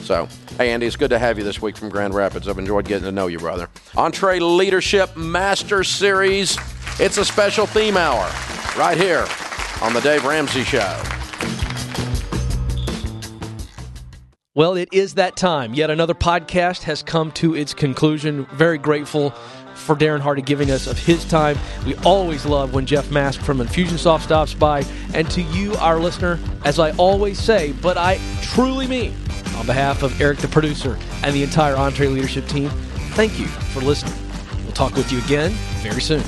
So, 0.00 0.28
hey, 0.56 0.70
Andy, 0.70 0.86
it's 0.86 0.96
good 0.96 1.10
to 1.10 1.18
have 1.18 1.38
you 1.38 1.44
this 1.44 1.60
week 1.60 1.76
from 1.76 1.88
Grand 1.88 2.14
Rapids. 2.14 2.48
I've 2.48 2.58
enjoyed 2.58 2.86
getting 2.86 3.04
to 3.04 3.12
know 3.12 3.26
you, 3.26 3.38
brother. 3.38 3.68
EntreLeadership 3.92 5.16
Master 5.16 5.84
Series. 5.84 6.56
It's 7.00 7.18
a 7.18 7.24
special 7.24 7.66
theme 7.66 7.96
hour 7.96 8.30
right 8.78 8.96
here 8.96 9.26
on 9.82 9.92
The 9.92 10.00
Dave 10.00 10.24
Ramsey 10.24 10.64
Show. 10.64 11.02
Well, 14.54 14.74
it 14.74 14.88
is 14.90 15.14
that 15.14 15.36
time. 15.36 15.72
Yet 15.72 15.88
another 15.88 16.14
podcast 16.14 16.82
has 16.82 17.00
come 17.00 17.30
to 17.32 17.54
its 17.54 17.74
conclusion. 17.74 18.44
Very 18.46 18.76
grateful 18.76 19.32
for 19.88 19.96
Darren 19.96 20.20
Hardy 20.20 20.42
giving 20.42 20.70
us 20.70 20.86
of 20.86 20.98
his 20.98 21.24
time. 21.24 21.56
We 21.86 21.94
always 22.04 22.44
love 22.44 22.74
when 22.74 22.84
Jeff 22.84 23.10
Mask 23.10 23.40
from 23.40 23.56
Infusionsoft 23.56 24.20
stops 24.20 24.52
by. 24.52 24.84
And 25.14 25.28
to 25.30 25.40
you, 25.40 25.72
our 25.76 25.98
listener, 25.98 26.38
as 26.66 26.78
I 26.78 26.90
always 26.98 27.38
say, 27.38 27.72
but 27.72 27.96
I 27.96 28.20
truly 28.42 28.86
mean, 28.86 29.14
on 29.56 29.64
behalf 29.64 30.02
of 30.02 30.20
Eric, 30.20 30.40
the 30.40 30.48
producer, 30.48 30.98
and 31.22 31.34
the 31.34 31.42
entire 31.42 31.74
EntreLeadership 31.74 32.46
team, 32.50 32.68
thank 33.14 33.40
you 33.40 33.46
for 33.46 33.80
listening. 33.80 34.12
We'll 34.64 34.72
talk 34.72 34.94
with 34.94 35.10
you 35.10 35.20
again 35.20 35.52
very 35.80 36.02
soon. 36.02 36.22